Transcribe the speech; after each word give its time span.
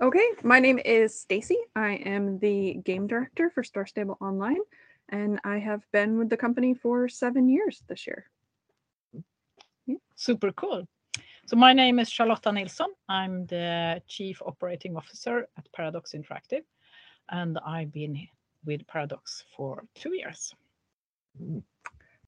Okay, 0.00 0.28
my 0.44 0.60
name 0.60 0.78
is 0.84 1.20
Stacy. 1.20 1.58
I 1.74 1.94
am 2.06 2.38
the 2.38 2.74
game 2.84 3.08
director 3.08 3.50
for 3.50 3.64
Star 3.64 3.84
Stable 3.84 4.16
Online, 4.20 4.60
and 5.08 5.40
I 5.42 5.58
have 5.58 5.82
been 5.92 6.18
with 6.18 6.28
the 6.28 6.36
company 6.36 6.72
for 6.72 7.08
seven 7.08 7.48
years 7.48 7.82
this 7.88 8.06
year. 8.06 8.30
Super 10.14 10.52
cool. 10.52 10.86
So 11.46 11.56
my 11.56 11.72
name 11.72 11.98
is 11.98 12.08
Charlotta 12.08 12.52
Nilsson. 12.52 12.94
I'm 13.08 13.46
the 13.46 14.00
Chief 14.06 14.40
Operating 14.46 14.96
Officer 14.96 15.48
at 15.58 15.66
Paradox 15.72 16.12
Interactive, 16.12 16.62
and 17.28 17.58
I've 17.66 17.92
been 17.92 18.28
with 18.64 18.86
Paradox 18.86 19.42
for 19.56 19.82
two 19.96 20.14
years. 20.14 20.54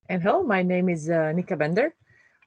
And 0.09 0.21
hello, 0.21 0.43
my 0.43 0.65
name 0.65 0.89
is 0.89 1.09
uh, 1.09 1.31
Nika 1.31 1.57
Bender. 1.57 1.95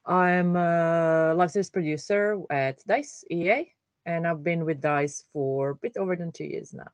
I'm 0.05 0.57
a 0.57 1.33
live 1.33 1.51
service 1.51 1.69
producer 1.69 2.41
at 2.49 2.85
DICE 2.85 3.23
EA, 3.31 3.71
and 4.05 4.27
I've 4.27 4.43
been 4.43 4.65
with 4.65 4.81
DICE 4.81 5.23
for 5.33 5.71
a 5.71 5.75
bit 5.75 5.97
over 5.97 6.15
than 6.15 6.31
two 6.31 6.45
years 6.45 6.73
now. 6.73 6.89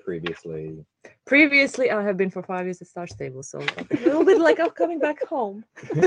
Previously, 0.00 0.84
Previously, 1.26 1.90
I 1.90 2.02
have 2.02 2.16
been 2.16 2.30
for 2.30 2.42
five 2.42 2.66
years 2.66 2.82
at 2.82 2.88
Star 2.88 3.06
Stable, 3.06 3.42
so 3.42 3.60
a 3.60 3.94
little 4.04 4.24
bit 4.24 4.40
like 4.40 4.60
I'm 4.60 4.70
coming 4.70 4.98
back 4.98 5.24
home. 5.24 5.64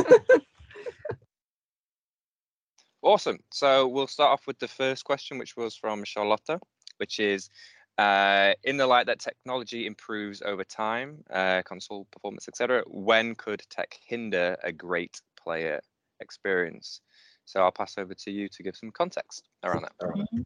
Awesome. 3.01 3.39
So 3.51 3.87
we'll 3.87 4.07
start 4.07 4.31
off 4.31 4.45
with 4.45 4.59
the 4.59 4.67
first 4.67 5.05
question, 5.05 5.37
which 5.37 5.55
was 5.55 5.75
from 5.75 6.03
Charlotta, 6.03 6.59
which 6.97 7.19
is 7.19 7.49
uh, 7.97 8.53
in 8.63 8.75
the 8.75 8.87
light 8.87 9.05
that 9.05 9.19
technology 9.19 9.85
improves 9.85 10.41
over 10.41 10.65
time, 10.65 11.23
uh, 11.31 11.61
console 11.63 12.07
performance, 12.11 12.47
etc., 12.49 12.83
when 12.87 13.35
could 13.35 13.63
tech 13.69 13.97
hinder 14.05 14.57
a 14.63 14.71
great 14.73 15.21
player 15.41 15.79
experience? 16.19 16.99
So 17.49 17.61
I'll 17.61 17.71
pass 17.71 17.97
over 17.97 18.13
to 18.13 18.31
you 18.31 18.47
to 18.47 18.63
give 18.63 18.75
some 18.75 18.91
context 18.91 19.49
around 19.63 19.81
that. 19.81 19.97
Mhm. 19.99 20.45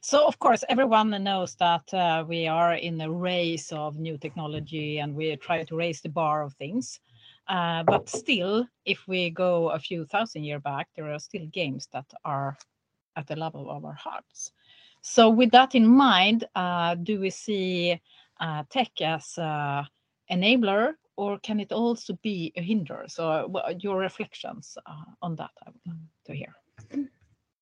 So 0.00 0.24
of 0.24 0.38
course, 0.38 0.62
everyone 0.68 1.10
knows 1.24 1.56
that 1.56 1.92
uh, 1.92 2.24
we 2.28 2.46
are 2.46 2.74
in 2.74 3.00
a 3.00 3.10
race 3.10 3.72
of 3.72 3.98
new 3.98 4.16
technology, 4.16 5.00
and 5.00 5.16
we 5.16 5.34
try 5.36 5.64
to 5.64 5.76
raise 5.76 6.00
the 6.00 6.08
bar 6.08 6.42
of 6.44 6.54
things. 6.54 7.00
Uh, 7.48 7.82
but 7.82 8.08
still, 8.08 8.68
if 8.84 9.08
we 9.08 9.30
go 9.30 9.70
a 9.70 9.78
few 9.78 10.04
thousand 10.04 10.44
years 10.44 10.62
back, 10.62 10.86
there 10.94 11.12
are 11.12 11.18
still 11.18 11.46
games 11.46 11.88
that 11.92 12.06
are 12.24 12.56
at 13.16 13.26
the 13.26 13.36
level 13.36 13.68
of 13.68 13.84
our 13.84 13.94
hearts. 13.94 14.52
So 15.02 15.28
with 15.30 15.50
that 15.50 15.74
in 15.74 15.86
mind, 15.86 16.44
uh, 16.54 16.94
do 16.94 17.18
we 17.20 17.30
see 17.30 18.00
uh, 18.38 18.62
tech 18.70 19.00
as 19.00 19.38
a 19.38 19.88
enabler, 20.30 20.94
or 21.16 21.38
can 21.38 21.60
it 21.60 21.72
also 21.72 22.18
be 22.22 22.52
a 22.56 22.62
hinder? 22.62 23.04
So 23.08 23.28
uh, 23.28 23.44
wha- 23.48 23.72
your 23.78 23.98
reflections 23.98 24.76
uh, 24.86 25.04
on 25.22 25.36
that, 25.36 25.50
I 25.66 25.70
would 25.70 25.80
like 25.86 25.96
to 26.26 26.34
hear. 26.34 26.54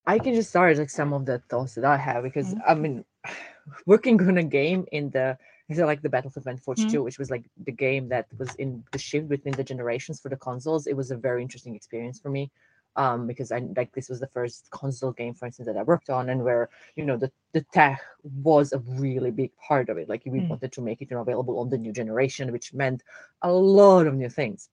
I 0.06 0.18
can 0.18 0.34
just 0.34 0.50
start 0.50 0.76
like 0.76 0.90
some 0.90 1.12
of 1.12 1.24
the 1.24 1.40
thoughts 1.48 1.74
that 1.76 1.84
I 1.84 1.96
have 1.96 2.24
because 2.24 2.54
I 2.66 2.74
mm-hmm. 2.74 2.82
mean, 2.82 3.04
working 3.86 4.20
on 4.20 4.38
a 4.38 4.44
game 4.44 4.84
in 4.92 5.10
the 5.10 5.38
is 5.68 5.78
it 5.78 5.86
like 5.86 6.02
the 6.02 6.10
Battlefield 6.10 6.44
2042, 6.44 6.88
mm-hmm. 6.88 7.04
which 7.04 7.18
was 7.18 7.30
like 7.30 7.44
the 7.64 7.72
game 7.72 8.08
that 8.10 8.26
was 8.38 8.54
in 8.56 8.84
the 8.92 8.98
shift 8.98 9.28
between 9.28 9.54
the 9.54 9.64
generations 9.64 10.20
for 10.20 10.28
the 10.28 10.36
consoles. 10.36 10.86
It 10.86 10.94
was 10.94 11.10
a 11.10 11.16
very 11.16 11.40
interesting 11.40 11.74
experience 11.74 12.20
for 12.20 12.28
me. 12.28 12.50
Um, 12.96 13.26
because 13.26 13.50
I 13.52 13.58
like 13.76 13.92
this 13.92 14.08
was 14.08 14.20
the 14.20 14.26
first 14.28 14.70
console 14.70 15.12
game, 15.12 15.34
for 15.34 15.46
instance, 15.46 15.66
that 15.66 15.76
I 15.76 15.82
worked 15.82 16.10
on, 16.10 16.28
and 16.30 16.44
where 16.44 16.68
you 16.96 17.04
know 17.04 17.16
the 17.16 17.30
the 17.52 17.62
tech 17.72 18.00
was 18.22 18.72
a 18.72 18.78
really 18.78 19.30
big 19.30 19.50
part 19.56 19.88
of 19.88 19.98
it. 19.98 20.08
Like 20.08 20.22
we 20.26 20.40
Mm. 20.40 20.48
wanted 20.48 20.72
to 20.72 20.82
make 20.82 21.00
it 21.02 21.10
you 21.10 21.16
know, 21.16 21.22
available 21.22 21.58
on 21.60 21.70
the 21.70 21.78
new 21.78 21.92
generation, 21.92 22.52
which 22.52 22.72
meant 22.74 23.02
a 23.42 23.52
lot 23.52 24.06
of 24.06 24.14
new 24.14 24.28
things. 24.30 24.68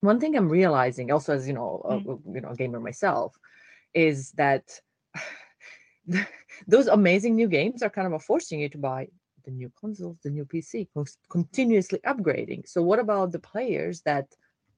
One 0.00 0.20
thing 0.20 0.36
I'm 0.36 0.48
realizing, 0.48 1.10
also 1.12 1.34
as 1.34 1.46
you 1.48 1.54
know, 1.54 1.82
a, 1.84 2.32
you 2.34 2.40
know, 2.40 2.50
a 2.50 2.56
gamer 2.56 2.80
myself, 2.80 3.38
is 3.94 4.32
that 4.32 4.80
those 6.66 6.86
amazing 6.88 7.34
new 7.36 7.48
games 7.48 7.82
are 7.82 7.90
kind 7.90 8.12
of 8.12 8.22
forcing 8.22 8.60
you 8.60 8.68
to 8.70 8.78
buy 8.78 9.08
the 9.44 9.50
new 9.50 9.70
consoles, 9.78 10.18
the 10.22 10.30
new 10.30 10.44
PC, 10.44 10.88
continuously 11.30 12.00
upgrading. 12.06 12.68
So 12.68 12.82
what 12.82 12.98
about 12.98 13.32
the 13.32 13.38
players 13.38 14.02
that 14.02 14.26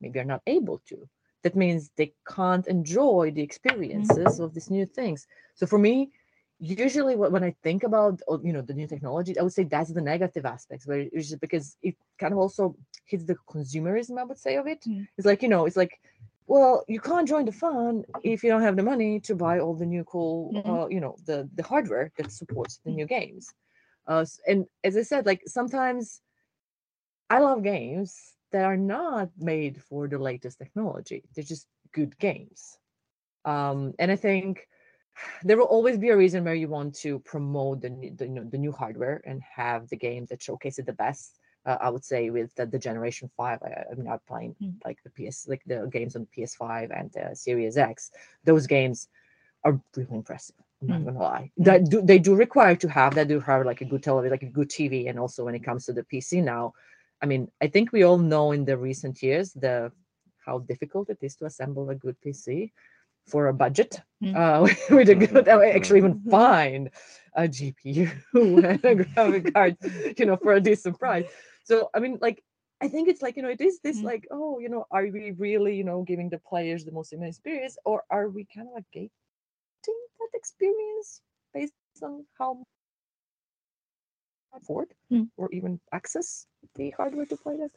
maybe 0.01 0.21
are 0.21 0.25
not 0.25 0.43
able 0.47 0.79
to? 0.89 1.09
That 1.43 1.57
means 1.57 1.91
they 1.97 2.13
can't 2.29 2.67
enjoy 2.67 3.33
the 3.35 3.43
experiences 3.43 4.41
of 4.41 4.55
these 4.55 4.71
new 4.71 4.87
things. 4.87 5.27
So 5.55 5.67
for 5.67 5.79
me, 5.79 6.11
usually 6.59 7.17
when 7.17 7.43
I 7.45 7.55
think 7.63 7.83
about 7.85 8.21
uh, 8.31 8.39
you 8.43 8.53
know 8.53 8.63
the 8.63 8.75
new 8.75 8.87
technology, 8.87 9.39
I 9.39 9.43
would 9.43 9.53
say 9.53 9.65
that's 9.65 9.93
the 9.93 10.01
negative 10.01 10.45
aspects, 10.47 10.87
where 10.87 11.01
it's 11.13 11.29
just 11.29 11.41
because 11.41 11.77
it 11.83 11.97
kind 12.19 12.33
of 12.33 12.39
also 12.39 12.77
hits 13.07 13.25
the 13.25 13.37
consumerism. 13.49 14.19
I 14.19 14.25
would 14.25 14.39
say 14.39 14.57
of 14.57 14.67
it. 14.67 14.85
Mm. 14.89 15.07
It's 15.17 15.27
like 15.27 15.43
you 15.43 15.49
know, 15.49 15.67
it's 15.67 15.77
like 15.77 15.99
well, 16.47 16.85
you 16.89 17.01
can't 17.01 17.29
join 17.29 17.45
the 17.47 17.53
fun 17.53 18.05
if 18.23 18.43
you 18.43 18.51
don't 18.51 18.63
have 18.63 18.77
the 18.77 18.83
money 18.83 19.21
to 19.21 19.35
buy 19.35 19.59
all 19.61 19.75
the 19.75 19.87
new 19.87 20.05
cool, 20.05 20.53
Mhm. 20.55 20.67
uh, 20.69 20.87
you 20.89 21.01
know, 21.01 21.17
the 21.27 21.49
the 21.55 21.63
hardware 21.63 22.13
that 22.17 22.31
supports 22.31 22.79
the 22.85 22.91
new 22.91 23.07
games. 23.07 23.55
Uh, 24.07 24.25
and 24.47 24.67
as 24.85 24.97
I 24.97 25.03
said, 25.03 25.27
like 25.27 25.43
sometimes 25.47 26.21
I 27.31 27.39
love 27.39 27.63
games 27.63 28.35
that 28.53 28.65
are 28.65 28.77
not 28.77 29.31
made 29.39 29.83
for 29.83 30.09
the 30.09 30.19
latest 30.19 30.59
technology. 30.59 31.25
They're 31.35 31.45
just 31.45 31.67
good 31.93 32.19
games. 32.19 32.79
Um, 33.45 33.95
and 33.99 34.11
I 34.11 34.17
think 34.17 34.69
there 35.43 35.57
will 35.57 35.65
always 35.67 35.99
be 35.99 36.11
a 36.11 36.17
reason 36.17 36.45
where 36.45 36.55
you 36.55 36.69
want 36.69 36.95
to 36.97 37.19
promote 37.21 37.81
the, 37.83 37.91
new- 37.91 38.15
the, 38.17 38.27
you 38.27 38.33
know, 38.33 38.45
the 38.45 38.59
new 38.59 38.73
hardware 38.73 39.23
and 39.27 39.43
have 39.43 39.89
the 39.89 39.97
games 39.97 40.29
that 40.31 40.43
showcase 40.43 40.79
it 40.79 40.87
the 40.87 40.93
best. 40.93 41.39
Uh, 41.67 41.79
I 41.81 41.91
would 41.91 42.05
say 42.05 42.31
with 42.31 42.55
the, 42.57 42.67
the 42.67 42.79
Generation 42.79 43.31
Five, 43.37 43.61
I, 43.63 43.85
I'm 43.93 44.05
not 44.05 44.25
playing 44.27 44.57
Mm. 44.63 44.75
like 44.85 44.99
the 45.05 45.11
PS, 45.11 45.49
like 45.49 45.63
the 45.67 45.89
games 45.93 46.17
on 46.17 46.27
PS5 46.35 46.91
and 46.91 47.11
the 47.13 47.35
Series 47.35 47.77
X. 47.79 48.11
Those 48.45 48.67
games 48.67 49.09
are 49.65 49.81
really 49.97 50.15
impressive. 50.17 50.57
I'm 50.83 50.89
not 50.89 51.03
Mm. 51.03 51.05
gonna 51.05 51.19
lie. 51.19 51.51
That 51.59 51.89
do, 51.89 52.03
they 52.03 52.19
do 52.19 52.35
require 52.35 52.75
to 52.77 52.89
have 52.89 53.15
that 53.15 53.29
do 53.29 53.41
have 53.41 53.65
like 53.65 53.81
a 53.81 53.85
good 53.85 54.03
television, 54.03 54.33
like 54.33 54.43
a 54.43 54.47
good 54.47 54.71
TV, 54.71 55.07
and 55.09 55.19
also 55.19 55.45
when 55.45 55.55
it 55.55 55.65
comes 55.65 55.85
to 55.87 55.93
the 55.93 56.05
PC 56.05 56.41
now, 56.41 56.73
I 57.23 57.27
mean, 57.27 57.49
I 57.63 57.69
think 57.69 57.93
we 57.93 58.03
all 58.03 58.19
know 58.19 58.53
in 58.53 58.65
the 58.65 58.77
recent 58.77 59.23
years 59.23 59.53
the 59.53 59.93
how 60.47 60.59
difficult 60.61 61.11
it 61.11 61.19
is 61.23 61.37
to 61.37 61.47
assemble 61.47 61.91
a 61.91 61.95
good 61.95 62.21
PC 62.21 62.73
for 63.27 63.49
a 63.49 63.55
budget 63.55 64.03
Mm. 64.23 64.35
uh, 64.37 64.69
with 64.91 65.09
a 65.11 65.15
good, 65.15 65.49
uh, 65.49 65.61
actually 65.61 65.99
even 66.01 66.15
Mhm. 66.15 66.31
find 66.31 66.91
a 67.35 67.49
GPU 67.49 68.09
and 68.35 68.85
a 68.85 68.95
graphic 68.95 69.53
card, 69.55 69.77
you 70.19 70.27
know, 70.27 70.37
for 70.37 70.53
a 70.55 70.61
decent 70.61 70.99
price. 70.99 71.27
So 71.65 71.91
I 71.95 72.01
mean, 72.01 72.19
like, 72.21 72.43
I 72.83 72.89
think 72.89 73.09
it's 73.09 73.23
like 73.23 73.37
you 73.37 73.43
know, 73.43 73.49
it 73.51 73.61
is 73.61 73.81
this 73.81 74.03
Mm. 74.03 74.05
like, 74.05 74.27
oh, 74.31 74.59
you 74.59 74.69
know, 74.69 74.87
are 74.91 75.07
we 75.07 75.33
really 75.33 75.77
you 75.77 75.85
know 75.85 76.03
giving 76.03 76.31
the 76.31 76.39
players 76.39 76.85
the 76.85 76.93
most 76.93 77.13
amazing 77.13 77.29
experience, 77.31 77.79
or 77.85 78.05
are 78.11 78.29
we 78.29 78.47
kind 78.55 78.69
of 78.69 78.75
like 78.75 78.91
gating 78.93 80.01
that 80.21 80.31
experience 80.35 81.23
based 81.55 82.03
on 82.03 82.27
how 82.39 82.65
afford 84.55 84.89
Mm. 85.11 85.29
or 85.37 85.51
even 85.53 85.81
access 85.93 86.47
the 86.77 86.91
hardware 86.91 87.27
to 87.27 87.37
play 87.37 87.57
that? 87.57 87.71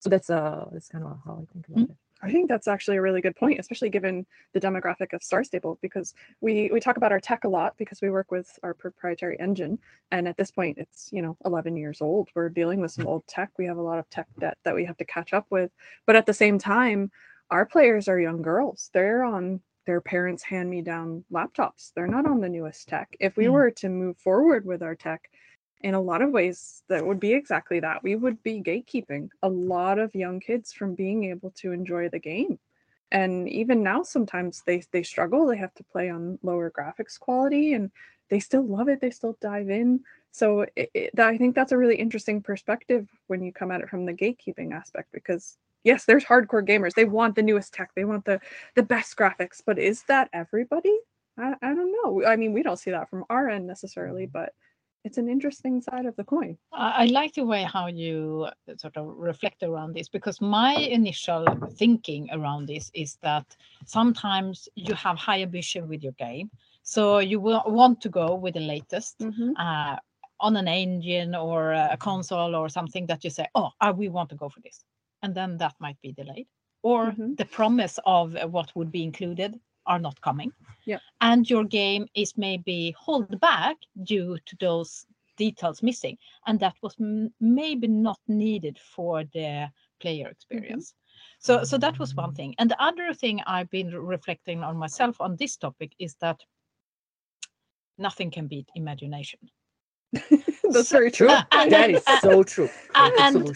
So 0.00 0.10
that's 0.10 0.30
uh 0.30 0.68
that's 0.72 0.88
kind 0.88 1.04
of 1.04 1.18
how 1.24 1.42
I 1.42 1.52
think 1.52 1.68
about 1.68 1.80
Mm. 1.86 1.90
it. 1.90 1.96
I 2.24 2.30
think 2.30 2.48
that's 2.48 2.68
actually 2.68 2.98
a 2.98 3.02
really 3.02 3.20
good 3.20 3.34
point, 3.34 3.58
especially 3.58 3.90
given 3.90 4.24
the 4.52 4.60
demographic 4.60 5.12
of 5.12 5.24
Star 5.24 5.42
Stable, 5.42 5.78
because 5.82 6.14
we 6.40 6.70
we 6.72 6.78
talk 6.80 6.96
about 6.96 7.10
our 7.12 7.18
tech 7.20 7.42
a 7.44 7.48
lot 7.48 7.76
because 7.78 8.00
we 8.00 8.10
work 8.10 8.30
with 8.30 8.58
our 8.62 8.74
proprietary 8.74 9.38
engine, 9.40 9.78
and 10.12 10.28
at 10.28 10.36
this 10.36 10.50
point, 10.52 10.78
it's 10.78 11.12
you 11.12 11.20
know 11.22 11.36
11 11.44 11.76
years 11.76 12.00
old. 12.00 12.28
We're 12.34 12.48
dealing 12.48 12.80
with 12.80 12.92
some 12.92 13.06
old 13.08 13.26
tech. 13.26 13.50
We 13.58 13.66
have 13.66 13.76
a 13.76 13.82
lot 13.82 13.98
of 13.98 14.08
tech 14.10 14.28
debt 14.38 14.56
that 14.64 14.74
we 14.74 14.84
have 14.84 14.96
to 14.98 15.04
catch 15.04 15.32
up 15.32 15.46
with, 15.50 15.72
but 16.06 16.14
at 16.16 16.26
the 16.26 16.34
same 16.34 16.58
time, 16.58 17.10
our 17.50 17.66
players 17.66 18.08
are 18.08 18.20
young 18.20 18.40
girls. 18.42 18.90
They're 18.94 19.24
on 19.24 19.60
their 19.84 20.00
parents' 20.00 20.44
hand-me-down 20.44 21.24
laptops. 21.32 21.92
They're 21.94 22.06
not 22.06 22.24
on 22.24 22.40
the 22.40 22.48
newest 22.48 22.88
tech. 22.88 23.16
If 23.18 23.36
we 23.36 23.46
Mm. 23.46 23.52
were 23.52 23.70
to 23.72 23.88
move 23.88 24.16
forward 24.16 24.64
with 24.64 24.80
our 24.80 24.94
tech, 24.94 25.28
in 25.82 25.94
a 25.94 26.00
lot 26.00 26.22
of 26.22 26.30
ways 26.30 26.82
that 26.88 27.04
would 27.04 27.20
be 27.20 27.32
exactly 27.32 27.80
that. 27.80 28.02
We 28.02 28.16
would 28.16 28.42
be 28.42 28.62
gatekeeping 28.62 29.30
a 29.42 29.48
lot 29.48 29.98
of 29.98 30.14
young 30.14 30.40
kids 30.40 30.72
from 30.72 30.94
being 30.94 31.24
able 31.24 31.50
to 31.56 31.72
enjoy 31.72 32.08
the 32.08 32.18
game. 32.18 32.58
And 33.10 33.48
even 33.48 33.82
now 33.82 34.02
sometimes 34.02 34.62
they 34.64 34.82
they 34.90 35.02
struggle 35.02 35.46
they 35.46 35.58
have 35.58 35.74
to 35.74 35.84
play 35.84 36.08
on 36.08 36.38
lower 36.42 36.70
graphics 36.70 37.18
quality 37.18 37.74
and 37.74 37.90
they 38.30 38.40
still 38.40 38.64
love 38.64 38.88
it 38.88 39.00
they 39.00 39.10
still 39.10 39.36
dive 39.40 39.68
in. 39.68 40.00
So 40.30 40.62
it, 40.76 40.90
it, 40.94 41.20
i 41.20 41.36
think 41.36 41.54
that's 41.54 41.72
a 41.72 41.76
really 41.76 41.96
interesting 41.96 42.40
perspective 42.40 43.06
when 43.26 43.42
you 43.42 43.52
come 43.52 43.70
at 43.70 43.82
it 43.82 43.90
from 43.90 44.06
the 44.06 44.14
gatekeeping 44.14 44.72
aspect 44.72 45.12
because 45.12 45.58
yes 45.84 46.06
there's 46.06 46.24
hardcore 46.24 46.66
gamers. 46.66 46.94
They 46.94 47.04
want 47.04 47.34
the 47.34 47.42
newest 47.42 47.74
tech 47.74 47.90
they 47.94 48.04
want 48.04 48.24
the 48.24 48.40
the 48.74 48.82
best 48.82 49.16
graphics 49.16 49.60
but 49.64 49.78
is 49.78 50.04
that 50.04 50.30
everybody? 50.32 50.96
I, 51.36 51.54
I 51.60 51.74
don't 51.74 51.92
know. 51.92 52.24
I 52.24 52.36
mean 52.36 52.54
we 52.54 52.62
don't 52.62 52.78
see 52.78 52.92
that 52.92 53.10
from 53.10 53.24
our 53.28 53.50
end 53.50 53.66
necessarily 53.66 54.22
mm-hmm. 54.22 54.32
but 54.32 54.54
it's 55.04 55.18
an 55.18 55.28
interesting 55.28 55.80
side 55.80 56.06
of 56.06 56.14
the 56.16 56.24
coin 56.24 56.56
I 56.74 57.06
like 57.06 57.34
the 57.34 57.44
way 57.44 57.64
how 57.64 57.86
you 57.88 58.48
uh, 58.48 58.76
sort 58.78 58.96
of 58.96 59.06
reflect 59.06 59.62
around 59.62 59.94
this 59.94 60.08
because 60.08 60.40
my 60.40 60.74
initial 60.74 61.44
thinking 61.74 62.28
around 62.32 62.66
this 62.66 62.90
is 62.94 63.18
that 63.22 63.44
sometimes 63.84 64.68
you 64.74 64.94
have 64.94 65.18
high 65.18 65.42
ambition 65.42 65.86
with 65.86 66.02
your 66.02 66.12
game. 66.12 66.50
So 66.82 67.18
you 67.18 67.40
will 67.40 67.62
want 67.66 68.00
to 68.02 68.08
go 68.08 68.34
with 68.34 68.54
the 68.54 68.60
latest 68.60 69.22
uh, 69.58 69.96
on 70.40 70.56
an 70.56 70.66
engine 70.66 71.34
or 71.34 71.72
a 71.72 71.96
console 71.98 72.54
or 72.54 72.68
something 72.68 73.06
that 73.06 73.22
you 73.22 73.30
say, 73.30 73.46
oh, 73.54 73.70
I, 73.80 73.90
we 73.92 74.08
want 74.08 74.30
to 74.30 74.36
go 74.36 74.48
for 74.48 74.60
this. 74.60 74.82
And 75.22 75.34
then 75.34 75.58
that 75.58 75.74
might 75.78 76.00
be 76.00 76.12
delayed. 76.12 76.46
Or 76.82 77.12
Mhm. 77.12 77.36
the 77.36 77.44
promise 77.44 77.98
of 78.06 78.34
what 78.50 78.74
would 78.74 78.90
be 78.90 79.04
included 79.04 79.60
are 79.86 79.98
not 79.98 80.20
coming. 80.20 80.52
Yeah. 80.84 80.98
And 81.20 81.48
your 81.48 81.64
game 81.64 82.06
is 82.14 82.36
maybe 82.36 82.94
hold 82.98 83.38
back 83.40 83.76
due 84.04 84.38
to 84.46 84.56
those 84.60 85.06
details 85.36 85.82
missing. 85.82 86.18
And 86.46 86.60
that 86.60 86.74
was 86.82 86.94
m- 87.00 87.32
maybe 87.40 87.88
not 87.88 88.18
needed 88.28 88.78
for 88.78 89.24
the 89.32 89.68
player 90.00 90.28
experience. 90.28 90.94
So, 91.38 91.64
so 91.64 91.78
that 91.78 91.98
was 91.98 92.14
one 92.14 92.34
thing. 92.34 92.54
And 92.58 92.70
the 92.70 92.80
other 92.82 93.12
thing 93.14 93.40
I've 93.46 93.70
been 93.70 93.94
reflecting 93.94 94.62
on 94.62 94.76
myself 94.76 95.20
on 95.20 95.36
this 95.36 95.56
topic 95.56 95.92
is 95.98 96.14
that 96.20 96.40
nothing 97.98 98.30
can 98.30 98.46
beat 98.46 98.68
imagination. 98.74 99.40
That's 100.12 100.88
So- 100.88 100.98
very 100.98 101.10
true. 101.10 101.28
Uh, 101.28 101.42
and- 101.52 101.72
that 101.72 101.90
is 101.90 102.02
uh, 102.06 102.20
so 102.20 102.42
true. 102.42 102.68
uh, 102.94 103.10
and 103.20 103.48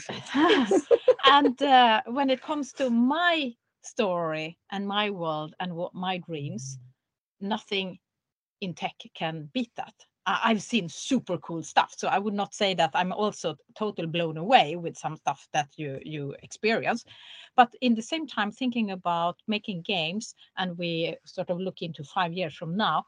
and 1.26 1.62
uh, 1.62 2.02
when 2.06 2.30
it 2.30 2.40
comes 2.42 2.72
to 2.74 2.90
my 2.90 3.52
story 3.86 4.58
and 4.70 4.86
my 4.86 5.10
world 5.10 5.54
and 5.60 5.74
what 5.74 5.94
my 5.94 6.18
dreams, 6.18 6.78
mm-hmm. 6.78 7.48
nothing 7.48 7.98
in 8.60 8.74
tech 8.74 8.96
can 9.14 9.50
beat 9.52 9.70
that. 9.76 9.94
I- 10.26 10.40
I've 10.44 10.62
seen 10.62 10.88
super 10.88 11.38
cool 11.38 11.62
stuff, 11.62 11.94
so 11.96 12.08
I 12.08 12.18
would 12.18 12.34
not 12.34 12.54
say 12.54 12.74
that 12.74 12.90
I'm 12.94 13.12
also 13.12 13.56
totally 13.76 14.08
blown 14.08 14.36
away 14.36 14.76
with 14.76 14.96
some 14.96 15.16
stuff 15.16 15.46
that 15.52 15.68
you 15.76 16.00
you 16.04 16.34
experience. 16.42 17.04
But 17.56 17.72
in 17.80 17.94
the 17.94 18.02
same 18.02 18.26
time, 18.26 18.50
thinking 18.50 18.90
about 18.90 19.36
making 19.46 19.82
games, 19.82 20.34
and 20.56 20.76
we 20.76 21.16
sort 21.24 21.50
of 21.50 21.60
look 21.60 21.82
into 21.82 22.02
five 22.04 22.32
years 22.32 22.54
from 22.54 22.76
now, 22.76 23.04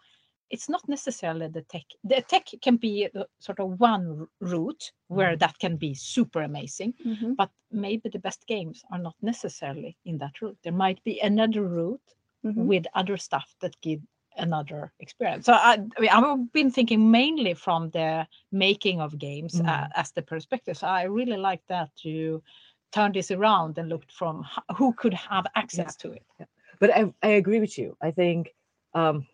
it's 0.50 0.68
not 0.68 0.88
necessarily 0.88 1.48
the 1.48 1.62
tech. 1.62 1.84
The 2.04 2.22
tech 2.22 2.46
can 2.62 2.76
be 2.76 3.08
the 3.12 3.26
sort 3.38 3.60
of 3.60 3.78
one 3.80 4.26
route 4.40 4.92
where 5.08 5.36
that 5.36 5.58
can 5.58 5.76
be 5.76 5.94
super 5.94 6.42
amazing 6.42 6.94
Mhm. 7.04 7.36
but 7.36 7.50
maybe 7.70 8.08
the 8.08 8.18
best 8.18 8.46
games 8.46 8.84
are 8.90 8.98
not 8.98 9.14
necessarily 9.22 9.96
in 10.04 10.18
that 10.18 10.40
route. 10.42 10.58
There 10.62 10.72
might 10.72 11.02
be 11.04 11.20
another 11.20 11.62
route 11.62 12.14
Mhm. 12.44 12.66
with 12.66 12.86
other 12.94 13.16
stuff 13.16 13.54
that 13.60 13.80
give 13.80 14.00
another 14.36 14.92
experience. 15.00 15.46
So 15.46 15.52
I, 15.52 15.72
I 15.96 16.00
mean, 16.00 16.10
I've 16.10 16.52
been 16.52 16.70
thinking 16.70 17.10
mainly 17.10 17.54
from 17.54 17.90
the 17.90 18.26
making 18.52 19.00
of 19.00 19.18
games 19.18 19.60
uh, 19.60 19.64
Mm. 19.64 19.90
as 19.96 20.12
the 20.12 20.22
perspective. 20.22 20.76
So 20.76 20.86
I 20.86 21.02
really 21.02 21.36
like 21.36 21.62
that 21.66 21.90
you 22.04 22.42
turned 22.92 23.14
this 23.14 23.30
around 23.30 23.78
and 23.78 23.88
looked 23.88 24.12
from 24.12 24.46
who 24.76 24.92
could 24.94 25.14
have 25.14 25.46
access 25.54 25.96
to 25.96 26.12
it. 26.12 26.22
but 26.80 26.90
I, 26.90 27.12
I 27.22 27.28
agree 27.30 27.60
with 27.60 27.76
you. 27.76 27.96
I 28.00 28.10
think 28.12 28.54
um, 28.94 29.26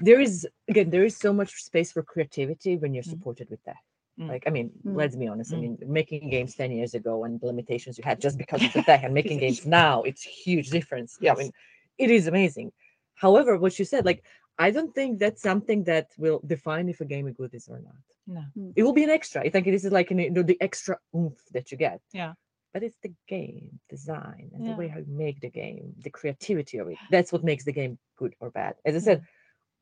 there 0.00 0.20
is 0.20 0.46
again 0.68 0.90
there 0.90 1.04
is 1.04 1.16
so 1.16 1.32
much 1.32 1.50
space 1.70 1.92
for 1.92 2.02
creativity 2.02 2.76
when 2.76 2.94
you're 2.94 3.04
Mm. 3.04 3.14
supported 3.16 3.48
with 3.50 3.62
that. 3.64 3.82
Mm. 4.20 4.28
Like 4.32 4.44
I 4.46 4.50
mean, 4.50 4.70
Mm. 4.84 4.96
let's 5.00 5.16
be 5.16 5.28
honest. 5.28 5.52
I 5.52 5.56
Mm. 5.56 5.60
mean, 5.62 5.78
making 6.00 6.30
games 6.30 6.54
ten 6.54 6.70
years 6.72 6.94
ago 6.94 7.24
and 7.24 7.40
the 7.40 7.46
limitations 7.46 7.98
you 7.98 8.04
had 8.04 8.20
just 8.20 8.36
because 8.38 8.62
of 8.64 8.72
the 8.72 8.82
tech, 8.82 9.02
and 9.04 9.12
making 9.14 9.38
games 9.38 9.60
now, 9.80 10.02
it's 10.02 10.22
huge 10.22 10.68
difference. 10.70 11.10
Yeah, 11.20 11.34
I 11.34 11.36
mean, 11.42 11.52
it 11.98 12.10
is 12.10 12.26
amazing. 12.26 12.72
However, 13.14 13.56
what 13.58 13.78
you 13.78 13.84
said, 13.84 14.04
like 14.04 14.22
I 14.58 14.70
don't 14.70 14.94
think 14.94 15.18
that's 15.18 15.42
something 15.42 15.84
that 15.84 16.06
will 16.16 16.40
define 16.54 16.88
if 16.88 17.00
a 17.02 17.04
game 17.04 17.26
is 17.28 17.34
good 17.40 17.52
is 17.58 17.68
or 17.68 17.80
not. 17.80 18.04
No. 18.26 18.44
It 18.74 18.82
will 18.84 18.94
be 19.00 19.04
an 19.04 19.10
extra. 19.10 19.42
I 19.46 19.50
think 19.50 19.66
this 19.66 19.84
is 19.84 19.92
like 19.92 20.10
an, 20.10 20.18
you 20.18 20.30
know, 20.30 20.42
the 20.42 20.60
extra 20.68 20.98
oomph 21.14 21.40
that 21.52 21.70
you 21.70 21.76
get. 21.76 22.00
Yeah. 22.12 22.32
But 22.72 22.82
it's 22.82 22.96
the 23.02 23.12
game 23.28 23.78
design 23.88 24.50
and 24.54 24.60
Yeah. 24.64 24.72
the 24.72 24.78
way 24.78 24.88
how 24.88 24.98
you 24.98 25.12
make 25.26 25.40
the 25.40 25.50
game, 25.50 25.94
the 26.06 26.10
creativity 26.18 26.78
of 26.78 26.88
it. 26.88 26.98
That's 27.10 27.32
what 27.32 27.44
makes 27.44 27.64
the 27.64 27.72
game 27.80 27.98
good 28.20 28.34
or 28.40 28.50
bad. 28.50 28.74
As 28.84 28.94
I 28.96 29.02
said, 29.08 29.18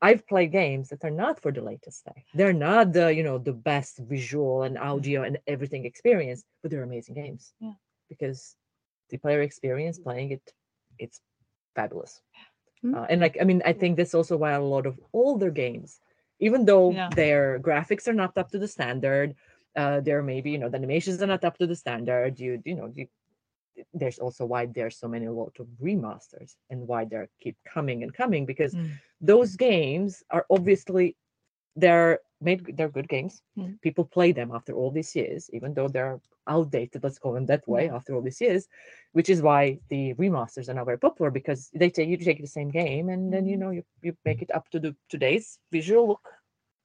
I've 0.01 0.27
played 0.27 0.51
games 0.51 0.89
that 0.89 1.03
are 1.03 1.11
not 1.11 1.41
for 1.41 1.51
the 1.51 1.61
latest 1.61 2.05
tech. 2.05 2.25
They're 2.33 2.53
not 2.53 2.93
the, 2.93 3.13
you 3.13 3.23
know, 3.23 3.37
the 3.37 3.53
best 3.53 3.97
visual 3.99 4.63
and 4.63 4.77
audio 4.77 5.23
and 5.23 5.39
everything 5.47 5.85
experience, 5.85 6.43
but 6.61 6.71
they're 6.71 6.83
amazing 6.83 7.15
games. 7.15 7.53
Yeah. 7.59 7.73
Because 8.09 8.55
the 9.09 9.17
player 9.17 9.41
experience 9.41 9.97
playing 9.99 10.31
it, 10.31 10.53
it's 10.99 11.21
fabulous. 11.75 12.21
Mm. 12.83 12.95
Uh, 12.95 13.05
and 13.09 13.21
like, 13.21 13.37
I 13.39 13.43
mean, 13.45 13.61
I 13.65 13.73
think 13.73 13.97
that's 13.97 14.13
also 14.13 14.37
why 14.37 14.51
a 14.51 14.61
lot 14.61 14.85
of 14.85 14.99
older 15.13 15.49
games, 15.49 15.99
even 16.39 16.65
though 16.65 16.91
Yeah. 16.91 17.09
their 17.09 17.59
graphics 17.59 18.07
are 18.07 18.13
not 18.13 18.37
up 18.37 18.49
to 18.51 18.59
the 18.59 18.67
standard, 18.67 19.35
uh, 19.75 20.01
there 20.01 20.21
maybe, 20.21 20.51
you 20.51 20.57
know, 20.57 20.69
the 20.69 20.77
animations 20.77 21.21
are 21.21 21.27
not 21.27 21.43
up 21.43 21.57
to 21.57 21.67
the 21.67 21.75
standard. 21.75 22.39
You, 22.39 22.61
you 22.65 22.75
know, 22.75 22.91
you, 22.93 23.07
there's 23.93 24.19
also 24.19 24.45
why 24.45 24.67
there's 24.67 24.97
so 24.97 25.07
many 25.07 25.25
a 25.25 25.31
lot 25.31 25.55
of 25.59 25.67
remasters 25.81 26.55
and 26.69 26.87
why 26.87 27.05
they 27.05 27.27
keep 27.41 27.57
coming 27.65 28.03
and 28.03 28.13
coming 28.13 28.45
because 28.45 28.75
Mm. 28.75 28.91
Those 29.25 29.55
games 29.55 30.23
are 30.31 30.45
obviously 30.49 31.15
they're 31.75 32.19
made 32.41 32.65
they're 32.77 32.89
good 32.89 33.09
games 33.09 33.41
Mm. 33.57 33.79
people 33.81 34.05
play 34.05 34.31
them 34.31 34.51
after 34.53 34.73
all 34.73 34.91
these 34.91 35.15
years 35.15 35.49
even 35.53 35.73
though 35.73 35.87
they're 35.87 36.19
outdated 36.47 37.03
let's 37.03 37.19
call 37.19 37.33
them 37.33 37.45
that 37.47 37.67
way 37.67 37.87
Yeah. 37.87 37.95
after 37.97 38.15
all 38.15 38.21
these 38.21 38.41
years 38.41 38.67
which 39.13 39.29
is 39.29 39.41
why 39.41 39.79
the 39.89 40.13
remasters 40.15 40.69
are 40.69 40.73
now 40.73 40.85
very 40.85 40.99
popular 40.99 41.31
because 41.31 41.69
they 41.73 41.89
take 41.89 42.09
you 42.09 42.17
take 42.17 42.41
the 42.41 42.47
same 42.59 42.69
game 42.69 43.09
and 43.09 43.33
then 43.33 43.45
you 43.45 43.55
Mhm. 43.55 43.59
know 43.59 43.71
you, 43.71 43.83
you 44.01 44.15
make 44.25 44.41
it 44.41 44.51
up 44.53 44.69
to 44.69 44.79
the 44.79 44.95
today's 45.09 45.59
visual 45.71 46.07
look 46.07 46.27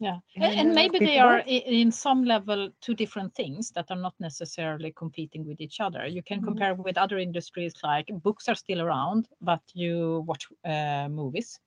Yeah, 0.00 0.18
And, 0.36 0.44
and, 0.58 0.70
uh, 0.70 0.74
maybe 0.74 0.98
they 0.98 1.18
are 1.18 1.38
in 1.46 1.90
some 1.92 2.24
level 2.24 2.70
two 2.80 2.94
different 2.94 3.34
things 3.34 3.70
that 3.72 3.90
are 3.90 3.96
not 4.00 4.14
necessarily 4.20 4.92
competing 4.92 5.46
with 5.46 5.60
each 5.60 5.80
other. 5.80 6.06
You 6.06 6.22
can 6.22 6.40
Mhm. 6.40 6.44
compare 6.46 6.74
with 6.74 6.96
other 6.98 7.18
industries 7.18 7.74
like 7.82 8.08
books 8.22 8.48
are 8.48 8.54
still 8.56 8.80
around, 8.80 9.28
but 9.40 9.60
you 9.74 10.24
watch 10.26 10.46
uh, 10.64 11.08
movies. 11.08 11.58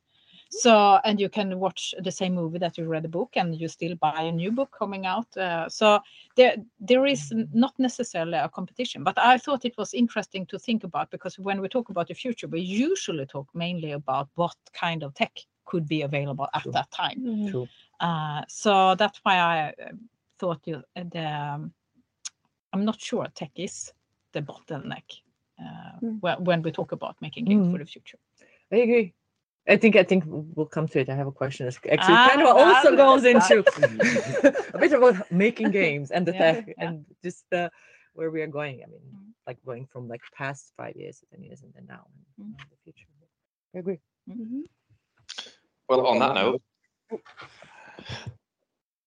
So 0.62 1.00
and 1.04 1.20
you 1.20 1.30
can 1.30 1.60
watch 1.60 1.96
the 2.04 2.12
same 2.12 2.36
movie 2.36 2.60
that 2.60 2.78
you 2.78 2.86
read 2.88 3.06
a 3.06 3.10
book, 3.10 3.32
and 3.36 3.56
you 3.60 3.68
still 3.68 3.96
buy 3.96 4.22
a 4.22 4.32
new 4.32 4.52
book 4.52 4.76
coming 4.78 5.06
out. 5.08 5.36
Uh, 5.36 5.68
so 5.68 6.00
there 6.36 6.56
there 6.80 7.06
is 7.08 7.34
not 7.54 7.74
necessarily 7.80 8.38
a 8.38 8.50
competition, 8.50 9.04
but 9.04 9.18
I 9.18 9.38
thought 9.40 9.66
it 9.66 9.78
was 9.78 9.94
interesting 9.94 10.46
to 10.48 10.60
think 10.60 10.84
about 10.84 11.10
because 11.10 11.40
when 11.40 11.60
we 11.62 11.68
talk 11.70 11.90
about 11.90 12.08
the 12.08 12.14
future, 12.14 12.48
we 12.48 12.62
usually 12.62 13.26
talk 13.26 13.48
mainly 13.56 13.94
about 13.94 14.30
what 14.36 14.56
kind 14.74 15.04
of 15.04 15.14
tech 15.16 15.32
could 15.66 15.88
be 15.88 16.04
available 16.04 16.48
at 16.54 16.64
True. 16.64 16.72
that 16.74 16.92
time. 16.92 17.20
Mhm. 17.22 17.50
True. 17.52 17.68
Uh, 18.00 18.42
so 18.48 18.96
that's 18.96 19.20
why 19.24 19.38
I 19.38 19.70
uh, 19.70 19.92
thought 20.38 20.68
you 20.68 20.84
the 20.96 21.26
um, 21.26 21.74
I'm 22.74 22.86
not 22.86 23.02
sure 23.02 23.28
tech 23.34 23.52
is 23.56 23.94
the 24.34 24.42
bottleneck 24.42 25.22
uh, 25.60 26.00
Mm. 26.02 26.20
when, 26.22 26.44
when 26.44 26.62
we 26.62 26.72
talk 26.72 26.92
about 26.92 27.16
making 27.22 27.46
games 27.46 27.68
for 27.72 27.78
Mhm. 27.78 27.80
the 27.80 27.86
future. 27.86 28.20
i 28.72 28.76
agree 28.78 29.14
i 29.68 29.78
think 29.78 29.96
i 29.96 30.04
think 30.04 30.24
we'll 30.28 30.66
come 30.66 30.88
to 30.88 31.00
it 31.00 31.10
i 31.10 31.16
have 31.16 31.28
a 31.28 31.32
question 31.32 31.66
that 31.66 31.78
actually 31.92 32.18
kind 32.18 32.42
of 32.42 32.48
Ah, 32.48 32.60
also 32.66 32.92
ah, 32.92 32.96
goes 32.96 33.24
ah. 33.26 33.30
into 33.30 33.64
a 34.74 34.78
bit 34.80 34.94
about 34.94 35.32
making 35.32 35.72
games 35.84 36.12
and 36.12 36.26
the 36.26 36.34
Yeah, 36.34 36.40
tech 36.54 36.68
yeah. 36.68 36.74
and 36.90 37.06
just 37.24 37.46
uh, 37.54 37.70
where 38.14 38.30
we 38.32 38.42
are 38.42 38.48
going 38.48 38.82
i 38.84 38.88
mean 38.88 39.02
Mm. 39.02 39.34
like 39.48 39.58
going 39.66 39.86
from 39.86 40.08
like 40.08 40.22
past 40.34 40.72
five 40.78 40.96
years 40.96 41.20
to 41.20 41.26
10 41.36 41.44
years 41.44 41.62
and 41.64 41.74
then 41.74 41.86
now 41.88 42.04
and 42.40 42.48
Mm. 42.48 42.52
now 42.58 42.66
the 42.70 42.78
future 42.84 43.08
i 43.76 43.80
agree 43.80 44.00
Mhm. 44.30 44.64
Well, 45.90 46.08
on 46.08 46.20
that 46.20 46.34
note, 46.34 46.62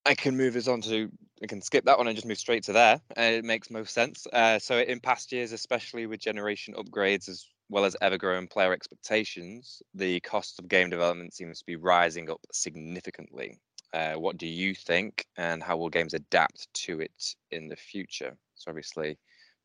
I 0.04 0.14
can 0.14 0.36
move 0.36 0.54
us 0.56 0.68
on 0.68 0.82
to. 0.82 1.10
I 1.42 1.46
can 1.46 1.60
skip 1.62 1.84
that 1.86 1.98
one 1.98 2.06
and 2.06 2.16
just 2.16 2.26
move 2.26 2.38
straight 2.38 2.64
to 2.64 2.72
there. 2.72 3.00
Uh, 3.16 3.22
it 3.22 3.44
makes 3.44 3.70
most 3.70 3.92
sense. 3.92 4.26
Uh, 4.32 4.58
so, 4.58 4.78
in 4.78 5.00
past 5.00 5.32
years, 5.32 5.52
especially 5.52 6.06
with 6.06 6.20
generation 6.20 6.74
upgrades 6.74 7.28
as 7.28 7.46
well 7.68 7.84
as 7.84 7.96
ever 8.00 8.16
growing 8.16 8.46
player 8.46 8.72
expectations, 8.72 9.82
the 9.94 10.20
cost 10.20 10.58
of 10.58 10.68
game 10.68 10.90
development 10.90 11.34
seems 11.34 11.58
to 11.58 11.66
be 11.66 11.76
rising 11.76 12.30
up 12.30 12.40
significantly. 12.52 13.58
Uh, 13.92 14.14
what 14.14 14.36
do 14.36 14.46
you 14.46 14.74
think, 14.74 15.24
and 15.36 15.62
how 15.62 15.76
will 15.76 15.88
games 15.88 16.14
adapt 16.14 16.68
to 16.74 17.00
it 17.00 17.34
in 17.50 17.68
the 17.68 17.76
future? 17.76 18.36
So, 18.54 18.70
obviously, 18.70 19.18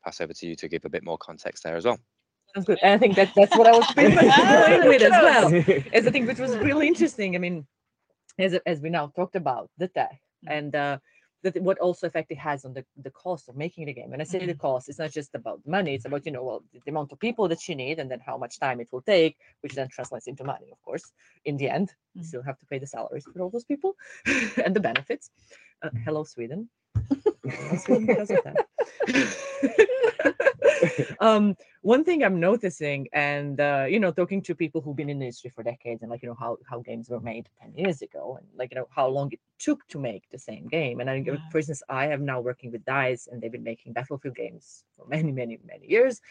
pass 0.03 0.21
over 0.21 0.33
to 0.33 0.47
you 0.47 0.55
to 0.55 0.67
give 0.67 0.85
a 0.85 0.89
bit 0.89 1.03
more 1.03 1.17
context 1.17 1.63
there 1.63 1.75
as 1.75 1.85
well. 1.85 1.99
Sounds 2.53 2.65
good. 2.65 2.79
And 2.81 2.93
I 2.93 2.97
think 2.97 3.15
that 3.15 3.31
that's 3.35 3.55
what 3.57 3.67
I 3.67 3.71
was 3.71 3.91
pretty 3.93 4.15
much 4.15 4.35
going 4.37 4.87
with 4.87 5.01
as 5.01 5.11
well. 5.11 5.51
well. 5.51 5.83
As 5.93 6.07
I 6.07 6.11
think 6.11 6.27
which 6.27 6.39
was 6.39 6.57
really 6.57 6.87
interesting. 6.87 7.35
I 7.35 7.39
mean, 7.39 7.65
as 8.39 8.57
as 8.65 8.79
we 8.81 8.89
now 8.89 9.11
talked 9.15 9.35
about 9.35 9.69
the 9.77 9.87
tech 9.87 10.19
Mm. 10.47 10.57
and 10.57 10.75
uh, 10.75 10.97
that 11.43 11.61
what 11.61 11.79
also 11.79 12.07
effect 12.07 12.31
it 12.31 12.37
has 12.37 12.65
on 12.65 12.73
the, 12.73 12.85
the 13.01 13.11
cost 13.11 13.49
of 13.49 13.55
making 13.55 13.85
the 13.85 13.93
game. 13.93 14.09
When 14.11 14.21
I 14.21 14.25
say 14.25 14.45
the 14.45 14.53
Mhm. 14.53 14.59
cost, 14.59 14.89
it's 14.89 14.99
not 14.99 15.11
just 15.11 15.35
about 15.35 15.59
money. 15.65 15.95
It's 15.95 16.05
about 16.05 16.25
you 16.25 16.31
know 16.31 16.43
well 16.43 16.63
the 16.85 16.91
amount 16.91 17.11
of 17.11 17.19
people 17.19 17.47
that 17.47 17.67
you 17.67 17.75
need 17.75 17.99
and 17.99 18.09
then 18.11 18.19
how 18.19 18.37
much 18.37 18.59
time 18.59 18.79
it 18.79 18.89
will 18.91 19.01
take, 19.01 19.37
which 19.61 19.73
then 19.73 19.87
translates 19.89 20.27
into 20.27 20.43
money, 20.43 20.69
of 20.71 20.81
course. 20.81 21.11
In 21.45 21.57
the 21.57 21.69
end, 21.69 21.93
you 22.13 22.21
Mhm. 22.21 22.25
still 22.25 22.43
have 22.43 22.59
to 22.59 22.65
pay 22.65 22.79
the 22.79 22.87
salaries 22.87 23.25
for 23.31 23.41
all 23.41 23.49
those 23.49 23.65
people 23.65 23.95
and 24.65 24.75
the 24.75 24.79
benefits. 24.79 25.31
Uh, 25.81 25.89
hello, 26.05 26.23
Sweden. 26.23 26.69
Hello, 27.43 27.75
Sweden 27.75 28.07
because 28.07 28.31
of 28.31 28.43
that. 28.43 28.65
um, 31.19 31.55
one 31.81 32.03
thing 32.03 32.23
I'm 32.23 32.39
noticing, 32.39 33.07
and 33.13 33.59
uh, 33.59 33.85
you 33.89 33.99
know, 33.99 34.11
talking 34.11 34.41
to 34.43 34.55
people 34.55 34.81
who've 34.81 34.95
been 34.95 35.09
in 35.09 35.19
the 35.19 35.25
industry 35.25 35.51
for 35.53 35.63
decades, 35.63 36.01
and 36.01 36.11
like 36.11 36.21
you 36.21 36.29
know 36.29 36.37
how 36.39 36.57
how 36.69 36.79
games 36.79 37.09
were 37.09 37.19
made 37.19 37.49
ten 37.61 37.73
years 37.75 38.01
ago, 38.01 38.37
and 38.39 38.47
like 38.55 38.71
you 38.71 38.79
know 38.79 38.87
how 38.95 39.07
long 39.07 39.31
it 39.31 39.39
took 39.59 39.85
to 39.87 39.99
make 39.99 40.23
the 40.31 40.37
same 40.39 40.67
game. 40.67 40.99
And 40.99 41.09
I, 41.09 41.23
for 41.51 41.57
instance, 41.57 41.81
I 41.89 42.05
have 42.07 42.21
now 42.21 42.39
working 42.39 42.71
with 42.71 42.85
Dice, 42.85 43.27
and 43.31 43.41
they've 43.41 43.51
been 43.51 43.63
making 43.63 43.93
Battlefield 43.93 44.35
games 44.35 44.83
for 44.95 45.05
many, 45.07 45.31
many, 45.31 45.59
many 45.65 45.87
years. 45.87 46.21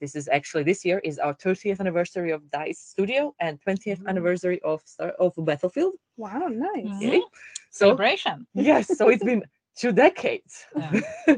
This 0.00 0.14
is 0.14 0.28
actually 0.28 0.64
this 0.64 0.84
year 0.84 1.00
is 1.04 1.18
our 1.18 1.34
30th 1.34 1.80
anniversary 1.80 2.30
of 2.30 2.48
Dice 2.50 2.78
Studio 2.78 3.34
and 3.40 3.60
20th 3.60 4.00
Mhm. 4.00 4.08
anniversary 4.08 4.60
of 4.62 4.82
Star 4.84 5.10
of 5.18 5.34
Battlefield. 5.38 5.94
Wow, 6.16 6.48
nice. 6.48 6.84
Mhm. 6.84 7.20
So 7.70 7.86
Celebration. 7.86 8.46
yes, 8.54 8.96
so 8.96 9.08
it's 9.08 9.24
been 9.24 9.42
two 9.76 9.92
decades. 9.92 10.64
Yeah. 10.76 11.00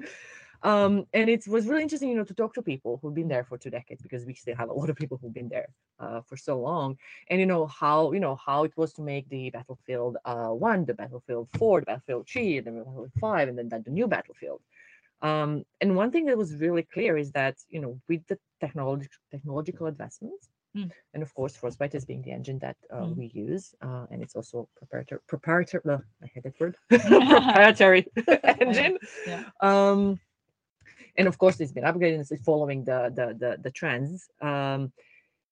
um, 0.64 1.07
and 1.12 1.28
it 1.28 1.47
was 1.49 1.66
really 1.66 1.83
interesting, 1.83 2.09
you 2.11 2.16
know, 2.16 2.25
to 2.25 2.35
talk 2.35 2.54
to 2.54 2.62
people 2.62 2.99
who've 3.00 3.14
been 3.14 3.28
there 3.28 3.45
for 3.45 3.59
two 3.59 3.71
decades 3.71 4.02
because 4.02 4.25
we 4.25 4.35
still 4.35 4.57
have 4.57 4.69
a 4.71 4.73
lot 4.73 4.90
of 4.90 4.97
people 4.97 5.19
who've 5.21 5.35
been 5.35 5.49
there 5.49 5.69
uh, 5.99 6.21
for 6.28 6.37
so 6.37 6.59
long, 6.61 6.97
and 7.28 7.40
you 7.40 7.47
know 7.47 7.66
how 7.66 8.12
you 8.12 8.21
know 8.21 8.37
how 8.37 8.64
it 8.64 8.73
was 8.76 8.92
to 8.95 9.02
make 9.02 9.28
the 9.28 9.50
Battlefield 9.50 10.16
uh, 10.25 10.49
One, 10.49 10.85
the 10.85 10.95
Battlefield 10.95 11.49
Four, 11.59 11.81
the 11.81 11.87
Battlefield 11.87 12.28
Three, 12.28 12.59
and 12.59 12.66
then 12.66 12.78
Battlefield 12.78 13.12
Five, 13.21 13.49
and 13.49 13.59
then, 13.59 13.83
the 13.85 13.90
new 13.90 14.07
Battlefield. 14.07 14.61
Um, 15.21 15.64
and 15.81 15.95
one 15.97 16.11
thing 16.11 16.25
that 16.26 16.37
was 16.37 16.57
really 16.57 16.83
clear 16.83 17.16
is 17.16 17.31
that 17.33 17.57
you 17.69 17.81
know 17.81 18.00
with 18.09 18.26
the 18.28 18.38
technology 18.61 19.09
technological 19.31 19.87
advancements, 19.87 20.49
Mm. 20.75 20.90
and 21.12 21.23
of 21.23 21.35
course 21.35 21.54
Frostbite 21.54 21.95
is 21.95 22.07
being 22.07 22.23
the 22.23 22.31
engine 22.33 22.59
that 22.61 22.76
uh, 22.90 23.02
Mm. 23.02 23.16
we 23.19 23.26
use, 23.35 23.75
uh, 23.83 24.07
and 24.11 24.23
it's 24.23 24.35
also 24.35 24.69
proprietary 24.78 25.21
proprietary. 25.28 25.83
Uh, 25.87 25.99
I 26.25 26.31
had 26.35 26.45
that 26.45 26.59
word 26.59 26.76
proprietary 26.88 28.07
engine. 28.61 28.97
Yeah. 29.26 29.42
Um, 29.61 30.19
and 31.16 31.28
of 31.28 31.38
course 31.38 31.61
it's 31.61 31.73
been 31.73 31.85
upgraded 31.85 32.14
and 32.14 32.26
it's 32.31 32.45
following 32.45 32.85
the 32.85 33.12
the 33.14 33.26
the, 33.38 33.59
the 33.62 33.71
trends. 33.71 34.28
Um, 34.40 34.92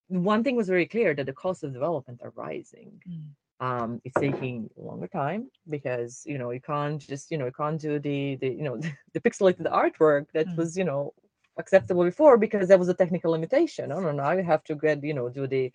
one 0.09 0.43
thing 0.43 0.57
was 0.57 0.69
very 0.69 0.87
clear 0.87 1.15
that 1.15 1.27
the 1.27 1.33
costs 1.33 1.63
of 1.63 1.73
development 1.73 2.21
are 2.23 2.33
rising. 2.35 3.03
Mm. 3.09 3.27
Um, 3.61 4.01
it's 4.05 4.19
taking 4.19 4.71
longer 4.77 5.07
time 5.07 5.51
because 5.69 6.23
you 6.27 6.39
know 6.39 6.51
you 6.51 6.61
can't 6.61 7.01
just 7.01 7.31
you 7.31 7.39
know 7.39 7.47
you 7.47 7.53
can't 7.53 7.81
do 7.81 7.99
the 7.99 8.37
the 8.37 8.49
you 8.49 8.63
know 8.63 8.79
the 9.15 9.21
pixelated 9.21 9.71
artwork 9.71 10.27
that 10.35 10.47
Mm. 10.49 10.57
was 10.57 10.77
you 10.77 10.85
know 10.85 11.13
acceptable 11.59 12.05
before 12.05 12.39
because 12.39 12.69
there 12.69 12.79
was 12.79 12.89
a 12.89 12.95
technical 12.95 13.33
limitation. 13.33 13.93
Oh 13.93 14.01
no, 14.01 14.13
now 14.13 14.33
you 14.33 14.43
have 14.45 14.65
to 14.65 14.75
get 14.75 15.05
you 15.05 15.15
know 15.15 15.29
do 15.29 15.47
the 15.47 15.73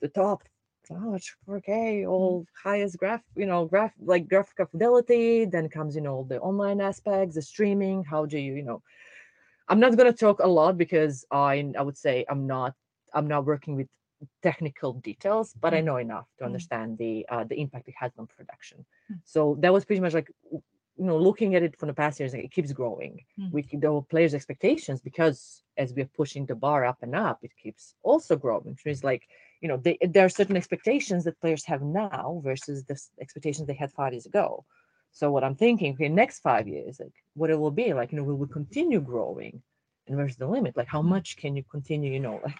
the 0.00 0.08
top 0.08 0.42
it's 1.14 1.34
4K, 1.48 2.06
all 2.06 2.46
highest 2.62 2.98
graph, 2.98 3.22
you 3.36 3.46
know, 3.46 3.64
graph 3.66 3.92
like 4.00 4.28
graphical 4.28 4.66
fidelity. 4.66 5.44
Then 5.44 5.68
comes, 5.68 5.94
you 5.94 6.00
know, 6.02 6.26
the 6.28 6.40
online 6.40 6.80
aspects, 6.80 7.34
the 7.36 7.42
streaming. 7.42 8.04
How 8.04 8.26
do 8.26 8.38
you, 8.38 8.54
you 8.54 8.62
know, 8.62 8.82
I'm 9.72 9.80
not 9.80 9.96
gonna 9.96 10.12
talk 10.26 10.38
a 10.40 10.46
lot 10.60 10.76
because 10.84 11.24
I 11.30 11.52
I 11.80 11.82
would 11.86 11.96
say 12.06 12.14
I'm 12.28 12.46
not 12.46 12.72
I'm 13.16 13.26
not 13.34 13.42
working 13.52 13.74
with 13.80 13.88
technical 14.48 14.90
details, 15.08 15.48
but 15.64 15.70
I 15.74 15.80
Mm. 15.80 15.86
know 15.88 15.98
enough 16.06 16.28
to 16.36 16.42
Mm. 16.42 16.48
understand 16.50 16.88
the 17.02 17.14
uh, 17.32 17.44
the 17.50 17.58
impact 17.64 17.88
it 17.92 17.96
has 18.02 18.12
on 18.20 18.26
production. 18.36 18.78
Mm. 19.10 19.20
So 19.34 19.40
that 19.62 19.72
was 19.76 19.84
pretty 19.86 20.02
much 20.06 20.14
like 20.18 20.28
you 21.00 21.06
know 21.08 21.18
looking 21.28 21.50
at 21.56 21.62
it 21.66 21.74
from 21.78 21.88
the 21.90 21.98
past 22.02 22.20
years, 22.20 22.32
like, 22.34 22.44
it 22.48 22.54
keeps 22.56 22.72
growing. 22.80 23.14
Mm. 23.38 23.50
We 23.54 23.60
the 23.84 23.92
players' 24.12 24.34
expectations 24.40 24.98
because 25.10 25.38
as 25.82 25.88
we're 25.96 26.12
pushing 26.20 26.44
the 26.46 26.58
bar 26.64 26.80
up 26.90 26.98
and 27.04 27.14
up, 27.28 27.38
it 27.48 27.54
keeps 27.62 27.82
also 28.10 28.32
growing. 28.44 28.72
Which 28.72 28.84
means 28.88 29.02
like 29.12 29.24
you 29.62 29.68
know 29.70 29.78
they, 29.84 29.96
there 30.14 30.26
are 30.26 30.38
certain 30.40 30.58
expectations 30.62 31.22
that 31.24 31.40
players 31.44 31.64
have 31.72 31.82
now 32.04 32.40
versus 32.50 32.78
the 32.90 32.96
expectations 33.24 33.64
they 33.66 33.80
had 33.84 33.92
five 34.00 34.12
years 34.12 34.26
ago. 34.32 34.48
So 35.12 35.30
what 35.30 35.44
I'm 35.44 35.54
thinking, 35.54 35.92
okay, 35.92 36.08
next 36.08 36.40
five 36.40 36.66
years, 36.66 36.98
like 36.98 37.12
what 37.34 37.50
it 37.50 37.58
will 37.58 37.70
be, 37.70 37.92
like 37.92 38.12
you 38.12 38.18
know, 38.18 38.24
will 38.24 38.36
we 38.36 38.48
continue 38.48 39.00
growing, 39.00 39.62
and 40.06 40.16
where's 40.16 40.36
the 40.36 40.46
limit? 40.46 40.76
Like 40.76 40.88
how 40.88 41.02
much 41.02 41.36
can 41.36 41.54
you 41.54 41.64
continue? 41.70 42.12
You 42.12 42.20
know, 42.20 42.40
like 42.44 42.56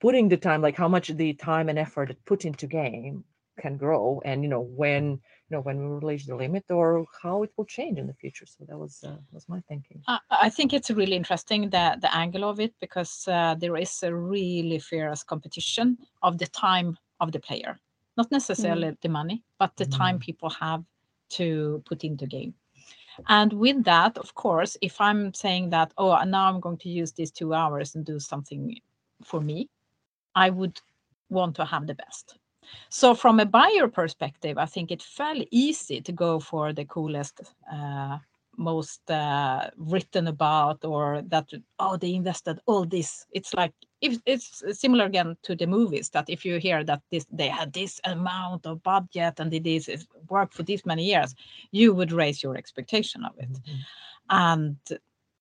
putting 0.00 0.28
the 0.28 0.36
time, 0.36 0.60
like 0.60 0.76
how 0.76 0.88
much 0.88 1.08
the 1.08 1.32
time 1.32 1.70
and 1.70 1.78
effort 1.78 2.14
put 2.26 2.44
into 2.44 2.66
game 2.66 3.24
can 3.58 3.78
grow, 3.78 4.20
and 4.24 4.42
you 4.42 4.50
know 4.50 4.60
when 4.60 5.04
you 5.12 5.50
know 5.56 5.62
when 5.62 5.78
we 5.78 6.06
reach 6.06 6.26
the 6.26 6.36
limit 6.36 6.64
or 6.70 7.06
how 7.22 7.42
it 7.42 7.50
will 7.56 7.64
change 7.64 7.98
in 7.98 8.06
the 8.06 8.14
future. 8.14 8.44
So 8.46 8.66
that 8.68 8.78
was 8.78 9.02
uh, 9.02 9.16
was 9.32 9.48
my 9.48 9.60
thinking. 9.66 10.02
I 10.06 10.18
I 10.30 10.50
think 10.50 10.74
it's 10.74 10.90
really 10.90 11.16
interesting 11.16 11.70
the 11.70 11.96
the 12.02 12.14
angle 12.14 12.44
of 12.44 12.60
it 12.60 12.74
because 12.80 13.26
uh, 13.28 13.54
there 13.54 13.78
is 13.78 14.02
a 14.02 14.14
really 14.14 14.78
fierce 14.78 15.22
competition 15.22 15.96
of 16.22 16.36
the 16.36 16.48
time 16.48 16.98
of 17.18 17.32
the 17.32 17.40
player, 17.40 17.80
not 18.18 18.30
necessarily 18.30 18.94
the 19.00 19.08
money, 19.08 19.42
but 19.58 19.74
the 19.76 19.86
time 19.86 20.18
people 20.18 20.50
have 20.50 20.84
to 21.30 21.82
put 21.86 22.04
into 22.04 22.26
game. 22.26 22.54
And 23.28 23.52
with 23.52 23.84
that, 23.84 24.16
of 24.18 24.34
course, 24.34 24.76
if 24.80 25.00
I'm 25.00 25.34
saying 25.34 25.70
that, 25.70 25.92
oh, 25.98 26.12
and 26.12 26.30
now 26.30 26.48
I'm 26.48 26.60
going 26.60 26.78
to 26.78 26.88
use 26.88 27.12
these 27.12 27.30
two 27.30 27.54
hours 27.54 27.94
and 27.94 28.04
do 28.04 28.18
something 28.18 28.78
for 29.24 29.40
me, 29.40 29.68
I 30.34 30.50
would 30.50 30.80
want 31.28 31.56
to 31.56 31.64
have 31.64 31.86
the 31.86 31.94
best. 31.94 32.38
So, 32.88 33.14
from 33.14 33.40
a 33.40 33.46
buyer 33.46 33.88
perspective, 33.88 34.56
I 34.56 34.66
think 34.66 34.90
it's 34.90 35.04
fairly 35.04 35.48
easy 35.50 36.00
to 36.00 36.12
go 36.12 36.38
for 36.38 36.72
the 36.72 36.84
coolest, 36.84 37.40
uh, 37.72 38.18
most 38.56 39.10
uh, 39.10 39.70
written 39.76 40.28
about, 40.28 40.84
or 40.84 41.22
that 41.28 41.48
oh 41.78 41.96
they 41.96 42.14
invested 42.14 42.60
all 42.66 42.84
this. 42.84 43.26
It's 43.32 43.54
like 43.54 43.72
if 44.00 44.18
it's 44.26 44.62
similar 44.80 45.04
again 45.04 45.36
to 45.42 45.54
the 45.54 45.66
movies 45.66 46.10
that 46.10 46.28
if 46.28 46.44
you 46.44 46.58
hear 46.58 46.84
that 46.84 47.02
this 47.10 47.26
they 47.30 47.48
had 47.48 47.72
this 47.72 48.00
amount 48.04 48.66
of 48.66 48.82
budget 48.82 49.40
and 49.40 49.50
did 49.50 49.64
this 49.64 50.06
work 50.28 50.52
for 50.52 50.62
this 50.62 50.86
many 50.86 51.04
years, 51.04 51.34
you 51.70 51.94
would 51.94 52.12
raise 52.12 52.42
your 52.42 52.56
expectation 52.56 53.24
of 53.24 53.32
it, 53.38 53.58
and 54.30 54.76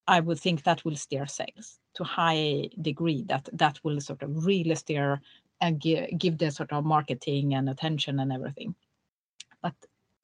I 0.07 0.19
would 0.19 0.39
think 0.39 0.63
that 0.63 0.83
will 0.85 0.95
steer 0.95 1.27
sales 1.27 1.79
to 1.93 2.03
high 2.03 2.69
degree. 2.81 3.23
That 3.23 3.49
that 3.53 3.79
will 3.83 4.01
sort 4.01 4.23
of 4.23 4.45
really 4.45 4.75
steer 4.75 5.21
and 5.61 5.79
give, 5.79 6.17
give 6.17 6.37
the 6.37 6.51
sort 6.51 6.71
of 6.71 6.85
marketing 6.85 7.53
and 7.53 7.69
attention 7.69 8.19
and 8.19 8.31
everything. 8.31 8.75
But 9.61 9.75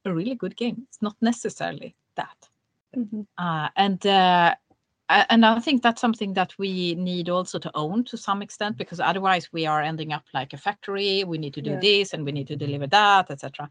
a 0.06 0.14
really 0.14 0.36
good 0.36 0.56
game, 0.56 0.84
it's 0.88 1.02
not 1.02 1.16
necessarily 1.22 1.96
that. 2.16 2.50
Mhm. 2.96 3.28
Uh, 3.38 3.70
and 3.76 4.06
uh, 4.08 4.56
a- 4.56 4.65
and 5.10 5.46
I 5.46 5.60
think 5.60 5.84
that's 5.84 6.02
something 6.02 6.34
that 6.34 6.58
we 6.58 6.96
need 6.96 7.30
also 7.30 7.60
to 7.60 7.72
own 7.76 8.04
to 8.06 8.18
some 8.18 8.42
extent 8.42 8.78
because 8.78 9.00
otherwise 9.00 9.52
we 9.54 9.66
are 9.66 9.82
ending 9.82 10.12
up 10.14 10.24
like 10.34 10.54
a 10.54 10.58
factory. 10.58 11.24
We 11.24 11.38
need 11.38 11.54
to 11.56 11.62
do 11.62 11.72
Yeah. 11.72 11.78
this 11.78 12.14
and 12.14 12.26
we 12.26 12.32
need 12.32 12.48
to 12.48 12.56
deliver 12.56 12.88
that, 12.88 13.30
etc. 13.30 13.70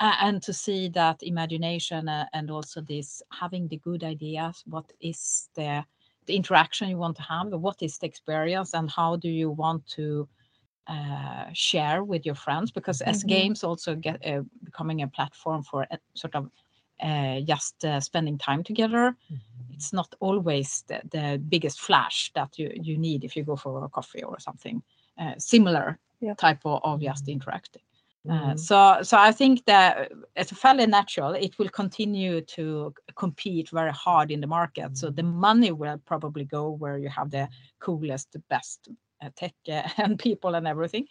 Uh, 0.00 0.14
and 0.20 0.42
to 0.42 0.52
see 0.52 0.88
that 0.90 1.22
imagination 1.22 2.08
uh, 2.08 2.26
and 2.32 2.50
also 2.50 2.80
this 2.82 3.22
having 3.32 3.68
the 3.68 3.78
good 3.78 4.04
ideas, 4.04 4.62
what 4.66 4.92
is 5.00 5.48
the 5.54 5.84
the 6.26 6.36
interaction 6.36 6.88
you 6.88 6.98
want 6.98 7.16
to 7.16 7.22
have, 7.22 7.48
what 7.52 7.82
is 7.82 7.98
the 7.98 8.06
experience, 8.06 8.74
and 8.74 8.90
how 8.90 9.16
do 9.16 9.28
you 9.28 9.50
want 9.50 9.84
to 9.88 10.28
uh, 10.86 11.46
share 11.52 12.04
with 12.04 12.24
your 12.26 12.34
friends? 12.34 12.70
Because 12.70 13.00
as 13.02 13.22
Mhm. 13.22 13.24
games 13.24 13.64
also 13.64 13.94
get 13.96 14.24
uh, 14.26 14.42
becoming 14.64 15.02
a 15.02 15.08
platform 15.08 15.62
for 15.62 15.86
uh, 15.90 15.96
sort 16.14 16.34
of 16.36 16.50
just 17.46 17.84
uh, 17.84 18.00
spending 18.00 18.38
time 18.38 18.62
together, 18.62 19.16
it's 19.72 19.92
not 19.92 20.14
always 20.20 20.84
the, 20.88 21.00
the 21.10 21.38
biggest 21.48 21.80
flash 21.80 22.30
that 22.34 22.58
you, 22.58 22.70
you 22.82 22.98
need 22.98 23.24
if 23.24 23.36
you 23.36 23.44
go 23.44 23.56
for 23.56 23.84
a 23.84 23.88
coffee 23.88 24.22
or 24.22 24.38
something 24.38 24.82
uh, 25.18 25.34
similar 25.38 25.98
Yeah. 26.20 26.34
type 26.34 26.60
of, 26.64 26.80
of 26.84 27.00
just 27.00 27.28
interacting. 27.28 27.82
Uh, 28.28 28.54
Mhm. 28.54 28.58
so, 28.58 29.02
so 29.02 29.16
I 29.16 29.32
think 29.32 29.64
that 29.64 30.12
it's 30.36 30.52
fairly 30.52 30.86
natural. 30.86 31.32
It 31.34 31.58
will 31.58 31.70
continue 31.70 32.42
to 32.42 32.94
compete 33.16 33.70
very 33.70 33.92
hard 33.92 34.30
in 34.30 34.40
the 34.40 34.46
market. 34.46 34.96
So 34.96 35.10
the 35.10 35.22
money 35.22 35.72
will 35.72 35.98
probably 36.04 36.44
go 36.44 36.70
where 36.70 36.98
you 36.98 37.08
have 37.08 37.30
the 37.30 37.48
coolest, 37.78 38.32
the 38.32 38.42
best 38.50 38.88
uh, 39.22 39.30
tech 39.34 39.54
uh, 39.68 39.82
and 39.96 40.18
people 40.18 40.54
and 40.54 40.66
everything. 40.68 41.06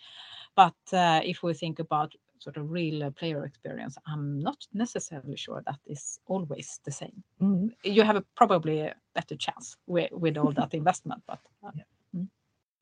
But 0.55 0.93
uh, 0.93 1.22
if 1.24 1.43
we 1.43 1.53
think 1.53 1.79
about 1.79 2.13
sort 2.39 2.58
of 2.58 2.72
real 2.72 3.03
uh, 3.03 3.12
player 3.12 3.46
experience, 3.46 3.98
I'm 4.08 4.39
not 4.39 4.58
necessarily 4.74 5.38
sure 5.38 5.62
that 5.65 5.79
is 5.86 6.19
always 6.25 6.79
the 6.84 6.91
same. 6.91 7.24
Mhm. 7.41 7.74
You 7.84 8.03
have 8.03 8.15
a, 8.15 8.24
probably 8.36 8.79
a 8.81 8.96
better 9.13 9.36
chance 9.36 9.77
with, 9.88 10.12
with 10.12 10.38
all 10.38 10.51
that 10.53 10.74
investment. 10.81 11.24
But 11.27 11.39
uh, 11.63 11.72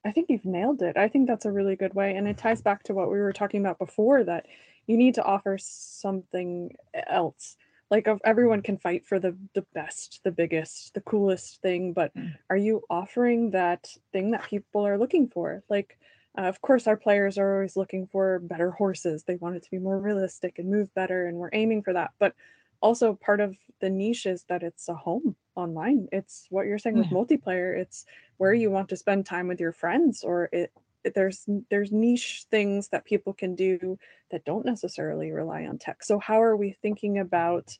I 0.06 0.12
think 0.12 0.30
you've 0.30 0.46
nailed 0.46 0.82
it. 0.82 0.96
I 0.96 1.08
think 1.10 1.28
that's 1.28 1.46
a 1.46 1.52
really 1.52 1.76
good 1.76 1.94
way. 1.94 2.16
And 2.16 2.28
it 2.28 2.38
ties 2.38 2.62
back 2.62 2.84
to 2.84 2.94
what 2.94 3.12
we 3.12 3.20
were 3.20 3.34
talking 3.34 3.60
about 3.62 3.78
before 3.80 4.24
that 4.24 4.46
you 4.86 4.96
need 4.96 5.16
to 5.16 5.24
offer 5.24 5.58
something 5.60 6.72
else. 7.10 7.58
Like 7.90 8.08
everyone 8.24 8.62
can 8.62 8.78
fight 8.78 9.06
for 9.06 9.20
the 9.20 9.38
the 9.54 9.66
best, 9.74 10.22
the 10.24 10.32
biggest, 10.32 10.94
the 10.94 11.02
coolest 11.02 11.62
thing, 11.62 11.94
but 11.94 12.14
Mm. 12.16 12.34
are 12.50 12.58
you 12.58 12.84
offering 12.90 13.52
that 13.52 13.88
thing 14.12 14.32
that 14.32 14.50
people 14.50 14.86
are 14.86 14.98
looking 14.98 15.30
for? 15.30 15.64
Like 15.70 15.98
uh, 16.38 16.42
of 16.44 16.62
course 16.62 16.88
our 16.88 16.98
players 16.98 17.38
are 17.38 17.56
always 17.56 17.76
looking 17.76 18.08
for 18.08 18.40
better 18.40 18.72
horses. 18.72 19.24
They 19.24 19.36
want 19.36 19.56
it 19.56 19.64
to 19.64 19.72
be 19.72 19.80
more 19.80 20.00
realistic 20.00 20.60
and 20.60 20.70
move 20.70 20.94
better 20.94 21.26
and 21.28 21.38
we're 21.38 21.50
aiming 21.54 21.84
for 21.84 21.94
that. 21.94 22.12
But 22.20 22.36
also 22.82 23.16
part 23.16 23.40
of 23.42 23.58
the 23.82 23.90
niche 23.90 24.26
is 24.26 24.44
that 24.50 24.64
it's 24.64 24.88
a 24.88 24.94
home 24.96 25.36
online. 25.56 26.08
It's 26.12 26.46
what 26.50 26.68
you're 26.68 26.78
saying 26.78 26.98
with 26.98 27.10
multiplayer. 27.10 27.76
It's 27.78 28.06
where 28.38 28.54
you 28.54 28.70
want 28.70 28.90
to 28.90 28.98
spend 28.98 29.26
time 29.26 29.48
with 29.48 29.60
your 29.60 29.74
friends 29.74 30.24
or 30.24 30.50
it- 30.52 30.72
there's 31.16 31.48
there's 31.70 31.92
niche 31.94 32.46
things 32.52 32.90
that 32.90 33.06
people 33.06 33.34
can 33.34 33.56
do 33.56 33.98
that 34.30 34.44
don't 34.44 34.66
necessarily 34.66 35.32
rely 35.32 35.66
on 35.66 35.78
tech 35.78 36.04
so 36.04 36.20
how 36.20 36.42
are 36.42 36.58
we 36.58 36.74
thinking 36.74 37.18
about 37.18 37.78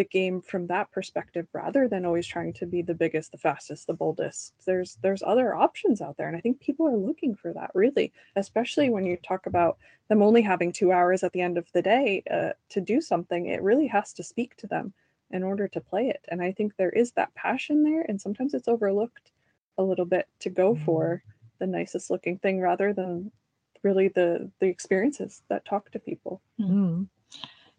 the 0.00 0.04
game 0.04 0.40
from 0.40 0.66
that 0.66 0.90
perspective 0.92 1.46
rather 1.52 1.86
than 1.86 2.06
always 2.06 2.26
trying 2.26 2.54
to 2.54 2.64
be 2.64 2.80
the 2.80 2.94
biggest 2.94 3.32
the 3.32 3.36
fastest 3.36 3.86
the 3.86 3.92
boldest. 3.92 4.54
There's 4.64 4.96
there's 5.02 5.22
other 5.22 5.54
options 5.54 6.00
out 6.00 6.16
there 6.16 6.26
and 6.26 6.34
i 6.34 6.40
think 6.40 6.58
people 6.58 6.88
are 6.88 6.96
looking 6.96 7.34
for 7.34 7.52
that 7.52 7.70
really 7.74 8.10
especially 8.34 8.88
when 8.88 9.04
you 9.04 9.18
talk 9.18 9.44
about 9.44 9.76
them 10.08 10.22
only 10.22 10.40
having 10.40 10.72
two 10.72 10.90
hours 10.90 11.22
at 11.22 11.34
the 11.34 11.42
end 11.42 11.58
of 11.58 11.70
the 11.74 11.82
day 11.82 12.22
uh, 12.30 12.52
to 12.70 12.80
do 12.80 13.02
something 13.02 13.44
it 13.44 13.62
really 13.62 13.86
has 13.86 14.14
to 14.14 14.22
speak 14.22 14.56
to 14.56 14.66
them 14.66 14.94
in 15.32 15.42
order 15.42 15.68
to 15.68 15.82
play 15.82 16.08
it 16.08 16.24
and 16.28 16.40
i 16.40 16.50
think 16.50 16.74
there 16.76 16.96
is 17.02 17.12
that 17.12 17.34
passion 17.34 17.82
there 17.82 18.06
and 18.08 18.18
sometimes 18.18 18.54
it's 18.54 18.68
overlooked 18.68 19.32
a 19.76 19.82
little 19.82 20.06
bit 20.06 20.26
to 20.38 20.48
go 20.48 20.74
for 20.86 21.22
the 21.58 21.66
nicest 21.66 22.10
looking 22.10 22.38
thing 22.38 22.58
rather 22.58 22.94
than 22.94 23.30
really 23.82 24.08
the 24.08 24.50
the 24.60 24.66
experiences 24.66 25.42
that 25.50 25.64
talk 25.66 25.90
to 25.90 25.98
people. 25.98 26.40
Mhm. 26.58 27.08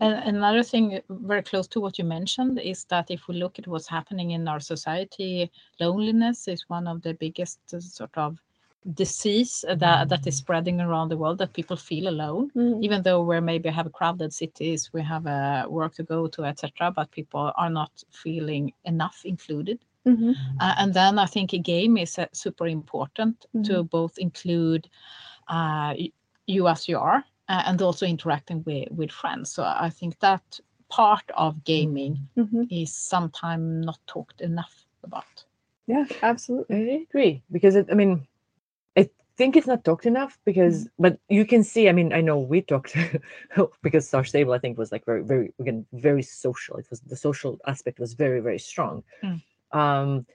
And 0.02 0.16
another 0.36 0.64
thing 0.64 0.96
uh, 0.96 1.02
very 1.10 1.44
close 1.44 1.68
to 1.70 1.80
what 1.80 2.00
you 2.00 2.04
mentioned 2.06 2.60
is 2.60 2.86
that 2.86 3.12
if 3.12 3.28
we 3.28 3.36
look 3.36 3.60
at 3.60 3.68
what's 3.68 3.88
happening 3.88 4.32
in 4.32 4.48
our 4.48 4.60
society, 4.60 5.52
loneliness 5.80 6.48
is 6.48 6.66
one 6.70 6.88
of 6.88 7.02
the 7.04 7.14
biggest 7.14 7.60
uh, 7.74 7.80
sort 7.80 8.18
of 8.18 8.40
disease 8.96 9.64
that, 9.78 10.10
that 10.10 10.26
is 10.28 10.38
spreading 10.38 10.82
around 10.82 11.10
the 11.10 11.18
world 11.18 11.38
that 11.38 11.54
people 11.54 11.78
feel 11.78 12.08
alone 12.08 12.52
Mhm. 12.56 12.84
even 12.84 13.04
though 13.04 13.22
we 13.22 13.40
maybe 13.40 13.70
have 13.70 13.92
crowded 13.94 14.34
cities 14.34 14.90
we 14.92 15.04
have 15.04 15.28
uh, 15.28 15.68
work 15.70 15.94
to 15.94 16.04
go 16.04 16.28
to 16.28 16.46
etc 16.46 16.92
but 16.92 17.12
people 17.12 17.52
are 17.58 17.70
not 17.70 17.92
feeling 18.12 18.74
enough 18.86 19.22
included 19.24 19.80
Mhm. 20.08 20.36
uh, 20.60 20.76
and 20.80 20.94
then 20.96 21.20
I 21.20 21.28
think 21.28 21.54
a 21.54 21.60
game 21.60 21.96
is 21.98 22.18
uh, 22.18 22.26
super 22.34 22.66
important 22.68 23.46
to 23.66 23.84
both 23.84 24.18
include 24.18 24.90
uh, 25.48 25.94
you 26.48 26.68
as 26.68 26.88
you 26.90 26.98
are 26.98 27.24
uh, 27.52 27.64
and 27.66 27.82
also 27.82 28.06
interacting 28.06 28.64
with, 28.66 28.90
with 28.92 29.12
friends. 29.12 29.52
So 29.52 29.64
I 29.64 29.90
think 29.90 30.18
that 30.20 30.60
part 30.88 31.30
of 31.36 31.64
gaming 31.66 32.30
Mhm. 32.38 32.68
is 32.70 32.94
sometimes 32.94 33.86
not 33.86 34.00
talked 34.08 34.42
enough 34.42 34.86
about. 35.04 35.46
Yeah, 35.88 36.06
absolutely. 36.24 36.76
I 36.76 37.06
agree 37.10 37.44
because 37.52 37.76
it, 37.76 37.88
I 37.92 37.96
mean, 37.96 38.28
I 38.96 39.10
think 39.38 39.56
it's 39.56 39.68
not 39.68 39.84
talked 39.84 40.06
enough 40.06 40.40
because, 40.46 40.88
but 40.98 41.20
you 41.28 41.46
can 41.46 41.64
see. 41.64 41.90
I 41.90 41.92
mean, 41.92 42.14
I 42.14 42.22
know 42.22 42.40
we 42.40 42.62
talked 42.62 42.96
because 43.82 44.08
Star 44.08 44.24
Stable, 44.24 44.54
I 44.54 44.60
think, 44.60 44.78
was 44.78 44.92
like 44.92 45.06
very, 45.06 45.24
very 45.24 45.54
again 45.60 45.86
very 45.92 46.24
social. 46.24 46.78
It 46.78 46.88
was 46.90 47.02
the 47.02 47.18
social 47.18 47.60
aspect 47.68 48.00
was 48.00 48.14
very, 48.14 48.40
very 48.40 48.60
strong. 48.60 49.04
Mm. 49.24 49.42
Um, 49.72 50.26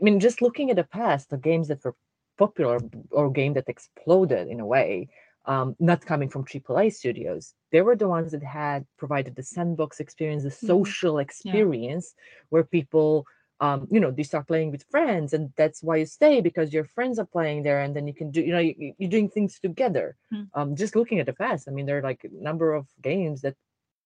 I 0.00 0.04
mean, 0.04 0.20
just 0.20 0.40
looking 0.40 0.70
at 0.70 0.76
the 0.76 0.84
past, 1.00 1.28
the 1.28 1.36
games 1.50 1.68
that 1.68 1.84
were 1.84 1.96
popular 2.38 2.80
or 3.10 3.30
game 3.30 3.54
that 3.54 3.68
exploded 3.68 4.48
in 4.48 4.60
a 4.60 4.66
way, 4.66 5.08
um, 5.46 5.76
not 5.80 6.04
coming 6.04 6.28
from 6.28 6.44
AAA 6.44 6.92
studios, 6.92 7.54
they 7.72 7.82
were 7.82 7.96
the 7.96 8.08
ones 8.08 8.32
that 8.32 8.42
had 8.42 8.86
provided 8.98 9.34
the 9.34 9.42
sandbox 9.42 10.00
experience, 10.00 10.42
the 10.44 10.50
social 10.50 11.18
experience, 11.18 12.14
where 12.50 12.64
people 12.64 13.26
um, 13.62 13.86
you 13.92 14.00
know, 14.00 14.10
they 14.10 14.24
start 14.24 14.48
playing 14.48 14.72
with 14.72 14.84
friends, 14.90 15.32
and 15.32 15.52
that's 15.56 15.84
why 15.84 15.94
you 15.96 16.04
stay 16.04 16.40
because 16.40 16.72
your 16.72 16.84
friends 16.84 17.20
are 17.20 17.24
playing 17.24 17.62
there, 17.62 17.80
and 17.80 17.94
then 17.94 18.08
you 18.08 18.12
can 18.12 18.32
do, 18.32 18.40
you 18.40 18.50
know, 18.52 18.58
you, 18.58 18.92
you're 18.98 19.08
doing 19.08 19.28
things 19.30 19.60
together. 19.60 20.16
Mm. 20.34 20.48
Um, 20.54 20.74
just 20.74 20.96
looking 20.96 21.20
at 21.20 21.26
the 21.26 21.32
past, 21.32 21.68
I 21.68 21.70
mean, 21.70 21.86
there 21.86 21.98
are 21.98 22.02
like 22.02 22.24
a 22.24 22.42
number 22.42 22.74
of 22.74 22.88
games 23.00 23.40
that 23.42 23.54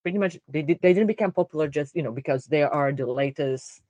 pretty 0.03 0.19
much 0.19 0.39
they 0.47 0.61
did, 0.61 0.79
they 0.83 0.93
didn't 0.93 1.07
become 1.07 1.33
popular 1.33 1.69
just 1.69 1.97
you 1.97 2.03
know 2.03 2.13
because 2.13 2.45
they 2.45 2.63
are 2.63 2.93
the 2.93 3.07
latest, 3.07 3.81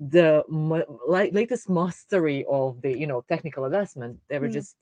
the 0.00 0.42
mo- 0.48 1.00
latest 1.06 1.68
mastery 1.68 2.46
of 2.50 2.80
the 2.80 2.96
you 2.98 3.06
know 3.06 3.22
technical 3.28 3.66
advancement. 3.66 4.18
They 4.30 4.38
were 4.38 4.48
Mm. 4.48 4.54
just 4.54 4.74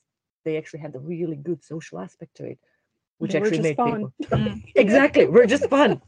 they 0.44 0.56
actually 0.56 0.80
had 0.80 0.94
a 0.94 0.98
really 0.98 1.36
good 1.36 1.62
social 1.64 1.98
aspect 1.98 2.36
to 2.36 2.44
it, 2.44 2.58
which 3.18 3.32
They 3.32 3.40
were 3.40 3.46
actually 3.46 3.58
just 3.58 3.68
made 3.70 3.76
fun. 3.76 3.94
people 4.22 4.38
Mm. 4.38 4.62
exactly 4.74 5.26
we're 5.26 5.46
just 5.46 5.68
fun 5.68 6.00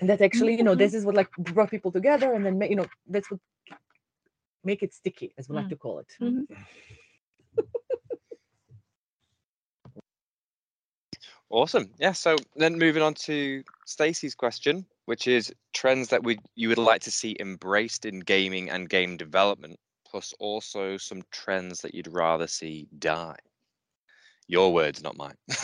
and 0.00 0.08
that 0.10 0.20
actually 0.20 0.54
you 0.54 0.62
know 0.62 0.74
this 0.74 0.94
is 0.94 1.04
what 1.04 1.14
like 1.14 1.30
brought 1.36 1.70
people 1.70 1.90
together 1.92 2.32
and 2.34 2.44
then 2.46 2.60
you 2.70 2.76
know 2.76 2.86
that's 3.08 3.30
what 3.30 3.40
make 4.64 4.82
it 4.82 4.92
sticky 4.94 5.32
as 5.38 5.48
we 5.48 5.54
like 5.56 5.66
Mm. 5.66 5.70
to 5.70 5.76
call 5.76 5.98
it 5.98 6.08
Mhm. 6.20 6.46
Awesome. 11.48 11.90
Yeah. 11.98 12.12
So 12.12 12.36
then 12.56 12.78
moving 12.78 13.02
on 13.02 13.14
to 13.14 13.62
Stacy's 13.86 14.34
question, 14.34 14.84
which 15.04 15.28
is 15.28 15.52
trends 15.72 16.08
that 16.08 16.24
we 16.24 16.38
you 16.56 16.68
would 16.68 16.78
like 16.78 17.02
to 17.02 17.10
see 17.10 17.36
embraced 17.38 18.04
in 18.04 18.20
gaming 18.20 18.68
and 18.70 18.88
game 18.88 19.16
development, 19.16 19.78
plus 20.16 20.32
also 20.38 20.96
some 20.96 21.22
trends 21.30 21.82
that 21.82 21.94
you'd 21.94 22.08
rather 22.08 22.46
see 22.46 22.88
die. 23.00 23.36
Your 24.48 24.72
words, 24.72 25.02
not 25.02 25.14
mine. 25.18 25.34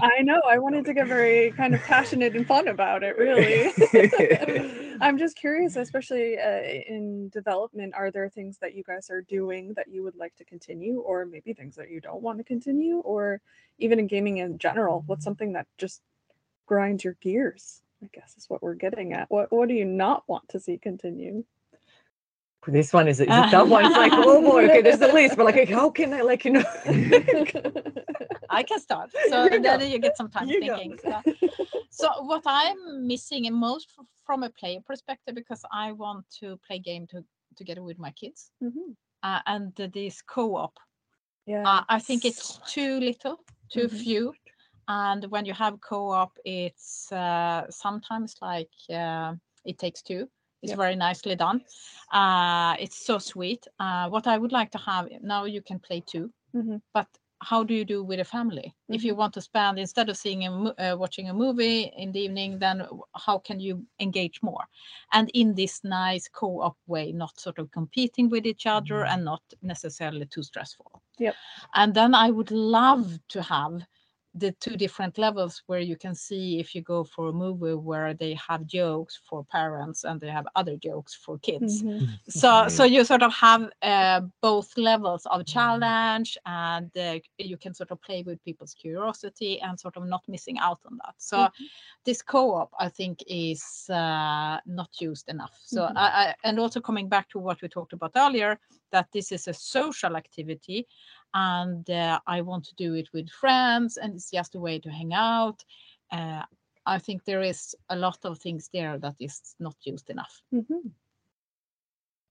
I 0.00 0.22
know. 0.22 0.40
I 0.48 0.56
wanted 0.66 0.86
to 0.86 0.94
get 0.94 1.08
very 1.08 1.50
kind 1.50 1.74
of 1.74 1.82
passionate 1.82 2.34
and 2.34 2.46
fun 2.46 2.68
about 2.68 3.02
it, 3.02 3.18
really. 3.18 3.70
I'm 5.02 5.18
just 5.18 5.36
curious, 5.36 5.76
especially 5.76 6.38
uh, 6.38 6.62
in 6.62 7.28
development, 7.28 7.92
are 7.94 8.10
there 8.10 8.30
things 8.30 8.56
that 8.62 8.74
you 8.74 8.82
guys 8.82 9.10
are 9.10 9.20
doing 9.20 9.74
that 9.74 9.88
you 9.88 10.02
would 10.04 10.16
like 10.16 10.34
to 10.36 10.44
continue, 10.46 11.00
or 11.00 11.26
maybe 11.26 11.52
things 11.52 11.76
that 11.76 11.90
you 11.90 12.00
don't 12.00 12.22
want 12.22 12.38
to 12.38 12.44
continue, 12.44 13.00
or 13.00 13.42
even 13.76 13.98
in 13.98 14.06
gaming 14.06 14.38
in 14.38 14.56
general? 14.56 15.04
What's 15.06 15.24
something 15.24 15.52
that 15.52 15.66
just 15.76 16.00
grinds 16.64 17.04
your 17.04 17.18
gears? 17.20 17.82
I 18.02 18.08
guess 18.14 18.36
is 18.38 18.48
what 18.48 18.62
we're 18.62 18.72
getting 18.72 19.12
at. 19.12 19.30
What 19.30 19.52
What 19.52 19.68
do 19.68 19.74
you 19.74 19.84
not 19.84 20.26
want 20.28 20.48
to 20.48 20.60
see 20.60 20.78
continue? 20.78 21.44
This 22.68 22.92
one 22.92 23.08
is, 23.08 23.20
a- 23.20 23.24
is 23.28 23.36
a 23.36 23.50
tough 23.50 23.68
one 23.68 23.84
it's 23.86 23.96
like 23.96 24.12
oh 24.16 24.40
boy 24.40 24.64
okay 24.64 24.82
there's 24.82 24.98
the 24.98 25.08
list 25.20 25.36
but 25.36 25.44
like 25.46 25.68
how 25.68 25.90
can 25.90 26.12
i 26.14 26.20
like 26.20 26.44
you 26.44 26.52
know 26.52 26.64
I 28.48 28.62
can 28.62 28.80
start. 28.80 29.10
So 29.30 29.44
You 29.44 29.60
then 29.60 29.80
go. 29.80 29.86
you 29.86 29.98
get 29.98 30.16
some 30.16 30.28
time 30.30 30.48
You 30.48 30.60
thinking. 30.60 30.98
So, 31.02 31.22
so 31.90 32.08
what 32.24 32.42
I'm 32.46 33.06
missing 33.06 33.46
and 33.46 33.56
most 33.56 33.88
from 34.26 34.42
a 34.42 34.50
player 34.50 34.80
perspective, 34.84 35.34
because 35.34 35.64
I 35.72 35.92
want 35.92 36.26
to 36.40 36.58
play 36.66 36.78
game 36.78 37.06
to, 37.08 37.24
together 37.56 37.82
with 37.82 37.98
my 37.98 38.10
kids, 38.12 38.50
Mhm. 38.62 38.94
uh, 39.22 39.40
and 39.46 39.74
this 39.94 40.22
co-op 40.22 40.74
Yeah, 41.46 41.64
Uh, 41.66 41.82
I 41.88 41.98
think 41.98 42.24
it's 42.24 42.60
too 42.74 43.00
little, 43.00 43.36
too 43.74 43.88
Mhm. 43.88 44.02
few. 44.04 44.34
And 44.88 45.24
when 45.30 45.44
you 45.46 45.54
have 45.54 45.80
co-op, 45.80 46.32
it's 46.44 47.10
uh, 47.12 47.66
sometimes 47.70 48.36
like 48.42 48.74
uh, 48.90 49.34
it 49.64 49.78
takes 49.78 50.02
two. 50.02 50.28
It's 50.62 50.72
Yep. 50.72 50.78
very 50.78 50.96
nicely 50.96 51.36
done. 51.36 51.64
Uh, 52.12 52.76
it's 52.78 52.96
so 53.06 53.18
sweet. 53.18 53.66
Uh, 53.78 54.08
what 54.08 54.26
I 54.26 54.38
would 54.38 54.52
like 54.52 54.70
to 54.72 54.78
have 54.78 55.08
now, 55.22 55.44
you 55.44 55.62
can 55.62 55.78
play 55.80 56.00
two, 56.00 56.32
Mhm. 56.54 56.82
but 56.94 57.08
how 57.42 57.64
do 57.64 57.74
you 57.74 57.84
do 57.84 58.04
with 58.04 58.20
a 58.20 58.24
family? 58.24 58.74
If 58.90 59.02
you 59.04 59.16
want 59.16 59.34
to 59.34 59.40
spend 59.40 59.78
instead 59.78 60.08
of 60.08 60.16
seeing 60.16 60.44
a 60.46 60.50
uh, 60.78 60.96
watching 60.96 61.28
a 61.28 61.34
movie 61.34 61.82
in 61.96 62.12
the 62.12 62.20
evening, 62.20 62.58
then 62.60 62.86
how 63.16 63.38
can 63.38 63.60
you 63.60 63.86
engage 63.98 64.40
more? 64.42 64.64
And 65.12 65.30
in 65.34 65.54
this 65.54 65.82
nice 65.84 66.28
co-op 66.28 66.76
way, 66.86 67.12
not 67.12 67.40
sort 67.40 67.58
of 67.58 67.70
competing 67.72 68.28
with 68.30 68.46
each 68.46 68.66
other 68.66 69.04
and 69.04 69.24
not 69.24 69.42
necessarily 69.62 70.26
too 70.26 70.42
stressful. 70.44 71.02
Yep. 71.18 71.38
And 71.74 71.94
then 71.94 72.14
I 72.14 72.30
would 72.30 72.50
love 72.50 73.18
to 73.28 73.42
have 73.42 73.82
the 74.34 74.52
two 74.52 74.76
different 74.76 75.18
levels 75.18 75.62
where 75.66 75.80
you 75.80 75.96
can 75.96 76.14
see 76.14 76.58
if 76.58 76.74
you 76.74 76.80
go 76.80 77.04
for 77.04 77.28
a 77.28 77.32
movie 77.32 77.74
where 77.74 78.14
they 78.14 78.34
have 78.34 78.64
jokes 78.66 79.20
for 79.28 79.44
parents 79.44 80.04
and 80.04 80.20
they 80.20 80.28
have 80.30 80.46
other 80.56 80.76
jokes 80.76 81.14
for 81.14 81.38
kids. 81.38 81.82
Mhm. 81.82 82.18
so 82.28 82.66
so 82.68 82.84
you 82.84 83.04
sort 83.04 83.22
of 83.22 83.32
have 83.34 83.70
uh, 83.82 84.20
both 84.40 84.76
levels 84.78 85.26
of 85.26 85.44
challenge 85.44 86.38
and 86.46 86.90
uh, 86.96 87.18
you 87.38 87.56
can 87.58 87.74
sort 87.74 87.90
of 87.90 88.00
play 88.00 88.22
with 88.22 88.42
people's 88.44 88.74
curiosity 88.74 89.60
and 89.60 89.78
sort 89.78 89.96
of 89.96 90.06
not 90.06 90.22
missing 90.28 90.58
out 90.58 90.80
on 90.86 90.96
that. 91.04 91.14
So 91.18 91.48
this 92.04 92.22
co-op 92.22 92.70
i 92.78 92.88
think 92.88 93.22
is 93.26 93.62
uh, 93.90 94.58
not 94.66 94.90
used 95.00 95.28
enough. 95.28 95.58
So 95.64 95.82
Mhm. 95.82 95.96
I, 95.96 96.06
I 96.22 96.34
and 96.44 96.58
also 96.58 96.80
coming 96.80 97.08
back 97.08 97.28
to 97.30 97.38
what 97.38 97.60
we 97.62 97.68
talked 97.68 97.92
about 97.92 98.12
earlier 98.16 98.58
that 98.90 99.08
this 99.12 99.32
is 99.32 99.48
a 99.48 99.52
social 99.54 100.16
activity 100.16 100.86
and 101.34 101.88
uh, 101.90 102.18
i 102.26 102.40
want 102.40 102.64
to 102.64 102.74
do 102.74 102.94
it 102.94 103.08
with 103.12 103.28
friends 103.30 103.96
and 103.96 104.14
it's 104.14 104.30
just 104.30 104.54
a 104.54 104.60
way 104.60 104.78
to 104.78 104.90
hang 104.90 105.12
out 105.14 105.64
uh, 106.12 106.42
i 106.86 106.98
think 106.98 107.24
there 107.24 107.42
is 107.42 107.74
a 107.88 107.96
lot 107.96 108.18
of 108.24 108.38
things 108.38 108.68
there 108.72 108.98
that 108.98 109.16
is 109.20 109.54
not 109.58 109.76
used 109.84 110.10
enough 110.10 110.42
Mhm. 110.52 110.92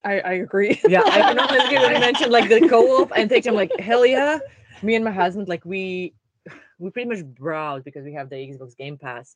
I 0.03 0.19
I 0.19 0.33
agree. 0.33 0.79
yeah 0.85 1.03
i 1.11 1.21
can 1.21 1.39
honestly 1.39 1.77
when 1.79 1.91
you 1.93 1.99
mentioned 1.99 2.31
like 2.31 2.49
the 2.49 2.61
co-op 2.61 3.11
and 3.15 3.29
take 3.29 3.45
i'm 3.47 3.55
like 3.55 3.71
hell 3.79 4.05
yeah 4.05 4.39
me 4.81 4.95
and 4.95 5.03
my 5.05 5.11
husband 5.11 5.47
like 5.47 5.65
we 5.65 6.13
we 6.79 6.89
pretty 6.91 7.09
much 7.09 7.23
browse 7.25 7.83
because 7.83 8.03
we 8.03 8.13
have 8.13 8.29
the 8.29 8.35
xbox 8.35 8.75
game 8.77 8.97
pass 8.97 9.35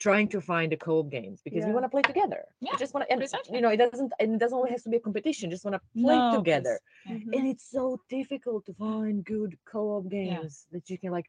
trying 0.00 0.28
to 0.28 0.40
find 0.40 0.72
the 0.72 0.76
co-op 0.76 1.10
games 1.10 1.40
because 1.42 1.64
we 1.64 1.68
Yeah. 1.68 1.74
want 1.74 1.84
to 1.84 1.88
play 1.88 2.02
together 2.02 2.44
Yeah, 2.60 2.72
we 2.72 2.78
just 2.78 2.94
want 2.94 3.06
to 3.06 3.12
and 3.12 3.20
precisely. 3.20 3.54
you 3.56 3.60
know 3.62 3.70
it 3.70 3.76
doesn't 3.76 4.12
and 4.18 4.34
it 4.34 4.38
doesn't 4.40 4.56
always 4.56 4.72
have 4.72 4.82
to 4.82 4.88
be 4.90 4.96
a 4.96 5.00
competition 5.00 5.50
just 5.50 5.64
want 5.64 5.74
to 5.74 5.80
play 6.00 6.18
No, 6.18 6.36
together. 6.38 6.80
Mhm. 7.08 7.34
and 7.34 7.46
it's 7.46 7.70
so 7.70 8.00
difficult 8.08 8.64
to 8.66 8.74
find 8.74 9.24
good 9.24 9.56
co-op 9.66 10.04
Yeah. 10.10 10.38
games 10.40 10.66
that 10.72 10.88
you 10.90 10.98
can 10.98 11.12
like 11.12 11.26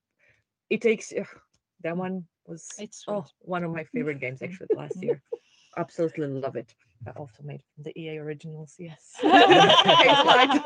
it 0.69 0.81
takes 0.81 1.13
ugh, 1.17 1.27
that 1.83 1.95
one 1.97 2.27
was 2.45 2.63
It's 2.79 3.03
oh, 3.07 3.25
one 3.39 3.63
of 3.63 3.71
my 3.71 3.83
favorite 3.93 4.19
games 4.19 4.41
actually 4.41 4.67
last 4.75 5.01
year 5.03 5.21
absolutely 5.77 6.27
love 6.27 6.55
it 6.55 6.73
i 7.07 7.11
also 7.11 7.43
made 7.43 7.61
the 7.77 7.91
ea 7.99 8.17
originals 8.17 8.75
yes 8.79 9.19
Excellent. 10.09 10.61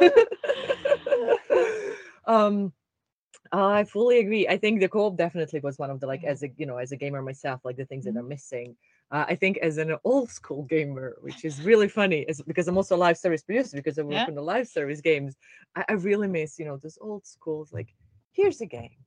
Um 3.51 3.71
i 3.71 3.83
fully 3.83 4.19
agree 4.19 4.47
i 4.47 4.57
think 4.57 4.79
the 4.79 4.87
co-op 4.89 5.15
definitely 5.17 5.59
was 5.59 5.77
one 5.77 5.89
of 5.89 5.99
the 5.99 6.07
like 6.07 6.23
as 6.23 6.43
a 6.43 6.49
you 6.57 6.65
know 6.65 6.77
as 6.77 6.91
a 6.91 6.97
gamer 6.97 7.21
myself 7.21 7.61
like 7.63 7.77
the 7.77 7.85
things 7.85 8.05
that 8.05 8.15
are 8.17 8.23
missing 8.23 8.75
uh, 9.11 9.25
I 9.27 9.35
think 9.35 9.57
as 9.57 9.77
an 9.77 9.95
old 10.03 10.29
school 10.29 10.63
gamer, 10.63 11.17
which 11.21 11.43
is 11.43 11.61
really 11.63 11.87
funny, 11.87 12.19
is 12.27 12.41
because 12.41 12.67
I'm 12.67 12.77
also 12.77 12.95
a 12.95 12.97
live 12.97 13.17
service 13.17 13.41
producer 13.43 13.75
because 13.75 13.97
I 13.97 14.03
work 14.03 14.15
Yeah. 14.15 14.27
on 14.27 14.35
the 14.35 14.41
live 14.41 14.67
service 14.67 15.01
games. 15.01 15.35
I, 15.75 15.83
I 15.89 15.93
really 15.93 16.27
miss, 16.27 16.59
you 16.59 16.65
know, 16.65 16.77
those 16.77 16.97
old 17.01 17.25
schools. 17.25 17.73
Like, 17.73 17.93
here's 18.31 18.61
a 18.61 18.65
game, 18.67 18.97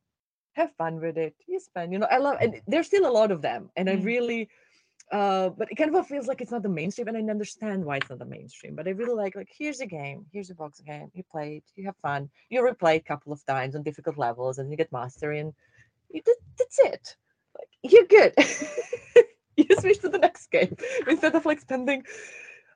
have 0.55 0.73
fun 0.75 1.01
with 1.01 1.17
it. 1.19 1.35
You 1.47 1.61
spend, 1.61 1.93
you 1.93 1.99
know, 1.99 2.09
I 2.11 2.19
love, 2.19 2.37
and 2.41 2.61
there's 2.67 2.87
still 2.87 3.07
a 3.07 3.13
lot 3.13 3.31
of 3.31 3.43
them, 3.43 3.71
and 3.77 3.89
I 3.89 3.95
Mm. 3.95 4.03
really, 4.03 4.49
uh, 5.13 5.51
but 5.51 5.71
it 5.71 5.75
kind 5.75 5.95
of 5.95 6.07
feels 6.07 6.27
like 6.27 6.41
it's 6.41 6.51
not 6.51 6.63
the 6.63 6.69
mainstream, 6.71 7.07
and 7.07 7.19
I 7.19 7.31
understand 7.31 7.85
why 7.85 7.99
it's 7.99 8.09
not 8.09 8.19
the 8.19 8.25
mainstream. 8.25 8.75
But 8.75 8.89
I 8.89 8.93
really 8.93 9.15
like 9.15 9.37
like 9.37 9.51
here's 9.57 9.81
a 9.81 9.87
game, 9.87 10.25
here's 10.33 10.49
a 10.49 10.55
box 10.55 10.81
game. 10.81 11.11
You 11.13 11.23
play 11.31 11.57
it, 11.57 11.65
you 11.77 11.85
have 11.85 11.97
fun, 12.01 12.31
you 12.49 12.63
replay 12.63 12.97
it 12.97 13.03
a 13.03 13.09
couple 13.09 13.31
of 13.31 13.45
times 13.45 13.77
on 13.77 13.83
difficult 13.83 14.17
levels, 14.17 14.59
and 14.59 14.71
you 14.71 14.77
get 14.79 14.91
mastery, 14.91 15.41
and 15.41 15.53
you, 16.11 16.23
that, 16.25 16.37
that's 16.59 16.79
it. 16.79 17.17
Like 17.59 17.93
you're 17.93 18.07
good. 18.07 18.33
you 19.59 19.67
switch 19.79 20.01
to 20.01 20.09
the 20.09 20.19
next 20.19 20.51
game 20.51 20.75
instead 21.07 21.35
of 21.35 21.45
like 21.45 21.61
spending 21.61 22.05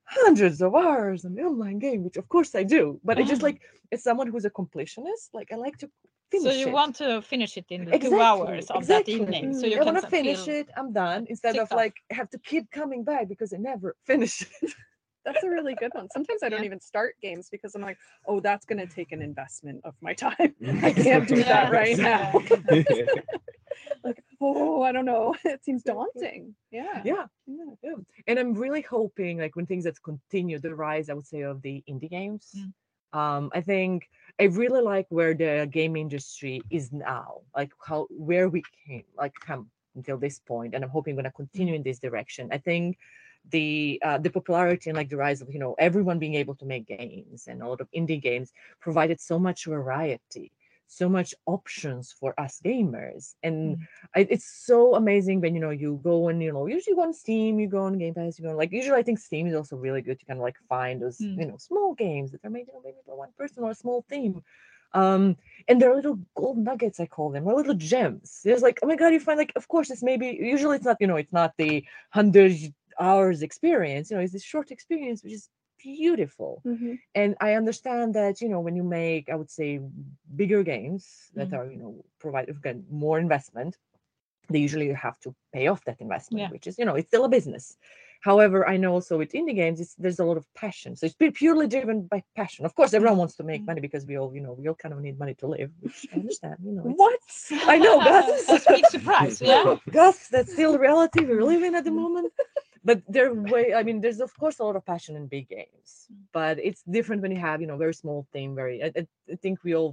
hundreds 0.06 0.62
of 0.62 0.74
hours 0.74 1.24
on 1.24 1.34
the 1.34 1.42
online 1.42 1.78
game, 1.78 2.04
which 2.04 2.16
of 2.16 2.28
course 2.28 2.54
I 2.54 2.62
do. 2.62 3.00
But 3.04 3.18
I 3.18 3.22
just 3.22 3.34
mm-hmm. 3.34 3.44
like 3.44 3.62
as 3.92 4.02
someone 4.02 4.28
who's 4.28 4.44
a 4.44 4.50
completionist, 4.50 5.30
like 5.34 5.52
I 5.52 5.56
like 5.56 5.78
to 5.78 5.90
finish 6.30 6.54
So 6.54 6.58
you 6.58 6.68
it. 6.68 6.72
want 6.72 6.96
to 6.96 7.22
finish 7.22 7.56
it 7.56 7.66
in 7.70 7.84
the 7.86 7.98
two 7.98 8.20
hours 8.20 8.70
of 8.70 8.82
exactly. 8.82 9.18
that 9.18 9.22
evening, 9.22 9.54
so 9.54 9.66
mm, 9.66 9.70
you 9.70 9.80
I 9.80 9.84
want 9.84 10.00
to 10.00 10.08
finish 10.08 10.48
it. 10.48 10.68
I'm 10.76 10.92
done. 10.92 11.26
Instead 11.28 11.56
of 11.56 11.70
off. 11.72 11.76
like 11.76 11.96
have 12.10 12.30
to 12.30 12.38
keep 12.38 12.70
coming 12.70 13.04
back 13.04 13.28
because 13.28 13.52
I 13.52 13.58
never 13.58 13.96
finish 14.06 14.42
it. 14.42 14.74
That's 15.26 15.42
a 15.44 15.50
really 15.50 15.74
good 15.74 15.92
one. 15.92 16.08
Sometimes 16.10 16.42
I 16.42 16.48
don't 16.48 16.60
Yeah. 16.60 16.66
even 16.66 16.80
start 16.80 17.16
games 17.20 17.50
because 17.50 17.74
I'm 17.74 17.82
like, 17.82 17.98
oh, 18.26 18.40
that's 18.40 18.64
going 18.64 18.78
to 18.78 18.86
take 18.86 19.12
an 19.12 19.20
investment 19.20 19.80
of 19.84 19.94
my 20.00 20.14
time. 20.26 20.54
I 20.82 20.92
can't 20.92 21.28
do 21.28 21.42
that 21.44 21.70
right 21.70 21.98
now. 21.98 22.32
Like, 24.02 24.22
oh, 24.40 24.82
I 24.82 24.92
don't 24.92 25.04
know. 25.04 25.34
It 25.44 25.62
seems 25.64 25.82
daunting. 25.82 26.54
Yeah. 26.70 27.02
yeah. 27.04 27.26
Yeah. 27.46 27.64
Yeah. 27.82 27.94
And 28.26 28.38
I'm 28.38 28.54
really 28.54 28.80
hoping, 28.80 29.38
like, 29.38 29.54
when 29.54 29.66
things 29.66 29.84
that 29.84 30.02
continue 30.02 30.58
the 30.58 30.74
rise, 30.74 31.10
I 31.10 31.14
would 31.14 31.26
say, 31.26 31.42
of 31.42 31.60
the 31.60 31.84
indie 31.88 32.08
games. 32.08 32.54
Mm. 32.56 32.72
Um, 33.18 33.50
I 33.54 33.60
think 33.60 34.08
I 34.40 34.44
really 34.44 34.80
like 34.80 35.06
where 35.10 35.34
the 35.34 35.68
game 35.70 35.96
industry 35.96 36.60
is 36.70 36.92
now, 36.92 37.42
like 37.54 37.72
how 37.86 38.06
where 38.10 38.48
we 38.48 38.62
came, 38.86 39.04
like 39.16 39.34
come 39.40 39.70
until 39.94 40.18
this 40.18 40.38
point, 40.38 40.74
and 40.74 40.84
I'm 40.84 40.90
hoping 40.90 41.14
going 41.14 41.24
to 41.24 41.30
continue 41.30 41.74
in 41.74 41.82
this 41.82 41.98
direction. 41.98 42.48
I 42.52 42.58
think 42.58 42.98
the 43.50 44.00
uh, 44.04 44.18
the 44.18 44.30
popularity 44.30 44.90
and 44.90 44.96
like 44.96 45.08
the 45.08 45.16
rise 45.16 45.40
of 45.40 45.52
you 45.52 45.58
know 45.58 45.74
everyone 45.78 46.18
being 46.18 46.34
able 46.34 46.54
to 46.56 46.64
make 46.64 46.86
games 46.86 47.46
and 47.46 47.62
a 47.62 47.68
lot 47.68 47.80
of 47.80 47.88
indie 47.92 48.20
games 48.20 48.52
provided 48.80 49.20
so 49.20 49.38
much 49.38 49.64
variety 49.66 50.52
so 50.88 51.08
much 51.08 51.34
options 51.46 52.12
for 52.12 52.32
us 52.38 52.60
gamers. 52.64 53.34
And 53.42 53.78
I, 54.14 54.20
it's 54.30 54.46
so 54.66 54.94
amazing 54.94 55.40
when 55.40 55.54
you 55.54 55.60
know 55.60 55.70
you 55.70 56.00
go 56.02 56.28
and 56.28 56.42
you 56.42 56.52
know 56.52 56.66
usually 56.66 56.94
go 56.94 57.02
on 57.02 57.12
steam 57.12 57.58
you 57.58 57.68
go 57.68 57.82
on 57.82 57.98
game 57.98 58.14
pass 58.14 58.38
you 58.38 58.44
go 58.44 58.50
on 58.50 58.56
like 58.56 58.72
usually 58.72 58.96
i 58.98 59.02
think 59.02 59.18
steam 59.18 59.46
is 59.46 59.54
also 59.54 59.76
really 59.76 60.00
good 60.00 60.18
to 60.20 60.26
kind 60.26 60.38
of 60.38 60.44
like 60.44 60.56
find 60.68 61.02
those 61.02 61.18
Mm. 61.18 61.40
you 61.40 61.46
know 61.46 61.56
small 61.56 61.94
games 61.94 62.30
that 62.32 62.44
are 62.44 62.50
made 62.50 62.66
you 62.68 62.74
know, 62.74 62.82
maybe 62.84 62.98
for 63.04 63.16
one 63.16 63.30
person 63.38 63.64
or 63.64 63.70
a 63.70 63.74
small 63.74 64.02
team. 64.02 64.42
Um 64.92 65.36
and 65.68 65.80
they're 65.80 65.94
little 65.94 66.18
gold 66.36 66.58
nuggets 66.58 67.00
i 67.00 67.06
call 67.06 67.30
them 67.30 67.46
or 67.46 67.54
little 67.54 67.74
gems. 67.74 68.40
There's 68.44 68.62
like 68.62 68.78
oh 68.82 68.86
my 68.86 68.96
god 68.96 69.12
you 69.12 69.20
find 69.20 69.38
like 69.38 69.52
of 69.56 69.66
course 69.68 69.90
it's 69.90 70.02
maybe 70.02 70.38
usually 70.40 70.76
it's 70.76 70.84
not 70.84 70.98
you 71.00 71.08
know 71.08 71.16
it's 71.16 71.32
not 71.32 71.54
the 71.58 71.84
hundred 72.10 72.52
hours 73.00 73.42
experience 73.42 74.10
you 74.10 74.16
know 74.16 74.22
it's 74.22 74.32
this 74.32 74.44
short 74.44 74.70
experience 74.70 75.22
which 75.22 75.32
is 75.40 75.48
beautiful 75.82 76.62
Mhm. 76.64 76.98
and 77.14 77.36
i 77.40 77.54
understand 77.54 78.14
that 78.14 78.40
you 78.40 78.48
know 78.48 78.60
when 78.60 78.76
you 78.76 78.82
make 78.84 79.28
i 79.28 79.34
would 79.34 79.50
say 79.50 79.80
bigger 80.40 80.62
games 80.62 81.02
that 81.34 81.50
Mhm. 81.50 81.56
are 81.58 81.66
you 81.72 81.78
know 81.82 81.92
provide 82.18 82.48
again 82.48 82.84
more 82.90 83.18
investment 83.18 83.76
they 84.48 84.60
usually 84.60 84.92
have 84.92 85.18
to 85.24 85.34
pay 85.52 85.66
off 85.66 85.82
that 85.84 86.00
investment 86.00 86.42
Yeah. 86.42 86.50
which 86.54 86.66
is 86.66 86.78
you 86.78 86.84
know 86.86 86.94
it's 86.98 87.08
still 87.08 87.24
a 87.24 87.28
business 87.38 87.76
however 88.28 88.58
i 88.72 88.76
know 88.82 88.92
also 88.92 89.18
with 89.18 89.32
indie 89.32 89.54
games 89.62 89.78
it's, 89.80 89.94
there's 90.02 90.20
a 90.20 90.24
lot 90.24 90.36
of 90.42 90.46
passion 90.54 90.90
so 90.96 91.02
it's 91.06 91.16
purely 91.42 91.66
driven 91.66 91.96
by 92.14 92.22
passion 92.34 92.64
of 92.64 92.74
course 92.74 92.94
everyone 92.94 93.18
wants 93.22 93.34
to 93.36 93.44
make 93.44 93.62
Mhm. 93.62 93.66
money 93.70 93.80
because 93.88 94.04
we 94.06 94.16
all 94.18 94.30
you 94.36 94.40
know 94.40 94.54
we 94.60 94.66
all 94.68 94.74
kind 94.84 94.94
of 94.94 95.00
need 95.06 95.18
money 95.18 95.34
to 95.42 95.46
live 95.56 95.70
which 95.82 95.98
i 96.12 96.16
understand 96.22 96.56
you 96.68 96.72
know 96.76 96.84
What? 97.04 97.20
i 97.74 97.76
know 97.84 97.96
guys 98.00 98.46
That's 98.48 98.66
a 98.66 98.72
big 98.78 98.86
surprise. 98.96 99.36
Yeah. 99.42 99.76
Gus, 99.98 100.28
that's 100.34 100.52
still 100.56 100.78
reality 100.86 101.20
we're 101.28 101.44
living 101.54 101.74
at 101.78 101.84
the 101.84 101.94
moment. 102.02 102.32
But 102.86 103.02
there 103.08 103.34
way, 103.34 103.74
I 103.74 103.82
mean, 103.82 104.00
there's 104.00 104.20
of 104.20 104.32
course 104.38 104.58
a 104.60 104.64
lot 104.64 104.76
of 104.76 104.86
passion 104.86 105.16
in 105.16 105.26
big 105.26 105.48
games, 105.48 106.06
but 106.32 106.58
it's 106.68 106.82
different 106.84 107.22
when 107.22 107.32
you 107.32 107.40
have, 107.40 107.60
you 107.60 107.66
know, 107.66 107.76
very 107.76 107.94
small 107.94 108.26
team, 108.32 108.54
very 108.54 108.76
I, 108.86 108.92
I- 108.96 109.36
think 109.42 109.64
we 109.64 109.74
all 109.74 109.92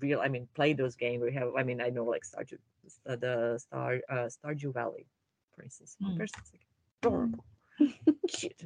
real 0.00 0.20
I 0.20 0.28
mean 0.28 0.48
play 0.58 0.72
those 0.74 0.96
games. 0.96 1.22
We 1.22 1.32
have 1.40 1.50
I 1.60 1.62
mean, 1.62 1.80
I 1.80 1.90
know 1.90 2.04
like 2.14 2.24
Stardew 2.30 2.58
uh, 3.10 3.16
the 3.24 3.58
Star 3.64 3.90
uh 4.14 4.28
Stardew 4.36 4.72
Valley, 4.74 5.06
for 5.54 5.62
instance. 5.62 5.96
One 6.00 6.14
Mm. 6.14 6.20
like 6.20 6.66
adorable. 7.02 7.44
Cute. 8.28 8.62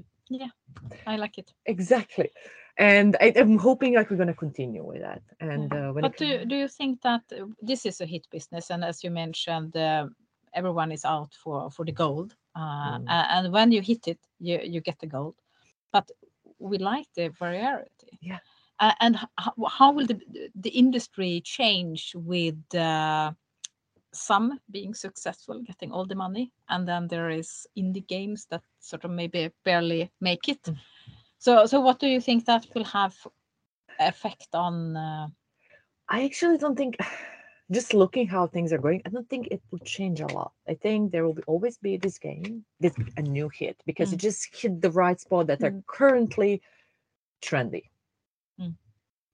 I 1.06 1.16
like 1.16 1.38
it. 1.38 1.52
Exactly. 1.66 2.30
And 2.78 3.16
I, 3.20 3.32
I'm 3.36 3.58
hoping 3.58 3.94
like 3.94 4.10
we're 4.10 4.16
gonna 4.16 4.34
continue 4.34 4.84
with 4.84 5.00
that. 5.02 5.22
And 5.40 5.72
Yeah. 5.72 5.88
uh, 5.88 5.92
when 5.92 6.02
But 6.02 6.16
do, 6.16 6.44
do 6.44 6.56
you 6.56 6.68
think 6.68 7.02
that 7.02 7.22
uh, 7.32 7.46
this 7.62 7.86
is 7.86 8.00
a 8.00 8.06
hit 8.06 8.26
business? 8.30 8.70
And 8.70 8.84
as 8.84 9.04
you 9.04 9.10
mentioned, 9.10 9.76
uh, 9.76 10.08
everyone 10.54 10.92
is 10.92 11.04
out 11.04 11.35
for, 11.35 11.70
for 11.70 11.85
the 11.85 11.92
gold. 11.92 12.35
Uh, 12.54 12.98
Mm. 12.98 13.04
And 13.09 13.52
when 13.52 13.72
you 13.72 13.82
hit 13.82 14.09
it, 14.09 14.18
you, 14.38 14.61
you 14.62 14.80
get 14.80 14.98
the 14.98 15.06
gold. 15.06 15.35
But 15.92 16.11
we 16.59 16.78
like 16.78 17.06
the 17.14 17.28
variety. 17.28 18.18
Yeah. 18.20 18.38
Uh, 18.80 18.92
and 19.00 19.16
how, 19.16 19.54
how 19.68 19.92
will 19.92 20.06
the, 20.06 20.20
the 20.54 20.70
industry 20.70 21.42
change 21.44 22.14
with 22.14 22.74
uh, 22.74 23.32
some 24.12 24.61
being 24.70 24.94
successful, 24.94 25.61
getting 25.62 25.92
all 25.92 26.06
the 26.06 26.14
money, 26.14 26.52
and 26.68 26.88
then 26.88 27.09
there 27.09 27.30
is 27.30 27.66
indie 27.76 28.06
games 28.06 28.46
that 28.50 28.62
sort 28.80 29.04
of 29.04 29.11
maybe 29.11 29.50
barely 29.64 30.11
make 30.20 30.48
it? 30.48 30.62
Mm. 30.62 30.76
So, 31.38 31.66
so 31.66 31.80
what 31.80 31.98
do 31.98 32.06
you 32.06 32.20
think 32.20 32.44
that 32.46 32.66
will 32.74 32.85
have 32.85 33.14
effect 34.00 34.54
on? 34.54 34.96
Uh, 34.96 35.28
I 36.09 36.24
actually 36.24 36.59
don't 36.59 36.76
think, 36.76 36.96
just 37.70 37.94
looking 37.94 38.26
how 38.29 38.46
things 38.46 38.72
are 38.72 38.79
going, 38.79 39.02
I 39.05 39.09
don't 39.11 39.29
think 39.29 39.48
it 39.50 39.61
will 39.70 39.81
change 39.81 40.20
a 40.20 40.26
lot. 40.29 40.52
I 40.68 40.74
think 40.74 41.11
there 41.12 41.24
will 41.26 41.35
be, 41.35 41.42
always 41.46 41.79
be 41.79 41.96
this 41.96 42.18
game, 42.18 42.64
this 42.81 42.94
a 43.16 43.22
new 43.22 43.48
hit 43.48 43.76
because 43.87 44.12
it 44.12 44.18
just 44.18 44.55
hit 44.55 44.81
the 44.81 44.90
right 44.90 45.20
spot 45.20 45.48
that 45.48 45.62
are 45.64 45.72
Mm. 45.72 45.87
currently 45.87 46.62
trendy. 47.42 47.85
Mm. 48.61 48.76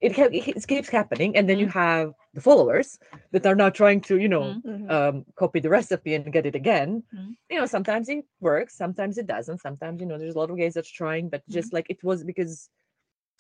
It, 0.01 0.17
ha- 0.17 0.33
it 0.33 0.49
it 0.49 0.67
keeps 0.67 0.89
happening, 0.89 1.37
and 1.37 1.49
then 1.49 1.59
you 1.61 1.69
have 1.69 2.13
the 2.35 2.41
followers 2.41 2.99
that 3.31 3.47
are 3.47 3.55
now 3.55 3.71
trying 3.71 4.01
to, 4.09 4.17
you 4.19 4.29
know, 4.29 4.43
Mm. 4.43 4.63
Mhm. 4.65 4.91
um, 4.91 5.25
copy 5.37 5.61
the 5.61 5.69
recipe 5.69 6.15
and 6.15 6.33
get 6.33 6.47
it 6.47 6.57
again. 6.57 7.05
Mm. 7.15 7.37
You 7.51 7.59
know, 7.61 7.67
sometimes 7.67 8.09
it 8.09 8.25
works, 8.41 8.75
sometimes 8.77 9.19
it 9.19 9.27
doesn't. 9.27 9.61
Sometimes, 9.61 10.01
you 10.01 10.07
know, 10.07 10.19
there's 10.19 10.35
a 10.35 10.39
lot 10.39 10.51
of 10.51 10.57
games 10.57 10.75
that's 10.75 10.91
trying, 10.91 11.29
but 11.29 11.43
Mm. 11.47 11.53
just 11.53 11.73
like 11.73 11.87
it 11.89 12.03
was 12.03 12.25
because 12.25 12.71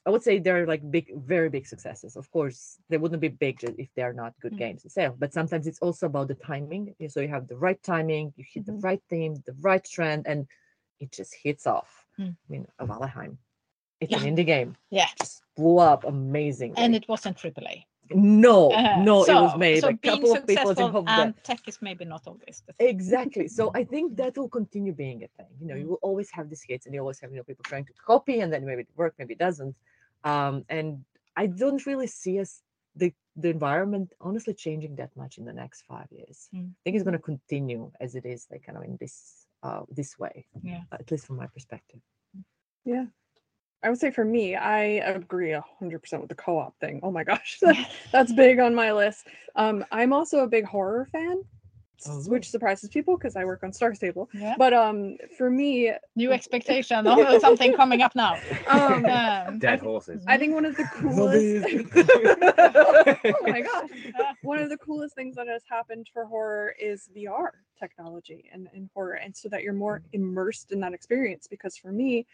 I 0.04 0.10
would 0.10 0.22
say 0.22 0.38
they're 0.38 0.66
like 0.66 0.82
big, 0.90 1.14
very 1.16 1.48
big 1.48 1.66
successes. 1.66 2.16
Of 2.16 2.28
course, 2.32 2.78
they 2.88 2.96
wouldn't 2.98 3.20
be 3.20 3.28
big 3.28 3.62
if 3.78 3.88
they're 3.94 4.12
not 4.12 4.34
good 4.40 4.54
Mm. 4.54 4.58
games 4.58 4.84
itself. 4.84 5.14
But 5.18 5.32
sometimes 5.32 5.66
it's 5.68 5.78
also 5.78 6.06
about 6.06 6.26
the 6.28 6.34
timing. 6.34 6.94
So 7.08 7.20
you 7.20 7.28
have 7.28 7.46
the 7.46 7.56
right 7.56 7.80
timing, 7.82 8.32
you 8.36 8.44
hit 8.52 8.64
Mhm. 8.64 8.66
the 8.66 8.78
right 8.88 9.02
theme, 9.08 9.34
the 9.46 9.54
right 9.60 9.84
trend, 9.84 10.26
and 10.26 10.48
it 10.98 11.12
just 11.12 11.34
hits 11.34 11.66
off. 11.66 12.06
Mm. 12.18 12.36
I 12.36 12.52
mean, 12.52 12.66
Valheim, 12.80 13.38
it's 14.00 14.10
Yeah. 14.10 14.22
an 14.24 14.34
indie 14.36 14.46
game, 14.46 14.76
yeah, 14.90 15.06
just 15.20 15.42
blew 15.56 15.78
up 15.78 16.02
amazingly. 16.04 16.78
and 16.82 16.94
it 16.96 17.06
wasn't 17.08 17.36
AAA. 17.38 17.86
No, 18.14 18.72
Uh, 18.72 18.96
no, 19.02 19.24
it 19.24 19.34
was 19.34 19.56
made 19.56 19.80
so 19.80 19.88
a 19.88 19.96
couple 19.96 20.32
of 20.32 20.46
people 20.46 20.70
successful 20.70 20.86
involved. 20.86 21.08
and 21.08 21.34
tech 21.44 21.60
is 21.68 21.78
maybe 21.80 22.04
not 22.04 22.22
always 22.26 22.62
the 22.66 22.72
thing. 22.74 22.88
Exactly. 22.88 23.48
So 23.48 23.70
I 23.74 23.84
think 23.84 24.16
that 24.16 24.36
will 24.38 24.48
continue 24.48 24.92
being 24.92 25.24
a 25.24 25.28
thing. 25.36 25.52
You 25.60 25.66
know, 25.68 25.74
you 25.80 25.86
Mm. 25.86 25.90
will 25.90 26.02
always 26.08 26.30
have 26.36 26.48
these 26.50 26.62
hits, 26.62 26.86
and 26.86 26.94
you 26.94 27.00
always 27.00 27.20
have 27.20 27.30
you 27.32 27.38
know 27.38 27.44
people 27.44 27.64
trying 27.72 27.84
to 27.90 27.94
copy, 28.10 28.40
and 28.40 28.52
then 28.52 28.64
maybe 28.64 28.82
it 28.82 28.88
works, 28.96 29.16
maybe 29.18 29.34
it 29.34 29.38
doesn't. 29.48 29.74
Um, 30.24 30.64
and 30.68 31.04
I 31.42 31.46
don't 31.46 31.84
really 31.90 32.06
see 32.06 32.38
us 32.44 32.62
the 32.94 33.08
the 33.42 33.48
environment 33.48 34.12
honestly 34.20 34.54
changing 34.54 34.96
that 34.96 35.12
much 35.16 35.38
in 35.38 35.44
the 35.50 35.52
next 35.62 35.78
five 35.92 36.08
years. 36.10 36.48
Mm. 36.54 36.68
I 36.70 36.80
think 36.84 36.94
it's 36.96 37.04
going 37.08 37.16
to 37.22 37.26
continue 37.32 37.90
as 38.04 38.14
it 38.14 38.24
is, 38.26 38.46
like 38.50 38.62
kind 38.66 38.76
of 38.78 38.84
in 38.84 38.96
this 38.98 39.46
uh 39.62 39.82
this 39.98 40.18
way. 40.18 40.46
Yeah. 40.62 40.82
At 40.92 41.10
least 41.10 41.26
from 41.26 41.36
my 41.36 41.46
perspective. 41.56 42.00
Yeah. 42.84 43.06
I 43.82 43.90
would 43.90 43.98
say 43.98 44.10
for 44.10 44.24
me, 44.24 44.54
I 44.54 44.82
agree 44.82 45.50
100% 45.82 46.20
with 46.20 46.28
the 46.28 46.34
co 46.36 46.58
op 46.58 46.78
thing. 46.80 47.00
Oh 47.02 47.10
my 47.10 47.24
gosh. 47.24 47.58
That's 48.12 48.32
big 48.32 48.58
on 48.60 48.74
my 48.74 48.92
list. 48.92 49.26
Um, 49.56 49.84
I'm 49.90 50.12
also 50.12 50.40
a 50.40 50.46
big 50.46 50.64
horror 50.64 51.08
fan, 51.10 51.42
Oh. 52.08 52.20
which 52.26 52.50
surprises 52.50 52.90
people 52.90 53.16
because 53.16 53.36
I 53.36 53.44
work 53.44 53.62
on 53.62 53.72
Star 53.72 53.94
Stable. 53.94 54.28
Yeah. 54.34 54.56
But 54.58 54.72
um, 54.72 55.16
for 55.38 55.48
me, 55.48 55.92
New 56.16 56.32
expectation 56.32 57.06
of 57.06 57.40
something 57.40 57.74
coming 57.74 58.02
up 58.02 58.16
now. 58.16 58.40
um, 58.66 59.06
Um, 59.06 59.58
Dead 59.60 59.78
horses. 59.80 60.24
I 60.26 60.36
think 60.36 60.52
one 60.54 60.64
of 60.64 60.76
the 60.76 60.84
coolest. 60.84 61.64
Oh 63.24 63.46
my 63.46 63.60
gosh. 63.60 63.90
One 64.42 64.58
of 64.58 64.68
the 64.68 64.78
coolest 64.78 65.14
things 65.14 65.36
that 65.36 65.46
has 65.46 65.62
happened 65.70 66.08
for 66.12 66.24
horror 66.24 66.74
is 66.80 67.08
VR 67.16 67.50
technology 67.78 68.50
and, 68.52 68.68
and 68.74 68.88
horror. 68.94 69.14
And 69.14 69.36
so 69.36 69.48
that 69.50 69.62
you're 69.62 69.72
more 69.72 70.02
immersed 70.12 70.72
in 70.72 70.80
that 70.80 70.94
experience. 70.94 71.46
Because 71.48 71.76
for 71.76 71.92
me, 71.92 72.26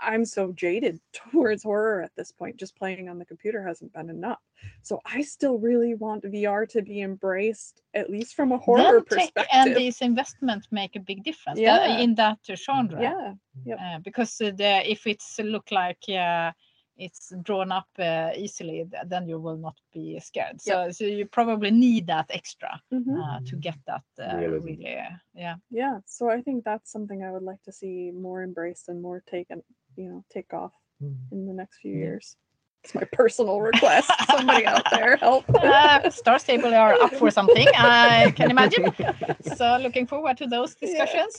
I'm 0.00 0.24
so 0.24 0.52
jaded 0.52 1.00
towards 1.12 1.62
horror 1.62 2.02
at 2.02 2.12
this 2.16 2.32
point. 2.32 2.56
Just 2.56 2.76
playing 2.76 3.08
on 3.08 3.18
the 3.18 3.24
computer 3.24 3.62
hasn't 3.66 3.92
been 3.92 4.10
enough. 4.10 4.40
So 4.82 5.00
I 5.04 5.22
still 5.22 5.58
really 5.58 5.94
want 5.94 6.24
VR 6.24 6.66
to 6.70 6.82
be 6.82 7.02
embraced, 7.02 7.82
at 7.94 8.10
least 8.10 8.34
from 8.34 8.52
a 8.52 8.58
horror 8.58 8.82
then 8.82 9.04
tech 9.04 9.08
perspective. 9.34 9.46
and 9.52 9.76
these 9.76 10.00
investments 10.00 10.68
make 10.70 10.96
a 10.96 11.00
big 11.00 11.22
difference 11.24 11.58
Yeah. 11.58 11.98
in 11.98 12.14
that 12.16 12.38
genre. 12.54 13.00
yeah. 13.00 13.34
Yep. 13.64 13.78
Uh, 13.80 13.98
because 14.00 14.40
uh, 14.40 14.50
the, 14.56 14.90
if 14.90 15.06
it's 15.06 15.38
look 15.38 15.70
like 15.70 16.02
uh, 16.08 16.52
it's 16.96 17.32
drawn 17.42 17.72
up 17.72 17.88
uh, 17.98 18.30
easily, 18.36 18.86
then 19.06 19.28
you 19.28 19.38
will 19.40 19.56
not 19.56 19.74
be 19.92 20.18
scared. 20.20 20.60
So, 20.60 20.90
so 20.92 21.04
you 21.04 21.26
probably 21.26 21.70
need 21.72 22.06
that 22.06 22.26
extra 22.30 22.80
Mhm. 22.92 23.18
uh, 23.20 23.40
to 23.46 23.56
get 23.56 23.76
that 23.86 24.04
uh, 24.20 24.36
really. 24.36 24.74
Uh, 24.86 25.10
yeah. 25.34 25.56
Yeah. 25.70 25.98
So 26.06 26.30
I 26.30 26.40
think 26.40 26.64
that's 26.64 26.90
something 26.92 27.22
I 27.24 27.32
would 27.32 27.42
like 27.42 27.62
to 27.64 27.72
see 27.72 28.12
more 28.12 28.42
embraced 28.44 28.88
and 28.88 29.02
more 29.02 29.22
taken, 29.26 29.62
you 29.96 30.08
know, 30.08 30.24
take 30.32 30.52
off 30.52 30.72
Mm. 31.02 31.16
in 31.32 31.46
the 31.46 31.52
next 31.52 31.78
few 31.78 31.90
Yeah. 31.92 31.98
years. 31.98 32.36
It's 32.84 32.94
my 32.94 33.04
personal 33.12 33.60
request. 33.60 34.10
Somebody 34.30 34.64
out 34.66 34.84
there, 34.92 35.16
help. 35.16 35.44
Uh, 35.54 36.08
Star 36.20 36.38
Stable 36.38 36.72
are 36.74 36.94
up 37.02 37.14
for 37.14 37.30
something, 37.30 37.66
I 37.74 38.32
can 38.36 38.50
imagine. 38.50 38.92
So 39.56 39.76
looking 39.82 40.06
forward 40.06 40.36
to 40.38 40.46
those 40.46 40.76
Yeah. 40.80 40.86
discussions. 40.86 41.34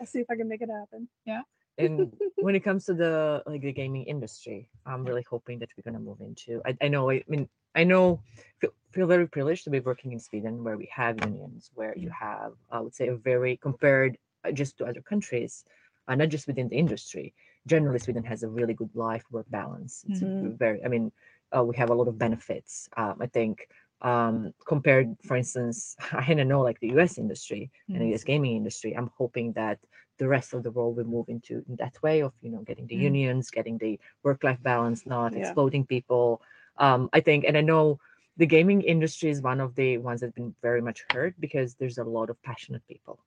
I'll 0.00 0.06
see 0.06 0.20
if 0.20 0.28
I 0.30 0.36
can 0.36 0.48
make 0.48 0.60
it 0.62 0.68
happen. 0.68 1.08
Yeah. 1.24 1.42
And 1.78 2.12
when 2.36 2.54
it 2.54 2.60
comes 2.60 2.84
to 2.86 2.94
the 2.94 3.42
like 3.46 3.62
the 3.62 3.72
gaming 3.72 4.04
industry, 4.04 4.68
I'm 4.86 5.02
really 5.04 5.24
hoping 5.28 5.58
that 5.60 5.70
we're 5.74 5.82
gonna 5.90 6.04
move 6.10 6.20
into. 6.20 6.60
I, 6.66 6.76
I 6.82 6.88
know. 6.88 7.10
I 7.10 7.24
mean, 7.26 7.48
I 7.74 7.84
know. 7.84 8.20
Feel, 8.60 8.70
feel 8.92 9.06
very 9.06 9.26
privileged 9.26 9.64
to 9.64 9.70
be 9.70 9.80
working 9.80 10.12
in 10.12 10.20
Sweden, 10.20 10.62
where 10.62 10.76
we 10.76 10.88
have 10.94 11.18
unions, 11.24 11.70
where 11.74 11.94
you 11.96 12.10
have, 12.10 12.52
I 12.70 12.78
would 12.80 12.94
say, 12.94 13.08
a 13.08 13.16
very 13.16 13.56
compared 13.56 14.18
uh, 14.44 14.52
just 14.52 14.78
to 14.78 14.84
other 14.86 15.00
countries, 15.02 15.64
uh, 16.06 16.14
not 16.14 16.28
just 16.28 16.46
within 16.46 16.68
the 16.68 16.76
industry. 16.76 17.34
Generally, 17.66 18.00
Sweden 18.00 18.24
has 18.24 18.42
a 18.42 18.48
really 18.48 18.74
good 18.74 18.90
life-work 18.94 19.46
balance. 19.50 20.04
It's 20.08 20.22
Mhm. 20.22 20.56
very. 20.58 20.84
I 20.84 20.88
mean, 20.88 21.12
uh, 21.56 21.64
we 21.64 21.76
have 21.76 21.90
a 21.90 21.94
lot 21.94 22.08
of 22.08 22.18
benefits. 22.18 22.88
Um, 22.96 23.16
I 23.20 23.26
think 23.26 23.68
um, 24.02 24.52
compared, 24.66 25.16
for 25.22 25.36
instance, 25.36 25.96
I 26.12 26.34
don't 26.34 26.48
know, 26.48 26.60
like 26.62 26.80
the 26.80 26.88
U.S. 26.96 27.18
industry 27.18 27.70
and 27.92 28.02
the. 28.02 28.08
U.S. 28.08 28.24
gaming 28.24 28.56
industry. 28.56 28.92
I'm 28.96 29.10
hoping 29.16 29.52
that 29.52 29.78
the 30.18 30.28
rest 30.28 30.52
of 30.54 30.62
the 30.62 30.70
world 30.70 30.96
will 30.96 31.04
move 31.16 31.28
into 31.28 31.64
in 31.68 31.76
that 31.76 32.00
way 32.02 32.20
of 32.20 32.32
you 32.42 32.50
know 32.50 32.62
getting 32.62 32.86
the 32.86 32.96
Mm. 32.96 33.00
unions, 33.10 33.50
getting 33.50 33.78
the 33.78 33.98
work-life 34.22 34.62
balance, 34.62 35.06
not 35.06 35.34
Yeah. 35.34 35.40
exploiting 35.40 35.84
people. 35.86 36.40
Um, 36.78 37.08
I 37.12 37.20
think, 37.20 37.44
and 37.44 37.56
I 37.56 37.62
know 37.62 37.98
the 38.36 38.46
gaming 38.46 38.82
industry 38.82 39.30
is 39.30 39.40
one 39.42 39.60
of 39.60 39.74
the 39.76 39.98
ones 39.98 40.20
that's 40.20 40.32
been 40.34 40.54
very 40.62 40.80
much 40.82 41.04
hurt 41.12 41.34
because 41.40 41.74
there's 41.76 41.98
a 41.98 42.04
lot 42.04 42.30
of 42.30 42.42
passionate 42.42 42.86
people. 42.88 43.18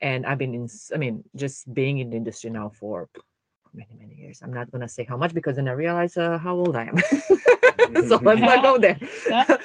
And 0.00 0.26
I've 0.26 0.38
been 0.38 0.54
in, 0.54 0.68
I 0.94 0.98
mean, 0.98 1.24
just 1.34 1.72
being 1.72 1.98
in 1.98 2.10
the 2.10 2.16
industry 2.16 2.50
now 2.50 2.68
for 2.70 3.08
many, 3.76 3.94
many 3.98 4.14
years. 4.14 4.40
I'm 4.42 4.52
not 4.52 4.70
gonna 4.72 4.88
say 4.88 5.04
how 5.04 5.16
much 5.16 5.34
because 5.34 5.56
then 5.56 5.68
I 5.68 5.72
realize 5.72 6.16
uh, 6.16 6.38
how 6.38 6.56
old 6.56 6.76
I 6.76 6.84
am. 6.84 6.98
so 8.08 8.16
let's 8.16 8.40
not 8.40 8.62
go 8.62 8.78
there. 8.78 8.98
Yeah. 9.28 9.56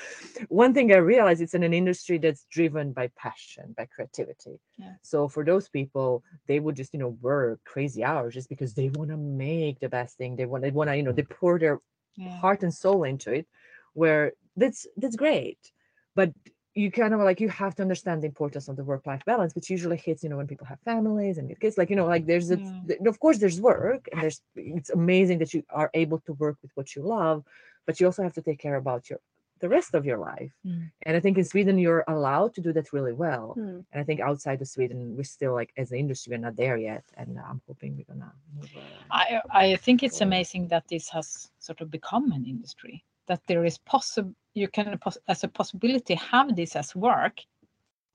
One 0.47 0.73
thing 0.73 0.91
I 0.91 0.97
realize 0.97 1.39
it's 1.39 1.53
in 1.53 1.63
an 1.63 1.73
industry 1.73 2.17
that's 2.17 2.45
driven 2.49 2.93
by 2.93 3.09
passion, 3.15 3.75
by 3.77 3.85
creativity. 3.85 4.59
Yeah. 4.77 4.93
So 5.01 5.27
for 5.27 5.45
those 5.45 5.69
people, 5.69 6.23
they 6.47 6.59
would 6.59 6.75
just, 6.75 6.93
you 6.93 6.99
know, 6.99 7.15
work 7.21 7.59
crazy 7.63 8.03
hours 8.03 8.33
just 8.33 8.49
because 8.49 8.73
they 8.73 8.89
want 8.89 9.11
to 9.11 9.17
make 9.17 9.79
the 9.79 9.89
best 9.89 10.17
thing. 10.17 10.35
They 10.35 10.45
want, 10.45 10.63
they 10.63 10.71
want 10.71 10.89
to, 10.89 10.95
you 10.95 11.03
know, 11.03 11.11
they 11.11 11.23
pour 11.23 11.59
their 11.59 11.79
heart 12.39 12.63
and 12.63 12.73
soul 12.73 13.03
into 13.03 13.31
it. 13.31 13.47
Where 13.93 14.33
that's 14.55 14.87
that's 14.97 15.15
great, 15.15 15.59
but 16.15 16.31
you 16.73 16.89
kind 16.89 17.13
of 17.13 17.19
like 17.19 17.41
you 17.41 17.49
have 17.49 17.75
to 17.75 17.81
understand 17.81 18.21
the 18.21 18.27
importance 18.27 18.67
of 18.69 18.75
the 18.77 18.83
work-life 18.83 19.23
balance, 19.25 19.53
which 19.55 19.69
usually 19.69 19.97
hits, 19.97 20.23
you 20.23 20.29
know, 20.29 20.37
when 20.37 20.47
people 20.47 20.65
have 20.65 20.79
families 20.81 21.37
and 21.37 21.59
kids. 21.59 21.77
Like, 21.77 21.89
you 21.89 21.95
know, 21.97 22.05
like 22.05 22.25
there's, 22.25 22.49
a, 22.51 22.57
Yeah. 22.57 23.09
of 23.09 23.19
course, 23.19 23.37
there's 23.39 23.59
work, 23.59 24.07
and 24.11 24.21
there's. 24.21 24.41
It's 24.55 24.89
amazing 24.89 25.39
that 25.39 25.53
you 25.53 25.63
are 25.69 25.89
able 25.93 26.19
to 26.27 26.33
work 26.33 26.57
with 26.61 26.71
what 26.75 26.95
you 26.95 27.01
love, 27.03 27.43
but 27.85 27.99
you 27.99 28.05
also 28.05 28.23
have 28.23 28.33
to 28.33 28.41
take 28.41 28.59
care 28.59 28.75
about 28.75 29.09
your 29.09 29.19
the 29.61 29.69
rest 29.69 29.93
of 29.93 30.05
your 30.05 30.17
life. 30.17 30.51
Mm. 30.65 30.91
And 31.03 31.15
I 31.15 31.19
think 31.19 31.37
in 31.37 31.45
Sweden 31.45 31.77
you're 31.77 32.03
allowed 32.07 32.53
to 32.55 32.61
do 32.61 32.73
that 32.73 32.91
really 32.91 33.13
well. 33.13 33.53
Hmm. 33.53 33.81
And 33.91 34.01
I 34.01 34.03
think 34.03 34.19
outside 34.19 34.59
of 34.59 34.67
Sweden 34.67 35.15
we're 35.15 35.23
still 35.23 35.53
like 35.53 35.71
as 35.77 35.91
an 35.91 35.99
industry 35.99 36.31
we're 36.31 36.39
not 36.39 36.55
there 36.55 36.77
yet. 36.77 37.03
And 37.15 37.39
I'm 37.39 37.61
hoping 37.67 37.95
we're 37.95 38.11
gonna 38.11 38.33
move. 38.57 38.71
Uh, 38.75 38.81
I, 39.11 39.41
I 39.51 39.75
think 39.75 40.01
it's 40.01 40.21
amazing 40.21 40.67
that 40.69 40.87
this 40.89 41.09
has 41.09 41.51
sort 41.59 41.79
of 41.81 41.91
become 41.91 42.31
an 42.31 42.43
industry 42.45 43.03
that 43.27 43.41
there 43.47 43.65
is 43.65 43.77
possible 43.77 44.33
you 44.53 44.67
can 44.67 44.99
as 45.27 45.43
a 45.43 45.47
possibility 45.47 46.15
have 46.15 46.55
this 46.55 46.75
as 46.75 46.95
work 46.95 47.39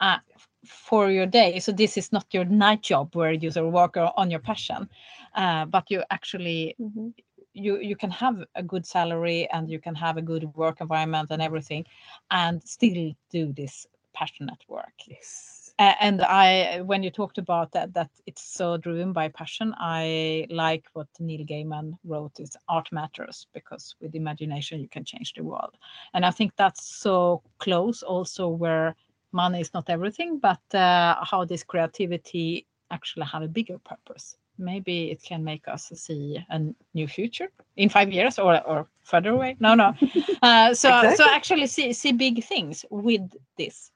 uh, 0.01 0.19
for 0.67 1.11
your 1.11 1.27
day 1.27 1.59
so 1.59 1.73
this 1.73 1.97
is 1.97 2.13
not 2.13 2.27
your 2.33 2.45
night 2.45 2.83
job 2.83 3.15
where 3.15 3.33
you 3.33 3.51
sort 3.51 3.67
of 3.67 3.73
work 3.73 3.97
on 4.17 4.31
your 4.31 4.41
passion 4.41 4.89
uh, 5.35 5.65
but 5.67 5.91
you 5.91 6.03
actually 6.11 6.77
Mhm. 6.81 7.13
you 7.55 7.79
you 7.81 7.97
can 7.97 8.11
have 8.11 8.37
a 8.55 8.63
good 8.63 8.85
salary 8.87 9.49
and 9.53 9.71
you 9.71 9.79
can 9.81 9.95
have 9.95 10.17
a 10.19 10.23
good 10.23 10.45
work 10.55 10.81
environment 10.81 11.29
and 11.31 11.43
everything 11.43 11.85
and 12.31 12.63
still 12.63 13.13
do 13.31 13.53
this 13.53 13.87
passionate 14.13 14.63
work 14.69 14.95
yes. 15.07 15.56
And 15.79 16.23
I, 16.23 16.81
when 16.83 17.03
you 17.03 17.11
talked 17.11 17.39
about 17.39 17.73
that, 17.73 17.93
that 17.95 18.11
it's 18.27 18.43
so 18.43 18.77
driven 18.79 19.13
by 19.13 19.29
passion, 19.29 19.75
I 19.79 20.47
like 20.49 20.87
what 20.95 21.09
Neil 21.21 21.45
Gaiman 21.45 21.99
wrote 22.05 22.41
is 22.41 22.57
art 22.69 22.89
matters 22.93 23.47
because 23.53 23.95
with 24.01 24.15
imagination 24.15 24.81
you 24.81 24.89
can 24.89 25.05
change 25.05 25.35
the 25.35 25.45
world. 25.45 25.77
And 26.15 26.25
I 26.25 26.31
think 26.31 26.53
that's 26.57 26.87
so 26.87 27.43
close 27.59 28.03
also 28.03 28.49
where 28.49 28.97
money 29.33 29.61
is 29.61 29.75
not 29.75 29.91
everything, 29.91 30.39
but 30.39 30.63
uh, 30.75 31.17
how 31.23 31.45
this 31.45 31.63
creativity 31.63 32.67
actually 32.91 33.27
have 33.27 33.43
a 33.43 33.49
bigger 33.49 33.79
purpose. 33.79 34.37
Maybe 34.59 35.11
it 35.11 35.23
can 35.23 35.45
make 35.45 35.69
us 35.69 35.93
see 35.95 36.39
a 36.49 36.61
new 36.95 37.07
future 37.07 37.49
in 37.77 37.91
five 37.91 38.11
years 38.11 38.39
or, 38.39 38.67
or 38.67 38.89
further 39.03 39.31
away. 39.31 39.57
No, 39.61 39.75
no. 39.75 39.93
Uh, 40.43 40.73
so 40.75 40.89
so 41.15 41.25
actually 41.29 41.67
see 41.67 41.93
see 41.93 42.13
big 42.13 42.45
things 42.45 42.85
with 42.91 43.23
this 43.57 43.91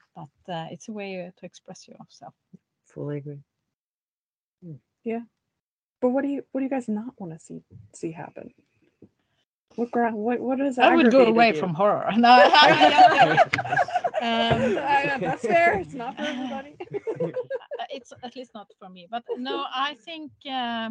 but 0.47 0.53
uh, 0.53 0.67
it's 0.71 0.89
a 0.89 0.93
way 0.93 1.27
uh, 1.27 1.31
to 1.39 1.47
express 1.47 1.87
yourself. 1.89 2.35
Fully 2.87 3.19
agree. 3.19 3.39
Yeah. 5.05 5.21
But 6.01 6.11
what 6.11 6.23
do 6.23 6.29
you 6.29 6.43
what 6.53 6.61
do 6.61 6.65
you 6.65 6.71
guys 6.71 6.89
not 6.89 7.15
want 7.19 7.33
to 7.33 7.39
see 7.39 7.63
see 7.95 8.13
happen? 8.13 8.53
What 9.77 9.91
ground? 9.91 10.17
What 10.17 10.41
what 10.41 10.61
is? 10.61 10.79
I 10.79 10.97
would 10.97 11.11
go 11.11 11.27
away 11.27 11.49
you? 11.49 11.55
from 11.55 11.75
horror. 11.75 12.11
No, 12.17 12.33
um, 12.43 13.39
Uh, 14.21 15.19
that's 15.19 15.47
fair. 15.47 15.79
It's 15.79 15.95
not 15.95 16.17
for 16.17 16.23
everybody. 16.23 16.77
uh, 17.23 17.85
it's 17.91 18.13
at 18.23 18.37
least 18.37 18.51
not 18.55 18.67
for 18.79 18.89
me. 18.91 19.07
But 19.11 19.25
no, 19.39 19.65
I 19.75 19.95
think 20.05 20.31
uh, 20.47 20.91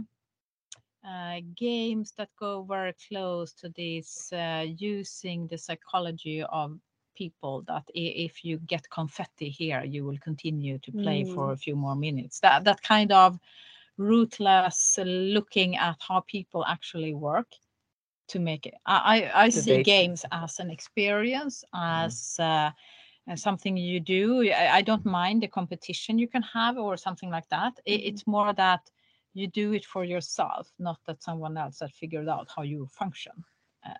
uh, 1.08 1.42
games 1.56 2.14
that 2.18 2.30
go 2.40 2.64
very 2.64 2.94
close 3.08 3.54
to 3.54 3.70
this, 3.76 4.34
uh, 4.34 4.66
using 4.68 5.48
the 5.48 5.58
psychology 5.58 6.44
of 6.44 6.80
people 7.20 7.64
that 7.72 7.84
if 7.94 8.34
you 8.46 8.58
get 8.74 8.90
confetti 8.90 9.50
here, 9.62 9.84
you 9.94 10.02
will 10.08 10.20
continue 10.30 10.78
to 10.80 10.92
play 11.04 11.24
for 11.36 11.52
a 11.52 11.58
few 11.66 11.76
more 11.76 11.96
minutes. 12.08 12.40
That 12.40 12.64
that 12.64 12.82
kind 12.94 13.12
of 13.12 13.40
ruthless 13.98 15.00
looking 15.36 15.72
at 15.78 15.98
how 16.08 16.20
people 16.36 16.62
actually 16.76 17.14
work 17.14 17.50
to 18.32 18.40
make 18.40 18.66
it. 18.70 18.76
I 18.86 18.98
I, 19.36 19.46
I 19.46 19.50
see 19.50 19.84
games 19.84 20.26
as 20.32 20.60
an 20.60 20.70
experience, 20.78 21.64
as 21.74 22.36
uh, 22.40 22.72
something 23.36 23.78
you 23.78 24.00
do. 24.00 24.52
I, 24.52 24.78
I 24.80 24.82
don't 24.82 25.06
mind 25.06 25.42
the 25.42 25.48
competition 25.60 26.20
you 26.20 26.28
can 26.28 26.44
have 26.54 26.78
or 26.78 26.98
something 26.98 27.32
like 27.38 27.50
that. 27.50 27.74
Mhm. 27.88 28.02
It's 28.10 28.26
more 28.28 28.54
that 28.54 28.82
you 29.34 29.48
do 29.48 29.74
it 29.74 29.86
for 29.86 30.04
yourself, 30.04 30.72
not 30.80 31.00
that 31.06 31.24
someone 31.24 31.58
else 31.58 31.80
has 31.82 31.92
figured 32.02 32.30
out 32.30 32.48
how 32.56 32.64
you 32.64 32.88
function 32.88 33.34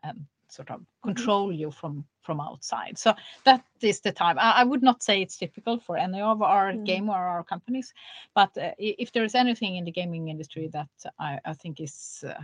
and 0.04 0.26
sort 0.52 0.72
of 0.72 0.82
control 1.04 1.52
you 1.52 1.72
from 1.72 2.06
from 2.22 2.40
outside. 2.42 2.98
So 2.98 3.14
that 3.46 3.64
is 3.82 4.02
the 4.02 4.12
time. 4.12 4.38
I, 4.40 4.52
I 4.62 4.64
would 4.64 4.84
not 4.84 5.02
say 5.04 5.22
it's 5.22 5.38
difficult 5.38 5.84
for 5.84 5.98
any 5.98 6.22
of 6.22 6.42
our 6.42 6.74
Mm. 6.74 6.86
game 6.86 7.10
or 7.10 7.16
our 7.18 7.44
companies, 7.44 7.94
but 8.36 8.56
uh, 8.58 8.72
if 8.78 9.12
there 9.12 9.24
is 9.24 9.36
anything 9.36 9.78
in 9.78 9.86
the 9.86 9.92
gaming 9.92 10.30
industry 10.30 10.70
that 10.74 10.90
I, 11.20 11.40
I 11.46 11.54
think 11.54 11.80
is 11.80 12.24
uh, 12.28 12.44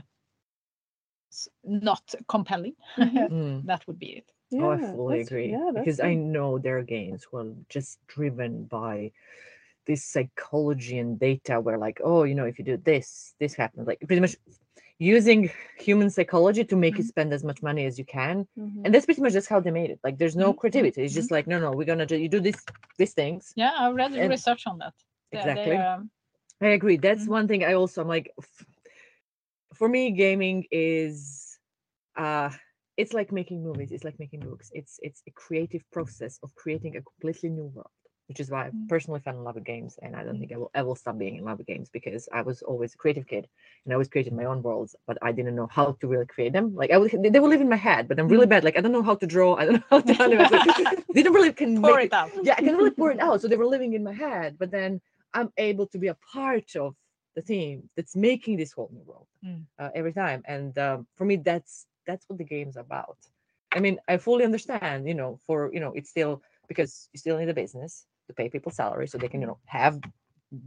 not 1.64 2.16
compelling, 2.28 2.76
Mhm. 2.98 3.30
Mm. 3.32 3.66
that 3.66 3.86
would 3.88 4.00
be 4.00 4.18
it. 4.18 4.32
oh, 4.54 4.72
I 4.72 4.78
fully 4.78 5.22
agree. 5.22 5.50
Yeah, 5.52 5.72
that's 5.74 5.74
because 5.74 6.00
I 6.00 6.14
know 6.16 6.58
their 6.58 6.82
games 6.84 7.26
who 7.30 7.38
are 7.38 7.54
just 7.70 8.00
driven 8.08 8.66
by 8.66 9.12
this 9.86 10.04
psychology 10.04 10.98
and 10.98 11.20
data 11.20 11.60
where 11.60 11.78
like, 11.78 12.02
oh, 12.04 12.24
you 12.24 12.36
know, 12.36 12.46
if 12.46 12.58
you 12.58 12.66
do 12.66 12.78
this, 12.78 13.36
this 13.40 13.54
happens. 13.54 13.88
Like 13.88 14.00
pretty 14.08 14.22
much 14.22 14.36
using 15.00 15.50
human 15.78 16.10
psychology 16.10 16.64
to 16.64 16.76
make 16.76 16.98
you 16.98 17.04
Mhm. 17.04 17.08
spend 17.08 17.34
as 17.34 17.44
much 17.44 17.62
money 17.62 17.86
as 17.86 18.00
you 18.00 18.06
can. 18.06 18.48
Mhm. 18.58 18.82
And 18.86 18.94
that's 18.94 19.06
pretty 19.06 19.22
much 19.22 19.34
just 19.34 19.50
how 19.50 19.60
they 19.60 19.72
made 19.72 19.90
it. 19.90 20.00
Like 20.04 20.18
there's 20.18 20.36
no 20.36 20.52
Mhm, 20.52 20.56
mhm, 20.56 20.60
creativity. 20.60 21.04
It's 21.04 21.14
just 21.14 21.32
like, 21.32 21.48
no, 21.48 21.60
no, 21.60 21.72
we're 21.72 21.86
gonna 21.92 22.06
do 22.06 22.18
you 22.18 22.30
do 22.30 22.40
this 22.40 22.56
these 22.98 23.14
things. 23.14 23.54
Yeah, 23.56 23.74
I 23.76 23.92
read 23.92 24.14
And- 24.14 24.30
research 24.30 24.64
on 24.68 24.78
that. 24.80 24.94
They- 25.32 25.38
they, 25.44 25.52
Exactly. 25.52 25.76
um, 25.78 26.12
I 26.62 26.68
agree. 26.80 26.98
That's 26.98 27.26
Mhm. 27.26 27.36
one 27.38 27.48
thing 27.50 27.62
I 27.66 27.74
also 27.74 28.02
I'm 28.02 28.08
like 28.18 28.32
f- 28.40 28.66
for 29.74 29.88
me 29.90 30.12
gaming 30.12 30.66
is 30.72 31.60
uh 32.16 32.50
it's 32.98 33.14
like 33.20 33.30
making 33.34 33.60
movies, 33.62 33.92
it's 33.92 34.06
like 34.06 34.18
making 34.20 34.40
books. 34.50 34.68
It's 34.80 34.94
it's 35.08 35.22
a 35.28 35.32
creative 35.32 35.84
process 35.92 36.40
of 36.44 36.50
creating 36.56 36.96
a 36.96 37.02
completely 37.02 37.50
new 37.50 37.66
world, 37.76 37.95
which 38.28 38.40
is 38.40 38.50
why 38.50 38.68
I 38.68 38.72
Mm. 38.74 38.88
personally 38.88 39.20
fell 39.20 39.36
in 39.36 39.44
love 39.44 39.56
with 39.56 39.64
games 39.66 39.98
and 40.02 40.16
I 40.16 40.24
don't 40.24 40.36
Mm. 40.36 40.40
think 40.40 40.52
I 40.54 40.58
will 40.58 40.72
ever 40.74 40.96
stop 40.96 41.18
being 41.18 41.36
in 41.38 41.44
love 41.46 41.58
with 41.60 41.68
games 41.68 41.90
because 41.90 42.28
I 42.34 42.42
was 42.42 42.62
always 42.64 42.94
a 42.94 42.98
creative 42.98 43.28
kid 43.28 43.48
and 43.86 43.92
I 43.94 43.96
always 43.96 44.10
created 44.10 44.34
my 44.34 44.46
own 44.46 44.62
worlds, 44.62 44.96
but 45.08 45.18
I 45.22 45.32
didn't 45.32 45.56
know 45.56 45.68
how 45.68 45.94
to 46.00 46.08
really 46.08 46.26
create 46.26 46.54
them. 46.54 46.76
Like 46.76 46.92
I 46.92 46.98
they 46.98 47.40
will 47.40 47.50
live 47.50 47.62
in 47.62 47.70
my 47.70 47.76
head, 47.76 48.08
but 48.08 48.20
I'm 48.20 48.28
really 48.28 48.48
bad. 48.48 48.64
Like 48.64 48.78
I 48.78 48.82
don't 48.82 48.92
know 48.92 49.04
how 49.04 49.16
to 49.16 49.28
draw, 49.28 49.56
I 49.56 49.66
don't 49.66 49.74
know 49.76 49.84
how 49.90 50.00
to 50.02 50.22
animate. 50.24 50.52
Like, 50.52 50.66
didn't 51.14 51.34
really 51.34 51.54
can 51.54 51.82
pour 51.82 52.00
make 52.00 52.02
it 52.02 52.14
out. 52.14 52.32
yeah, 52.44 52.56
I 52.58 52.62
can 52.62 52.76
really 52.76 52.92
pour 52.92 53.12
it 53.12 53.20
out. 53.20 53.42
So 53.42 53.48
they 53.48 53.58
were 53.58 53.66
living 53.76 53.94
in 53.94 54.04
my 54.04 54.14
head, 54.14 54.58
but 54.60 54.72
then 54.72 55.02
I'm 55.34 55.52
able 55.58 55.88
to 55.88 55.98
be 55.98 56.08
a 56.08 56.18
part 56.34 56.76
of 56.76 56.96
the 57.36 57.42
team 57.42 57.90
that's 57.96 58.16
making 58.16 58.58
this 58.58 58.74
whole 58.74 58.90
new 58.94 59.04
world 59.04 59.28
Mm. 59.44 59.66
uh, 59.80 59.90
every 59.96 60.14
time. 60.14 60.44
And 60.48 60.78
um, 60.78 61.08
for 61.16 61.26
me, 61.26 61.38
that's 61.38 61.88
that's 62.08 62.28
what 62.30 62.38
the 62.38 62.46
game's 62.46 62.78
about. 62.78 63.18
I 63.74 63.80
mean, 63.80 64.00
I 64.08 64.18
fully 64.18 64.46
understand. 64.46 65.08
You 65.08 65.16
know, 65.16 65.40
for 65.46 65.70
you 65.74 65.80
know, 65.80 65.92
it's 65.94 66.10
still 66.10 66.42
because 66.68 67.10
you 67.14 67.20
still 67.20 67.38
need 67.38 67.50
a 67.50 67.54
business 67.54 68.06
to 68.28 68.34
pay 68.34 68.50
people 68.50 68.72
salary 68.72 69.08
so 69.08 69.18
they 69.18 69.28
can 69.28 69.42
you 69.42 69.48
know 69.48 69.60
have 69.66 70.00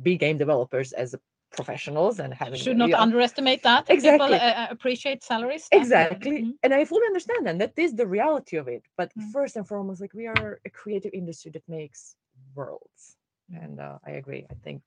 be 0.03 0.17
game 0.17 0.39
developers 0.39 0.93
as 0.93 1.15
professionals 1.51 2.19
and 2.21 2.33
having 2.35 2.59
Should 2.59 2.77
not 2.77 2.91
yeah. 2.91 3.01
underestimate 3.01 3.63
that. 3.63 3.87
People 3.87 3.97
Exactly. 3.97 4.37
uh, 4.37 4.63
uh, 4.63 4.67
appreciate 4.71 5.23
salaries. 5.25 5.67
Exactly. 5.73 6.43
Mhm. 6.43 6.55
And 6.63 6.75
I 6.75 6.85
fully 6.85 7.07
understand 7.07 7.47
that. 7.47 7.59
That 7.59 7.73
is 7.79 7.95
the 7.95 8.07
reality 8.07 8.57
of 8.59 8.69
it. 8.69 8.85
But 8.99 9.09
Mm. 9.15 9.33
first 9.33 9.57
and 9.57 9.67
foremost, 9.67 10.01
like 10.01 10.15
we 10.15 10.27
are 10.27 10.61
a 10.69 10.71
creative 10.71 11.13
industry 11.15 11.51
that 11.53 11.67
makes 11.69 12.17
worlds. 12.55 13.17
Mm. 13.51 13.65
And 13.65 13.81
uh, 13.81 13.99
I 14.05 14.13
agree. 14.23 14.45
I 14.51 14.55
think 14.65 14.83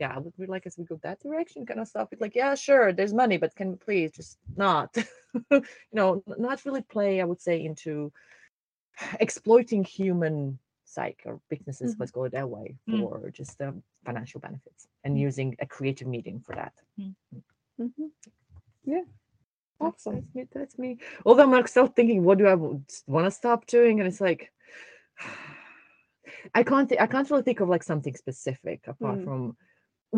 yeah, 0.00 0.12
I 0.14 0.18
would 0.18 0.34
really 0.38 0.50
like 0.50 0.66
us 0.66 0.76
we 0.78 0.84
go 0.84 0.96
that 1.02 1.20
direction, 1.20 1.64
kind 1.64 1.80
of 1.80 1.88
stuff. 1.88 2.08
It's 2.12 2.20
like, 2.20 2.34
yeah, 2.34 2.54
sure, 2.54 2.92
there's 2.92 3.14
money, 3.14 3.36
but 3.36 3.54
can 3.54 3.70
we 3.70 3.76
please 3.76 4.10
just 4.12 4.38
not, 4.56 4.96
you 5.50 5.62
know, 5.92 6.22
not 6.38 6.64
really 6.64 6.82
play, 6.82 7.20
I 7.20 7.24
would 7.24 7.40
say, 7.40 7.64
into 7.64 8.12
exploiting 9.20 9.84
human 9.84 10.58
psyche 10.96 11.24
or 11.28 11.34
weaknesses, 11.50 11.88
Mhm. 11.94 12.00
let's 12.00 12.12
go 12.18 12.22
that 12.28 12.48
way, 12.56 12.66
Mm. 12.88 13.00
for 13.00 13.30
just 13.40 13.56
um, 13.66 13.76
financial 14.08 14.40
benefits 14.46 14.82
and 15.04 15.12
Mm. 15.14 15.20
using 15.28 15.48
a 15.64 15.66
creative 15.74 16.08
medium 16.14 16.38
for 16.46 16.54
that. 16.60 16.74
Mhm. 17.78 18.10
Yeah. 18.92 19.04
That's, 19.80 20.06
Awesome. 20.06 20.14
that's 20.14 20.34
me. 20.34 20.42
That's 20.58 20.76
me. 20.84 20.90
Although 21.26 21.42
I'm 21.46 21.50
like 21.58 21.68
still 21.68 21.86
thinking, 21.96 22.24
what 22.26 22.38
do 22.38 22.46
I 22.46 22.54
want 23.14 23.24
to 23.30 23.30
stop 23.42 23.60
doing? 23.76 23.94
And 24.00 24.06
it's 24.10 24.22
like, 24.28 24.42
I 26.58 26.62
can't. 26.70 26.88
Th- 26.88 27.00
I 27.00 27.06
can't 27.12 27.30
really 27.30 27.42
think 27.48 27.60
of 27.60 27.68
like 27.74 27.82
something 27.82 28.14
specific 28.24 28.78
apart 28.92 29.18
Mm. 29.18 29.24
from 29.26 29.40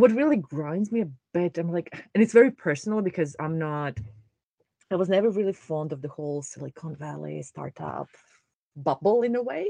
what 0.00 0.12
really 0.20 0.36
grinds 0.54 0.88
me 0.94 1.00
a 1.02 1.10
bit. 1.36 1.58
I'm 1.58 1.72
like, 1.78 1.88
and 2.14 2.22
it's 2.22 2.32
very 2.40 2.52
personal 2.66 3.00
because 3.02 3.30
I'm 3.44 3.58
not. 3.58 3.94
I 4.90 4.96
was 4.96 5.08
never 5.16 5.28
really 5.38 5.52
fond 5.52 5.92
of 5.92 6.00
the 6.04 6.08
whole 6.16 6.40
Silicon 6.42 6.94
Valley 6.96 7.42
startup 7.42 8.08
bubble 8.88 9.20
in 9.28 9.34
a 9.36 9.42
way. 9.42 9.64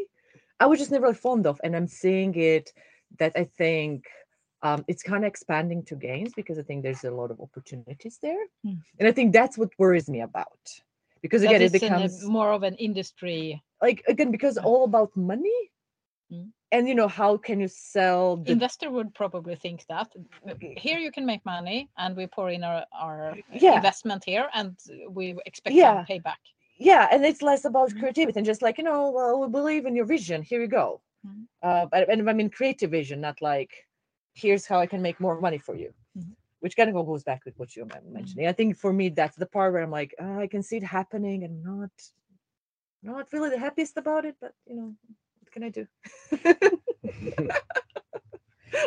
I 0.60 0.66
was 0.66 0.78
just 0.78 0.90
never 0.90 1.12
fond 1.14 1.46
of, 1.46 1.60
and 1.64 1.74
I'm 1.76 1.86
seeing 1.86 2.34
it 2.34 2.72
that 3.18 3.32
I 3.36 3.44
think 3.44 4.04
um, 4.62 4.84
it's 4.88 5.02
kind 5.02 5.24
of 5.24 5.28
expanding 5.28 5.84
to 5.84 5.94
games 5.94 6.32
because 6.34 6.58
I 6.58 6.62
think 6.62 6.82
there's 6.82 7.04
a 7.04 7.10
lot 7.10 7.30
of 7.30 7.40
opportunities 7.40 8.18
there, 8.20 8.44
Mm. 8.66 8.80
and 8.98 9.08
I 9.08 9.12
think 9.12 9.32
that's 9.32 9.56
what 9.56 9.70
worries 9.78 10.08
me 10.08 10.20
about 10.20 10.58
because 11.22 11.42
again 11.42 11.62
it 11.62 11.74
in 11.74 11.76
a 11.76 11.80
becomes 11.80 12.24
more 12.24 12.52
of 12.52 12.62
an 12.64 12.74
industry. 12.76 13.62
like 13.80 14.02
again 14.08 14.30
because 14.32 14.58
all 14.58 14.82
about 14.84 15.10
money, 15.16 15.60
Mm. 16.32 16.50
and 16.72 16.88
you 16.88 16.94
know 16.94 17.08
how 17.08 17.36
can 17.36 17.60
you 17.60 17.68
sell 17.68 18.36
the 18.36 18.52
Investor 18.52 18.90
would 18.90 19.14
probably 19.14 19.54
think 19.64 19.86
that 19.92 20.08
here 20.76 20.98
you 20.98 21.12
can 21.12 21.24
make 21.24 21.42
money, 21.46 21.88
and 21.96 22.16
we 22.16 22.26
pour 22.26 22.50
in 22.50 22.64
our, 22.64 22.84
our 22.92 23.18
Yeah. 23.52 23.76
investment 23.76 24.24
here, 24.24 24.46
and 24.58 24.76
we 25.08 25.24
expect 25.46 25.76
Yeah. 25.76 26.04
payback. 26.10 26.42
Yeah 26.78 27.08
and 27.12 27.24
it's 27.24 27.42
less 27.42 27.64
about 27.64 27.90
Mhm. 27.90 27.98
creativity 28.00 28.38
and 28.38 28.46
just 28.46 28.62
like 28.62 28.78
you 28.78 28.84
know 28.84 29.10
well 29.10 29.40
we 29.40 29.48
believe 29.48 29.86
in 29.86 29.96
your 29.96 30.04
vision 30.06 30.42
here 30.42 30.60
you 30.60 30.68
go 30.68 31.00
Mhm. 31.26 31.46
uh 31.62 31.86
but 31.90 32.08
and 32.08 32.28
i 32.30 32.32
mean 32.32 32.50
creative 32.50 32.90
vision 32.90 33.20
not 33.20 33.40
like 33.42 33.70
here's 34.34 34.66
how 34.66 34.78
i 34.80 34.86
can 34.86 35.02
make 35.02 35.18
more 35.20 35.40
money 35.40 35.58
for 35.58 35.74
you 35.76 35.92
Mhm. 36.18 36.34
which 36.60 36.76
kind 36.76 36.88
of 36.90 37.06
goes 37.06 37.24
back 37.24 37.44
with 37.44 37.58
what 37.58 37.74
you're 37.74 37.86
men- 37.94 38.12
mentioning 38.12 38.46
i 38.46 38.52
think 38.52 38.76
for 38.76 38.92
me 38.92 39.08
that's 39.08 39.36
the 39.36 39.46
part 39.46 39.72
where 39.72 39.82
i'm 39.82 39.90
like 40.00 40.14
"Ah, 40.20 40.38
i 40.38 40.46
can 40.46 40.62
see 40.62 40.76
it 40.76 40.84
happening 40.98 41.44
and 41.44 41.62
not 41.70 41.90
not 43.02 43.32
really 43.32 43.50
the 43.50 43.58
happiest 43.66 43.96
about 43.96 44.24
it 44.24 44.36
but 44.40 44.52
you 44.66 44.74
know 44.76 44.94
what 45.40 45.50
can 45.52 45.62
i 45.64 45.68
do 45.70 45.86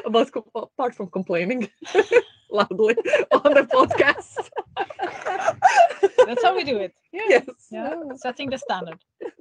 about 0.06 0.30
apart 0.56 0.96
from 0.96 1.08
complaining 1.08 1.70
loudly 2.52 2.96
on 3.32 3.54
the 3.54 3.64
podcast 3.78 4.50
That's 6.26 6.44
how 6.44 6.56
we 6.56 6.64
do 6.64 6.78
it. 6.78 6.94
Yes 7.14 7.44
Yeah, 7.70 7.96
setting 8.18 8.50
the 8.50 8.58
standard. 8.58 9.00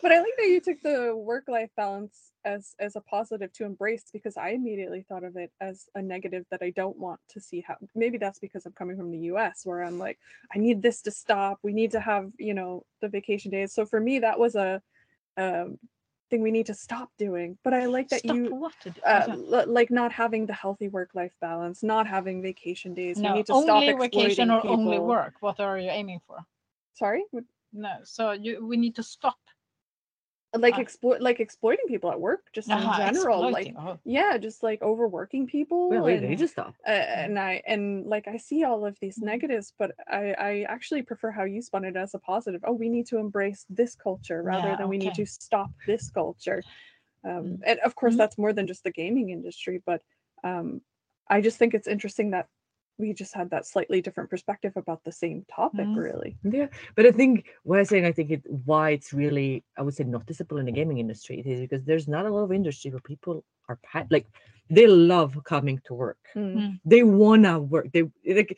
But 0.00 0.12
I 0.12 0.20
like 0.20 0.36
that 0.38 0.48
you 0.48 0.60
took 0.60 0.80
the 0.82 1.14
work 1.14 1.44
life 1.48 1.70
balance 1.76 2.32
as 2.44 2.74
as 2.80 2.96
a 2.96 3.00
positive 3.00 3.52
to 3.54 3.64
embrace 3.64 4.04
because 4.12 4.36
I 4.36 4.50
immediately 4.50 5.04
thought 5.08 5.22
of 5.22 5.36
it 5.36 5.52
as 5.60 5.88
a 5.94 6.02
negative 6.02 6.44
that 6.50 6.62
I 6.62 6.70
don't 6.70 6.96
want 6.98 7.20
to 7.30 7.40
see 7.40 7.60
how 7.60 7.76
maybe 7.94 8.18
that's 8.18 8.38
because 8.38 8.66
I'm 8.66 8.72
coming 8.72 8.96
from 8.96 9.10
the 9.10 9.18
US 9.32 9.60
where 9.64 9.82
I'm 9.82 9.98
like 9.98 10.18
I 10.54 10.58
need 10.58 10.82
this 10.82 11.02
to 11.02 11.10
stop 11.10 11.58
we 11.62 11.72
need 11.72 11.92
to 11.92 12.00
have 12.00 12.30
you 12.38 12.54
know 12.54 12.84
the 13.00 13.08
vacation 13.08 13.50
days 13.50 13.72
so 13.72 13.84
for 13.86 14.00
me 14.00 14.18
that 14.20 14.38
was 14.38 14.54
a 14.54 14.80
um 15.36 15.78
thing 16.30 16.42
we 16.42 16.50
need 16.50 16.66
to 16.66 16.74
stop 16.74 17.10
doing 17.18 17.58
but 17.62 17.74
I 17.74 17.84
like 17.86 18.08
that 18.08 18.20
Stop 18.20 18.36
you 18.36 18.54
what 18.54 18.72
to 18.80 18.90
do. 18.90 19.00
uh, 19.06 19.26
l- 19.28 19.64
like 19.68 19.90
not 19.90 20.10
having 20.12 20.46
the 20.46 20.54
healthy 20.54 20.88
work-life 20.88 21.34
balance, 21.40 21.82
not 21.82 22.06
having 22.06 22.40
vacation 22.40 22.94
days. 22.94 23.18
we 23.18 23.24
no, 23.24 23.34
need 23.34 23.46
to 23.46 23.52
stop 23.54 23.84
only 23.84 23.86
vacation 23.86 24.50
exploiting 24.50 24.50
or 24.50 24.66
only 24.66 24.98
work. 24.98 25.34
What 25.40 25.60
are 25.60 25.78
you 25.78 25.90
aiming 25.90 26.20
for? 26.26 26.38
Sorry, 26.94 27.24
No, 27.72 28.04
so 28.04 28.32
you 28.32 28.64
we 28.66 28.76
need 28.76 28.94
to 28.96 29.02
stop. 29.02 29.38
like 30.56 30.76
Uh, 30.76 30.78
exploit, 30.78 31.20
like 31.20 31.40
exploiting 31.40 31.86
people 31.88 32.10
at 32.10 32.20
work, 32.20 32.50
just 32.52 32.74
in 32.74 32.90
Ah, 32.90 32.92
general. 32.92 33.48
Like, 33.48 33.70
exploiting. 33.70 33.76
Oh, 33.76 34.00
yeah, 34.04 34.36
just 34.38 34.62
like 34.62 34.82
overworking 34.82 35.46
people. 35.46 36.02
well 36.02 36.04
we 36.04 36.16
and, 36.16 36.24
need 36.26 36.38
to 36.38 36.48
stop 36.48 36.76
uh, 36.86 36.90
and 36.90 37.38
I 37.38 37.62
and 37.66 38.06
like 38.06 38.28
I 38.28 38.36
see 38.36 38.64
all 38.64 38.84
of 38.84 38.98
these 39.00 39.20
Mhm. 39.20 39.22
negatives, 39.22 39.72
but 39.78 39.92
I 40.08 40.32
I 40.38 40.62
actually 40.68 41.02
prefer 41.02 41.30
how 41.30 41.44
you 41.44 41.62
spun 41.62 41.84
it 41.84 41.96
as 41.96 42.14
a 42.14 42.18
positive. 42.18 42.62
Oh, 42.66 42.72
we 42.72 42.88
need 42.90 43.06
to 43.08 43.18
embrace 43.18 43.64
this 43.70 43.94
culture 43.94 44.42
rather 44.42 44.74
Yeah, 44.74 44.76
than 44.76 44.88
we 44.88 44.98
need 44.98 45.14
to 45.14 45.26
stop 45.26 45.70
this 45.86 46.10
culture. 46.10 46.64
Um, 47.24 47.58
Mm. 47.58 47.64
and 47.66 47.78
of 47.80 47.94
course, 47.96 48.16
Mhm. 48.16 48.18
that's 48.18 48.38
more 48.38 48.52
than 48.52 48.66
just 48.66 48.84
the 48.84 48.92
gaming 48.92 49.30
industry, 49.30 49.82
but 49.86 50.02
um, 50.44 50.82
I 51.30 51.40
just 51.40 51.58
think 51.58 51.74
it's 51.74 51.88
interesting 51.88 52.30
that 52.32 52.48
we 53.02 53.12
just 53.22 53.34
had 53.40 53.48
that 53.50 53.64
slightly 53.74 54.00
different 54.06 54.28
perspective 54.34 54.72
about 54.82 55.00
the 55.08 55.14
same 55.24 55.38
topic. 55.60 55.86
Mhm. 55.86 56.02
Really, 56.08 56.32
Yeah, 56.58 56.68
but 56.96 57.04
I 57.10 57.12
think 57.20 57.32
what 57.68 57.78
I'm 57.80 57.88
saying, 57.92 58.06
I 58.10 58.14
think 58.16 58.28
it 58.36 58.42
why 58.70 58.84
it's 58.96 59.10
really, 59.22 59.50
I 59.78 59.80
would 59.84 59.96
say, 59.98 60.04
noticeable 60.18 60.58
in 60.62 60.66
the 60.70 60.76
gaming 60.80 60.98
industry 61.04 61.36
is 61.52 61.60
because 61.66 61.82
there's 61.88 62.08
not 62.16 62.24
a 62.28 62.32
lot 62.36 62.44
of 62.48 62.52
industry 62.60 62.88
where 62.92 63.06
people 63.12 63.34
are 63.68 63.78
like 64.16 64.26
they 64.76 64.86
love 64.86 65.30
coming 65.54 65.76
to 65.86 65.92
work. 66.04 66.22
Mm. 66.36 66.54
Mm. 66.56 66.72
They 66.92 67.02
wanna 67.22 67.54
work. 67.74 67.86
They 67.94 68.04
like, 68.40 68.52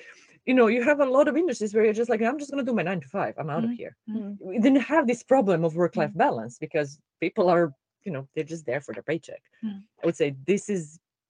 you 0.48 0.54
know, 0.58 0.66
you 0.74 0.80
have 0.90 1.00
a 1.06 1.10
lot 1.16 1.26
of 1.30 1.34
industries 1.42 1.72
where 1.74 1.84
you're 1.86 2.00
just 2.02 2.12
like, 2.12 2.22
I'm 2.22 2.38
just 2.42 2.50
gonna 2.50 2.68
do 2.70 2.78
my 2.80 2.86
nine 2.90 3.00
to 3.04 3.08
five. 3.18 3.34
I'm 3.40 3.50
out 3.54 3.64
of 3.68 3.70
Mm, 3.70 3.80
here. 3.82 3.94
mm. 4.08 4.36
We 4.48 4.54
didn't 4.64 4.86
have 4.94 5.04
this 5.06 5.22
problem 5.32 5.58
of 5.64 5.72
work-life 5.82 6.14
balance 6.26 6.54
because 6.64 6.88
people 7.24 7.46
are, 7.54 7.66
you 8.06 8.12
know, 8.14 8.24
they're 8.34 8.52
just 8.54 8.66
there 8.66 8.82
for 8.84 8.92
their 8.94 9.06
paycheck. 9.10 9.42
Mm. 9.66 9.80
I 10.00 10.02
would 10.06 10.18
say 10.22 10.28
this 10.52 10.64
is 10.76 10.82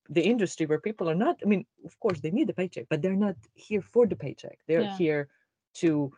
the 0.08 0.22
industry 0.22 0.66
where 0.66 0.80
people 0.80 1.08
are 1.10 1.14
not. 1.14 1.40
I 1.42 1.46
mean, 1.46 1.66
of 1.84 1.98
course, 2.00 2.20
they 2.20 2.30
need 2.30 2.48
the 2.48 2.54
paycheck, 2.54 2.86
but 2.90 3.02
they're 3.02 3.16
not 3.16 3.36
here 3.54 3.82
for 3.82 4.06
the 4.06 4.16
paycheck. 4.16 4.58
They're 4.66 4.84
Yeah. 4.84 4.96
here 4.98 5.28
to 5.74 6.12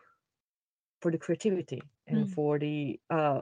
for 1.01 1.11
the 1.11 1.17
creativity 1.17 1.81
and 2.07 2.27
Mm. 2.27 2.33
for 2.33 2.59
the 2.59 2.99
uh 3.09 3.41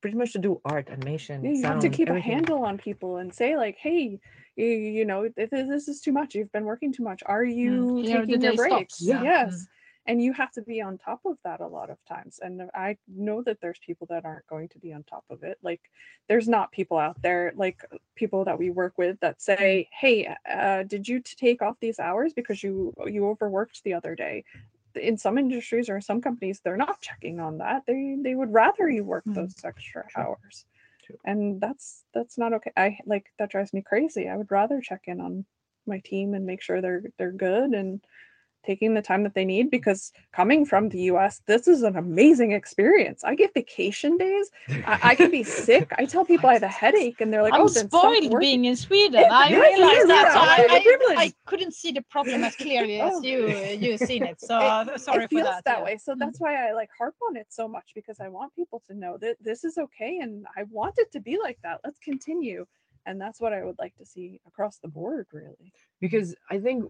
pretty 0.00 0.16
much 0.16 0.32
to 0.32 0.38
do 0.38 0.60
art 0.64 0.88
animation 0.90 1.42
Yeah, 1.42 1.50
you 1.52 1.64
have 1.66 1.78
to 1.80 1.88
sound, 1.88 1.94
keep 1.96 2.08
a 2.10 2.20
handle 2.20 2.64
on 2.64 2.78
people 2.78 3.16
and 3.16 3.34
say 3.34 3.56
like, 3.56 3.76
"Hey, 3.78 4.20
you, 4.56 4.66
you 4.66 5.04
know, 5.06 5.28
th- 5.28 5.50
th- 5.50 5.68
this 5.68 5.88
is 5.88 6.00
too 6.00 6.12
much. 6.12 6.34
You've 6.34 6.52
been 6.52 6.64
working 6.64 6.92
too 6.92 7.02
much. 7.02 7.22
Are 7.26 7.44
you 7.44 8.02
Here 8.02 8.26
the 8.26 8.38
taking 8.38 8.42
your 8.42 8.54
breaks?" 8.54 8.96
stops. 8.96 9.06
Yeah. 9.06 9.22
Yes. 9.22 9.66
And 10.10 10.20
you 10.22 10.32
have 10.32 10.50
to 10.52 10.62
be 10.62 10.80
on 10.82 10.98
top 10.98 11.20
of 11.24 11.38
that 11.44 11.60
a 11.60 11.66
lot 11.68 11.88
of 11.90 12.04
times. 12.04 12.40
And 12.40 12.70
I 12.74 12.98
know 13.06 13.42
that 13.42 13.60
there's 13.60 13.78
people 13.78 14.06
that 14.08 14.24
aren't 14.24 14.46
going 14.48 14.68
to 14.70 14.78
be 14.80 14.92
on 14.92 15.04
top 15.04 15.24
of 15.30 15.42
it. 15.44 15.58
Like, 15.62 15.82
there's 16.28 16.48
not 16.48 16.72
people 16.72 16.98
out 16.98 17.22
there, 17.22 17.52
like 17.54 17.84
people 18.16 18.44
that 18.46 18.58
we 18.58 18.70
work 18.70 18.98
with, 18.98 19.20
that 19.20 19.40
say, 19.40 19.88
"Hey, 19.92 20.34
uh, 20.48 20.82
did 20.84 21.06
you 21.08 21.20
take 21.20 21.62
off 21.62 21.78
these 21.80 22.00
hours 22.00 22.32
because 22.34 22.62
you 22.64 22.92
you 23.06 23.28
overworked 23.28 23.84
the 23.84 23.94
other 23.94 24.14
day?" 24.16 24.44
In 24.96 25.16
some 25.16 25.38
industries 25.38 25.88
or 25.88 26.00
some 26.00 26.20
companies, 26.20 26.60
they're 26.60 26.76
not 26.76 27.00
checking 27.00 27.38
on 27.40 27.58
that. 27.58 27.86
They 27.86 28.16
they 28.20 28.34
would 28.34 28.52
rather 28.52 28.90
you 28.90 29.04
work 29.04 29.26
Mm. 29.26 29.34
those 29.34 29.54
extra 29.64 30.08
hours 30.16 30.66
True. 31.02 31.20
and 31.24 31.60
that's 31.60 32.04
that's 32.14 32.38
not 32.38 32.52
okay 32.52 32.72
i 32.76 32.98
like 33.06 33.32
that 33.38 33.50
drives 33.50 33.72
me 33.72 33.82
crazy 33.82 34.28
i 34.28 34.36
would 34.36 34.50
rather 34.50 34.80
check 34.80 35.02
in 35.06 35.20
on 35.20 35.44
my 35.86 35.98
team 36.00 36.34
and 36.34 36.46
make 36.46 36.62
sure 36.62 36.80
they're 36.80 37.04
they're 37.18 37.32
good 37.32 37.72
and 37.74 38.04
taking 38.64 38.94
the 38.94 39.02
time 39.02 39.22
that 39.22 39.34
they 39.34 39.44
need 39.44 39.70
because 39.70 40.12
coming 40.32 40.64
from 40.64 40.88
the 40.90 40.98
us 41.10 41.40
this 41.46 41.66
is 41.68 41.82
an 41.82 41.96
amazing 41.96 42.52
experience 42.52 43.24
i 43.24 43.34
get 43.34 43.52
vacation 43.54 44.16
days 44.16 44.50
i, 44.86 44.98
I 45.02 45.14
can 45.14 45.30
be 45.30 45.42
sick 45.66 45.90
i 45.98 46.04
tell 46.04 46.24
people 46.24 46.48
i 46.50 46.54
have 46.54 46.62
a 46.62 46.68
headache 46.68 47.20
and 47.20 47.32
they're 47.32 47.42
like 47.42 47.54
I'm 47.54 47.62
oh 47.62 47.68
then 47.68 47.88
stop 47.88 48.02
spoiled 48.02 48.32
working." 48.32 48.38
being 48.40 48.64
in 48.66 48.76
Sweden. 48.76 49.24
I 49.30 49.48
Yes, 49.48 49.60
realized 49.60 49.80
yes, 49.80 50.06
that. 50.08 50.24
yes, 50.24 50.34
So 50.34 50.40
I 50.40 51.14
I, 51.16 51.20
I, 51.20 51.24
I 51.24 51.32
couldn't 51.46 51.74
see 51.74 51.92
the 51.92 52.02
problem 52.10 52.44
as 52.44 52.54
clearly 52.56 53.00
as 53.00 53.14
Oh. 53.16 53.22
you 53.22 53.38
uh, 53.46 53.72
you 53.84 53.96
seen 53.98 54.22
it. 54.24 54.40
So 54.40 54.56
It- 54.58 55.00
sorry 55.00 55.24
it 55.24 55.30
for 55.30 55.36
feels 55.36 55.48
that. 55.48 55.64
that 55.64 55.78
yeah. 55.78 55.84
way 55.84 55.96
so 55.98 56.14
that's 56.18 56.38
mm-hmm. 56.38 56.44
why 56.44 56.68
i 56.68 56.72
like 56.72 56.90
harp 56.96 57.14
on 57.28 57.36
it 57.36 57.46
so 57.50 57.68
much 57.68 57.88
because 57.94 58.18
i 58.20 58.28
want 58.28 58.54
people 58.54 58.82
to 58.88 58.94
know 58.94 59.16
that 59.18 59.36
this 59.40 59.64
is 59.64 59.78
okay 59.78 60.18
and 60.22 60.46
i 60.56 60.62
want 60.70 60.94
it 60.98 61.10
to 61.12 61.20
be 61.20 61.34
like 61.46 61.58
that 61.62 61.80
let's 61.84 61.98
continue 62.00 62.66
and 63.06 63.20
that's 63.20 63.40
what 63.40 63.52
i 63.52 63.62
would 63.64 63.78
like 63.78 63.94
to 63.96 64.04
see 64.04 64.40
across 64.46 64.78
the 64.78 64.88
board 64.88 65.26
really 65.32 65.72
because 66.00 66.34
I 66.50 66.58
think 66.58 66.84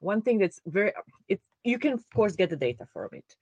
one 0.00 0.22
thing 0.22 0.38
that's 0.38 0.60
very 0.66 0.92
it 1.28 1.40
you 1.64 1.78
can 1.78 1.92
of 1.92 2.04
course 2.14 2.36
get 2.36 2.50
the 2.50 2.56
data 2.56 2.86
from 2.92 3.08
it, 3.12 3.36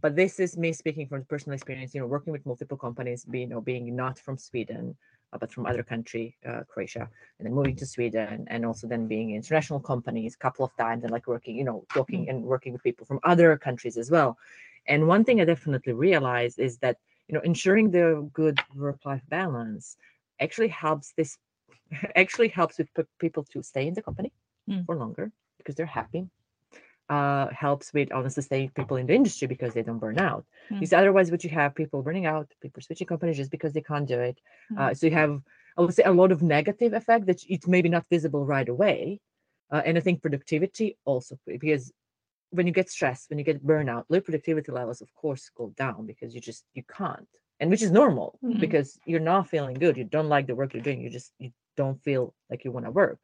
but 0.00 0.16
this 0.16 0.38
is 0.40 0.56
me 0.56 0.72
speaking 0.72 1.06
from 1.06 1.24
personal 1.24 1.54
experience. 1.54 1.94
You 1.94 2.00
know, 2.00 2.06
working 2.06 2.32
with 2.32 2.46
multiple 2.46 2.76
companies, 2.78 3.24
being 3.24 3.48
you 3.48 3.54
know 3.54 3.60
being 3.60 3.94
not 3.96 4.18
from 4.18 4.36
Sweden 4.38 4.96
uh, 5.32 5.38
but 5.38 5.52
from 5.52 5.66
other 5.66 5.82
country, 5.82 6.36
uh, 6.46 6.62
Croatia, 6.68 7.08
and 7.38 7.46
then 7.46 7.54
moving 7.54 7.76
to 7.76 7.86
Sweden, 7.86 8.46
and 8.48 8.64
also 8.64 8.86
then 8.86 9.06
being 9.06 9.34
international 9.34 9.80
companies 9.80 10.34
a 10.34 10.38
couple 10.38 10.64
of 10.64 10.76
times, 10.76 11.02
and 11.02 11.12
like 11.12 11.26
working, 11.26 11.56
you 11.56 11.64
know, 11.64 11.84
talking 11.92 12.28
and 12.28 12.42
working 12.44 12.72
with 12.72 12.82
people 12.82 13.04
from 13.06 13.20
other 13.24 13.56
countries 13.56 13.96
as 13.96 14.10
well. 14.10 14.36
And 14.86 15.06
one 15.08 15.24
thing 15.24 15.40
I 15.40 15.44
definitely 15.44 15.92
realized 15.92 16.58
is 16.58 16.78
that 16.78 16.98
you 17.28 17.34
know 17.34 17.40
ensuring 17.40 17.90
the 17.90 18.28
good 18.32 18.58
work-life 18.76 19.22
balance 19.28 19.96
actually 20.40 20.68
helps 20.68 21.12
this 21.16 21.38
actually 22.16 22.48
helps 22.48 22.78
with 22.78 22.92
pe- 22.94 23.04
people 23.18 23.44
to 23.52 23.62
stay 23.62 23.86
in 23.86 23.94
the 23.94 24.02
company 24.02 24.32
Mm. 24.68 24.86
for 24.86 24.96
longer 24.96 25.30
because 25.64 25.76
they're 25.76 25.86
happy. 25.86 26.28
Uh, 27.10 27.48
helps 27.50 27.92
with 27.92 28.10
honestly 28.12 28.42
staying 28.42 28.70
people 28.70 28.96
in 28.96 29.06
the 29.06 29.14
industry 29.14 29.46
because 29.46 29.74
they 29.74 29.82
don't 29.82 29.98
burn 29.98 30.18
out. 30.18 30.44
Mm. 30.70 30.80
Because 30.80 30.94
otherwise, 30.94 31.30
what 31.30 31.44
you 31.44 31.50
have 31.50 31.74
people 31.74 32.02
burning 32.02 32.24
out, 32.24 32.48
people 32.62 32.80
switching 32.80 33.06
companies 33.06 33.36
just 33.36 33.50
because 33.50 33.74
they 33.74 33.82
can't 33.82 34.08
do 34.08 34.18
it. 34.20 34.40
Mm. 34.72 34.78
Uh, 34.78 34.94
so 34.94 35.06
you 35.06 35.12
have, 35.12 35.38
I 35.76 35.82
would 35.82 35.92
say, 35.92 36.04
a 36.04 36.12
lot 36.12 36.32
of 36.32 36.40
negative 36.40 36.94
effect 36.94 37.26
that 37.26 37.42
it's 37.46 37.66
maybe 37.66 37.90
not 37.90 38.06
visible 38.08 38.46
right 38.46 38.66
away, 38.66 39.20
uh, 39.70 39.82
and 39.84 39.98
I 39.98 40.00
think 40.00 40.22
productivity 40.22 40.96
also 41.04 41.36
because 41.46 41.92
when 42.50 42.66
you 42.66 42.72
get 42.72 42.88
stressed, 42.88 43.28
when 43.28 43.38
you 43.38 43.44
get 43.44 43.66
burnout, 43.66 44.04
low 44.08 44.20
productivity 44.20 44.72
levels 44.72 45.02
of 45.02 45.12
course 45.14 45.50
go 45.54 45.74
down 45.76 46.06
because 46.06 46.34
you 46.34 46.40
just 46.40 46.64
you 46.74 46.84
can't, 46.88 47.28
and 47.60 47.70
which 47.70 47.82
is 47.82 47.90
normal 47.90 48.38
Mhm. 48.42 48.60
because 48.60 48.98
you're 49.04 49.20
not 49.32 49.48
feeling 49.48 49.74
good. 49.74 49.96
You 49.96 50.04
don't 50.04 50.28
like 50.28 50.46
the 50.46 50.54
work 50.54 50.72
you're 50.72 50.82
doing. 50.82 51.00
You 51.02 51.10
just 51.10 51.32
you 51.38 51.50
don't 51.76 52.02
feel 52.02 52.34
like 52.50 52.64
you 52.64 52.72
want 52.72 52.86
to 52.86 52.90
work. 52.90 53.20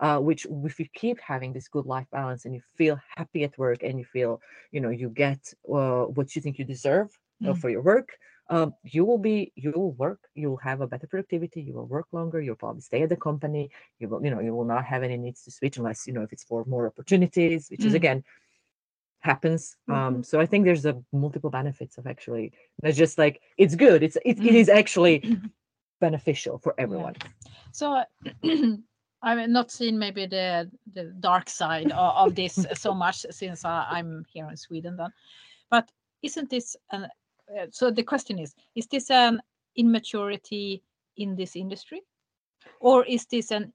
Uh, 0.00 0.18
which 0.18 0.46
if 0.64 0.78
you 0.78 0.86
keep 0.94 1.18
having 1.20 1.52
this 1.52 1.68
good 1.68 1.84
life 1.84 2.06
balance 2.12 2.44
and 2.44 2.54
you 2.54 2.62
feel 2.76 3.00
happy 3.16 3.42
at 3.42 3.58
work 3.58 3.82
and 3.82 3.98
you 3.98 4.04
feel 4.04 4.40
you 4.70 4.80
know 4.80 4.90
you 4.90 5.08
get 5.08 5.40
uh, 5.72 6.04
what 6.16 6.34
you 6.36 6.42
think 6.42 6.58
you 6.58 6.64
deserve 6.64 7.08
uh, 7.44 7.52
Mm. 7.52 7.60
for 7.60 7.68
your 7.70 7.82
work 7.82 8.08
um, 8.50 8.74
you 8.82 9.04
will 9.04 9.18
be 9.18 9.52
you 9.54 9.72
will 9.74 9.92
work 9.92 10.20
you 10.34 10.48
will 10.50 10.56
have 10.70 10.80
a 10.80 10.86
better 10.86 11.06
productivity 11.06 11.60
you 11.60 11.72
will 11.72 11.86
work 11.86 12.06
longer 12.12 12.40
you'll 12.40 12.56
probably 12.56 12.80
stay 12.80 13.02
at 13.02 13.08
the 13.08 13.16
company 13.16 13.70
you 13.98 14.08
will 14.08 14.24
you 14.24 14.30
know 14.30 14.40
you 14.40 14.54
will 14.54 14.64
not 14.64 14.84
have 14.84 15.02
any 15.02 15.16
needs 15.16 15.42
to 15.44 15.50
switch 15.50 15.76
unless 15.78 16.06
you 16.06 16.12
know 16.12 16.22
if 16.22 16.32
it's 16.32 16.44
for 16.44 16.64
more 16.64 16.86
opportunities 16.86 17.68
which 17.70 17.84
is 17.84 17.92
Mm. 17.92 17.96
again 17.96 18.24
happens 19.20 19.76
um 19.88 20.22
so 20.22 20.40
i 20.40 20.46
think 20.46 20.64
there's 20.64 20.86
a 20.86 20.96
multiple 21.12 21.50
benefits 21.50 21.98
of 21.98 22.06
actually 22.06 22.52
it's 22.84 22.96
just 22.96 23.18
like 23.18 23.40
it's 23.56 23.74
good 23.74 24.02
it's 24.02 24.16
it, 24.24 24.38
it 24.38 24.54
Mm. 24.54 24.54
is 24.62 24.68
actually 24.68 25.16
beneficial 26.00 26.58
for 26.58 26.74
everyone. 26.78 27.14
So 27.72 28.02
I've 29.22 29.48
not 29.48 29.70
seen 29.70 29.98
maybe 29.98 30.26
the 30.26 30.70
the 30.94 31.04
dark 31.20 31.48
side 31.48 31.90
of, 31.92 32.28
of 32.28 32.34
this 32.34 32.66
so 32.74 32.94
much 32.94 33.26
since 33.30 33.64
I, 33.64 33.86
I'm 33.90 34.24
here 34.28 34.48
in 34.48 34.56
Sweden 34.56 34.96
then. 34.96 35.12
But 35.70 35.90
isn't 36.22 36.50
this 36.50 36.76
an, 36.92 37.04
uh, 37.04 37.66
so 37.70 37.90
the 37.90 38.02
question 38.02 38.38
is 38.38 38.54
is 38.74 38.86
this 38.86 39.10
an 39.10 39.40
immaturity 39.76 40.82
in 41.16 41.36
this 41.36 41.56
industry? 41.56 42.02
Or 42.80 43.04
is 43.04 43.26
this 43.26 43.50
an 43.50 43.72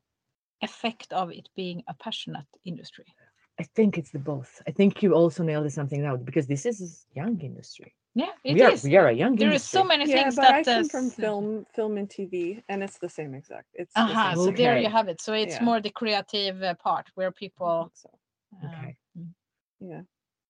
effect 0.62 1.12
of 1.14 1.32
it 1.32 1.50
being 1.56 1.84
a 1.88 1.94
passionate 1.94 2.48
industry? 2.66 3.06
i 3.60 3.64
think 3.76 3.98
it's 3.98 4.12
the 4.12 4.20
both. 4.20 4.62
I 4.68 4.72
think 4.72 5.04
you 5.04 5.14
also 5.14 5.44
nailed 5.44 5.72
something 5.72 6.02
now 6.02 6.16
because 6.16 6.48
this 6.48 6.66
is 6.66 7.06
a 7.12 7.20
young 7.20 7.40
industry 7.42 7.94
Yeah, 8.16 8.32
it 8.44 8.54
we 8.54 8.62
are 8.62 8.72
is. 8.72 8.84
we 8.84 8.96
are 8.96 9.08
a 9.08 9.12
young 9.14 9.38
There 9.38 9.52
is 9.52 9.64
industry 9.64 9.80
so 9.80 9.84
many 9.86 10.06
Yeah, 10.08 10.16
things 10.24 10.36
but 10.36 10.42
that 10.44 10.54
I 10.56 10.64
come 10.64 10.86
uh, 10.86 10.90
from 10.90 11.10
film, 11.10 11.66
film 11.74 11.98
and 11.98 12.10
TV, 12.10 12.64
and 12.70 12.84
it's 12.84 13.00
the 13.00 13.10
same 13.10 13.34
exact. 13.34 13.68
It's 13.74 13.94
the 13.94 14.02
Aha, 14.02 14.30
same 14.30 14.38
so 14.38 14.46
thing. 14.46 14.56
there 14.56 14.78
you 14.78 14.90
have 14.90 15.08
it. 15.08 15.22
So 15.22 15.34
it's 15.34 15.56
Yeah. 15.56 15.66
more 15.66 15.82
the 15.82 15.90
creative 15.90 16.62
uh, 16.62 16.76
part 16.76 17.10
where 17.16 17.32
people. 17.32 17.92
so. 17.94 18.10
uh, 18.64 18.68
Okay. 18.68 18.96
mm. 19.18 19.30
Yeah. 19.80 20.02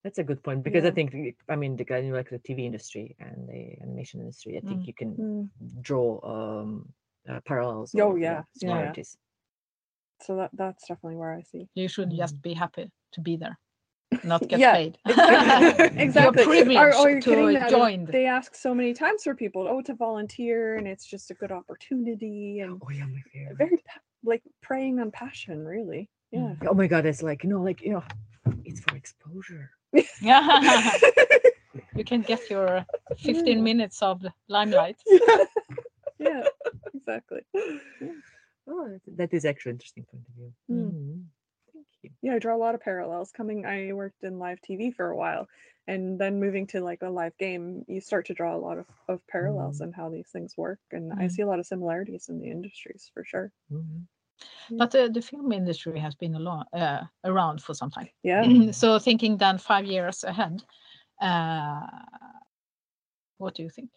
That's 0.03 0.19
a 0.19 0.23
good 0.23 0.43
point 0.43 0.63
because 0.63 0.83
I 0.83 0.91
think 0.91 1.15
I 1.47 1.55
mean 1.55 1.77
the 1.77 1.85
kind 1.85 2.07
of 2.07 2.13
like 2.13 2.29
the 2.29 2.39
TV 2.39 2.65
industry 2.65 3.15
and 3.19 3.47
the 3.47 3.81
animation 3.81 4.19
industry. 4.19 4.57
I 4.57 4.61
think 4.61 4.83
Mm. 4.83 4.87
you 4.87 4.93
can 4.93 5.11
Mm. 5.17 5.49
draw 5.81 6.19
um, 6.33 6.93
uh, 7.29 7.39
parallels. 7.45 7.95
Oh, 7.95 7.99
or, 8.11 8.17
you 8.17 8.25
know, 8.25 8.29
yeah, 8.29 8.29
yeah, 8.29 8.43
yeah. 8.43 8.55
similarities. 8.59 9.17
So 10.21 10.35
that 10.35 10.51
that's 10.53 10.87
definitely 10.87 11.15
where 11.17 11.33
I 11.33 11.41
see. 11.41 11.69
You 11.75 11.87
should 11.87 12.09
Mm. 12.11 12.17
just 12.17 12.41
be 12.41 12.53
happy 12.53 12.91
to 13.13 13.21
be 13.21 13.37
there, 13.37 13.57
not 14.23 14.47
get 14.47 14.59
Yeah, 14.59 14.73
paid. 14.73 14.97
exactly. 15.05 15.97
exactly. 16.05 16.43
You're 16.43 16.51
privileged 16.65 16.77
Are, 16.77 16.93
are 16.93 17.09
you 17.09 17.21
kidding? 17.21 17.59
to 17.59 17.69
join. 17.69 18.05
They 18.05 18.25
ask 18.25 18.55
so 18.55 18.73
many 18.75 18.93
times 18.93 19.23
for 19.23 19.33
people, 19.35 19.67
oh, 19.69 19.81
to 19.81 19.93
volunteer, 19.93 20.75
and 20.77 20.87
it's 20.87 21.05
just 21.05 21.31
a 21.31 21.33
good 21.35 21.51
opportunity, 21.51 22.59
and 22.59 22.81
Oh 22.83 22.89
yeah, 22.91 23.05
my 23.05 23.21
favorite. 23.31 23.57
very 23.57 23.83
like 24.23 24.43
preying 24.61 24.99
on 24.99 25.11
passion, 25.11 25.65
really. 25.65 26.09
Yeah. 26.31 26.53
Oh 26.67 26.73
my 26.73 26.87
god, 26.87 27.05
it's 27.05 27.21
like 27.23 27.43
you 27.43 27.49
know, 27.49 27.61
like 27.61 27.81
you 27.81 27.93
know, 27.93 28.03
it's 28.65 28.79
for 28.81 28.95
exposure. 28.95 29.69
Yeah. 30.21 30.91
you 31.95 32.03
can 32.03 32.21
get 32.21 32.49
your 32.49 32.85
15 33.17 33.45
Yeah. 33.57 33.63
minutes 33.63 34.01
of 34.01 34.25
limelight. 34.47 34.97
yeah. 35.07 35.45
yeah. 36.19 36.43
Exactly. 36.95 37.41
Oh, 38.67 38.87
that- 38.87 39.17
that 39.17 39.33
is 39.33 39.43
actually 39.45 39.71
an 39.71 39.75
interesting 39.75 40.05
point 40.09 40.23
of 40.29 40.33
view. 40.35 40.53
Mm. 40.71 40.91
Mhm. 40.93 41.23
Yeah, 42.21 42.33
I 42.35 42.39
draw 42.39 42.55
a 42.55 42.57
lot 42.57 42.75
of 42.75 42.81
parallels. 42.81 43.31
Coming, 43.31 43.65
I 43.65 43.91
worked 43.93 44.23
in 44.23 44.39
live 44.39 44.59
TV 44.61 44.93
for 44.95 45.09
a 45.09 45.15
while, 45.17 45.47
and 45.87 46.19
then 46.19 46.39
moving 46.39 46.67
to 46.67 46.81
like 46.81 47.01
a 47.01 47.09
live 47.09 47.37
game, 47.37 47.83
you 47.87 47.99
start 48.01 48.25
to 48.27 48.33
draw 48.33 48.55
a 48.55 48.57
lot 48.57 48.77
of, 48.77 48.85
of 49.07 49.19
parallels 49.27 49.79
Mm. 49.79 49.85
and 49.85 49.95
how 49.95 50.09
these 50.09 50.29
things 50.29 50.55
work. 50.57 50.79
And 50.91 51.11
I 51.13 51.25
Mm. 51.25 51.31
see 51.31 51.41
a 51.41 51.47
lot 51.47 51.59
of 51.59 51.65
similarities 51.65 52.29
in 52.29 52.39
the 52.39 52.49
industries 52.49 53.09
for 53.13 53.23
sure. 53.23 53.51
Mhm. 53.71 54.07
But 54.71 54.95
uh, 54.95 55.07
the 55.09 55.21
film 55.21 55.51
industry 55.51 55.99
has 55.99 56.15
been 56.15 56.35
alo- 56.35 56.65
uh, 56.73 57.03
around 57.23 57.61
for 57.61 57.73
some 57.73 57.91
time. 57.91 58.09
Yeah. 58.23 58.41
so 58.71 58.99
thinking 58.99 59.37
then 59.37 59.57
five 59.57 59.85
years 59.85 60.23
ahead, 60.23 60.63
uh, 61.21 61.87
what 63.37 63.55
do 63.55 63.63
you 63.63 63.69
think? 63.69 63.89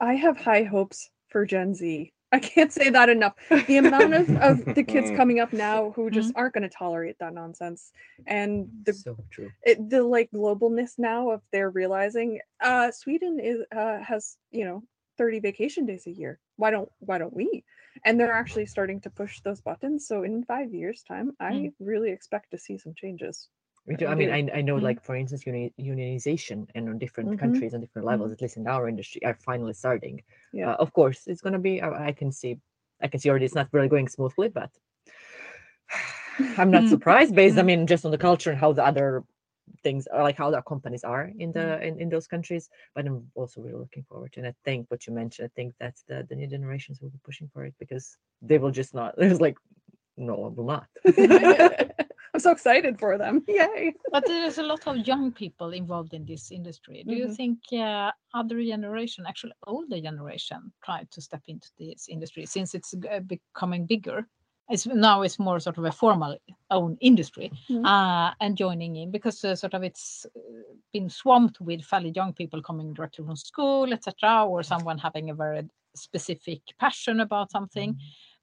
I 0.00 0.14
have 0.14 0.38
high 0.38 0.62
hopes 0.62 1.10
for 1.28 1.44
Gen 1.44 1.74
Z. 1.74 2.12
I 2.32 2.38
can't 2.38 2.72
say 2.72 2.90
that 2.90 3.08
enough. 3.08 3.34
The 3.66 3.76
amount 3.78 4.14
of, 4.14 4.28
of 4.40 4.62
the 4.74 4.84
kids 4.84 5.10
Mm. 5.10 5.16
coming 5.16 5.40
up 5.40 5.52
now 5.52 5.92
who 5.96 6.10
just 6.10 6.32
aren't 6.36 6.54
going 6.54 6.62
to 6.62 6.68
tolerate 6.68 7.18
that 7.20 7.34
nonsense. 7.34 7.92
And 8.26 8.68
the 8.84 8.92
so 8.92 9.16
true. 9.30 9.50
it, 9.62 9.90
the 9.90 10.02
like 10.02 10.30
globalness 10.32 10.98
now 10.98 11.30
of 11.30 11.42
they're 11.52 11.70
realizing 11.70 12.40
uh 12.60 12.90
Sweden 12.90 13.40
is 13.40 13.60
uh 13.76 13.98
has 14.00 14.36
you 14.50 14.64
know 14.64 14.82
30 15.18 15.40
vacation 15.40 15.86
days 15.86 16.06
a 16.06 16.10
year 16.10 16.40
why 16.56 16.70
don't 16.70 16.90
why 17.00 17.18
don't 17.18 17.34
we 17.34 17.64
and 18.04 18.18
they're 18.18 18.32
actually 18.32 18.66
starting 18.66 19.00
to 19.00 19.10
push 19.10 19.40
those 19.42 19.60
buttons 19.60 20.06
so 20.06 20.22
in 20.22 20.44
5 20.44 20.72
years 20.72 21.02
time 21.02 21.32
I 21.40 21.52
Mm. 21.52 21.72
really 21.80 22.10
expect 22.10 22.50
to 22.52 22.58
see 22.58 22.78
some 22.78 22.94
changes 22.94 23.48
Me 23.90 23.96
I 23.96 23.98
too. 23.98 24.06
I 24.06 24.14
mean. 24.14 24.30
I, 24.30 24.58
I 24.58 24.62
know, 24.62 24.76
Mm. 24.78 24.82
like 24.88 25.00
for 25.02 25.16
instance, 25.16 25.42
uni- 25.46 25.74
unionization 25.78 26.58
and 26.74 26.88
on 26.90 26.98
different 26.98 27.30
Mhm. 27.30 27.38
countries 27.42 27.72
and 27.74 27.82
different 27.82 28.06
levels, 28.12 28.30
at 28.32 28.40
least 28.42 28.56
in 28.56 28.66
our 28.66 28.88
industry, 28.88 29.20
are 29.24 29.34
finally 29.34 29.74
starting. 29.74 30.22
Yeah. 30.52 30.70
Uh, 30.70 30.76
of 30.84 30.88
course, 30.98 31.26
it's 31.30 31.42
gonna 31.44 31.58
be. 31.68 31.74
I, 31.86 31.88
I 32.08 32.12
can 32.20 32.30
see, 32.40 32.52
I 33.04 33.08
can 33.08 33.18
see 33.20 33.28
already. 33.30 33.46
It's 33.46 33.54
not 33.60 33.68
really 33.72 33.88
going 33.88 34.08
smoothly, 34.08 34.48
but 34.60 34.70
I'm 36.60 36.70
not 36.70 36.88
surprised 36.94 37.34
based. 37.34 37.58
I 37.58 37.62
Mm. 37.62 37.66
mean, 37.70 37.86
just 37.86 38.04
on 38.04 38.10
the 38.12 38.18
culture 38.28 38.50
and 38.52 38.60
how 38.60 38.72
the 38.72 38.84
other 38.84 39.24
things 39.82 40.06
are, 40.06 40.22
like 40.28 40.36
how 40.36 40.50
the 40.50 40.62
companies 40.62 41.04
are 41.04 41.24
in 41.44 41.50
the 41.52 41.66
in, 41.88 42.00
in 42.02 42.08
those 42.08 42.26
countries. 42.28 42.70
But 42.94 43.06
I'm 43.06 43.30
also 43.34 43.60
really 43.60 43.78
looking 43.84 44.04
forward 44.08 44.32
to. 44.32 44.40
And 44.40 44.48
I 44.48 44.54
think 44.64 44.80
what 44.90 45.06
you 45.06 45.12
mentioned, 45.22 45.46
I 45.48 45.52
think 45.56 45.74
that's 45.82 46.02
the 46.08 46.24
the 46.28 46.36
new 46.36 46.46
generations 46.46 47.00
will 47.00 47.10
be 47.10 47.20
pushing 47.28 47.48
for 47.52 47.64
it 47.68 47.74
because 47.82 48.16
they 48.48 48.58
will 48.58 48.74
just 48.80 48.94
not. 48.94 49.14
There's 49.20 49.40
like, 49.40 49.58
no, 50.16 50.34
I 50.46 50.48
will 50.56 50.68
not. 50.74 50.86
So 52.40 52.50
excited 52.52 52.98
for 52.98 53.18
them 53.18 53.44
yay 53.48 53.92
But 54.12 54.26
there's 54.26 54.58
a 54.58 54.62
lot 54.62 54.86
of 54.86 55.06
young 55.06 55.32
people 55.32 55.72
involved 55.72 56.14
in 56.14 56.24
this 56.24 56.50
industry. 56.50 57.04
Do 57.06 57.14
you 57.14 57.28
Mhm. 57.28 57.36
think 57.36 57.58
uh, 57.72 58.10
other 58.34 58.62
generation, 58.64 59.24
actually 59.26 59.54
older 59.66 60.00
generation, 60.00 60.72
try 60.84 61.04
to 61.10 61.20
step 61.20 61.42
into 61.46 61.68
this 61.78 62.08
industry 62.08 62.46
since 62.46 62.74
it's 62.74 62.94
uh, 62.94 63.20
becoming 63.20 63.86
bigger? 63.86 64.26
It's 64.72 64.86
now 64.86 65.22
it's 65.22 65.38
more 65.38 65.60
sort 65.60 65.78
of 65.78 65.84
a 65.84 65.92
formal 65.92 66.36
own 66.70 66.96
industry 67.00 67.50
Mhm. 67.68 67.84
uh, 67.84 68.34
and 68.40 68.56
joining 68.56 68.96
in 68.96 69.10
because 69.10 69.44
uh, 69.44 69.56
sort 69.56 69.74
of 69.74 69.82
it's 69.82 70.26
been 70.92 71.08
swamped 71.08 71.60
with 71.60 71.84
fairly 71.84 72.12
young 72.20 72.32
people 72.32 72.62
coming 72.62 72.94
directly 72.94 73.24
from 73.24 73.36
school, 73.36 73.92
etc., 73.92 74.44
or 74.50 74.62
someone 74.62 74.98
having 74.98 75.30
a 75.30 75.34
very 75.34 75.62
specific 75.94 76.60
passion 76.78 77.20
about 77.20 77.50
something. 77.50 77.96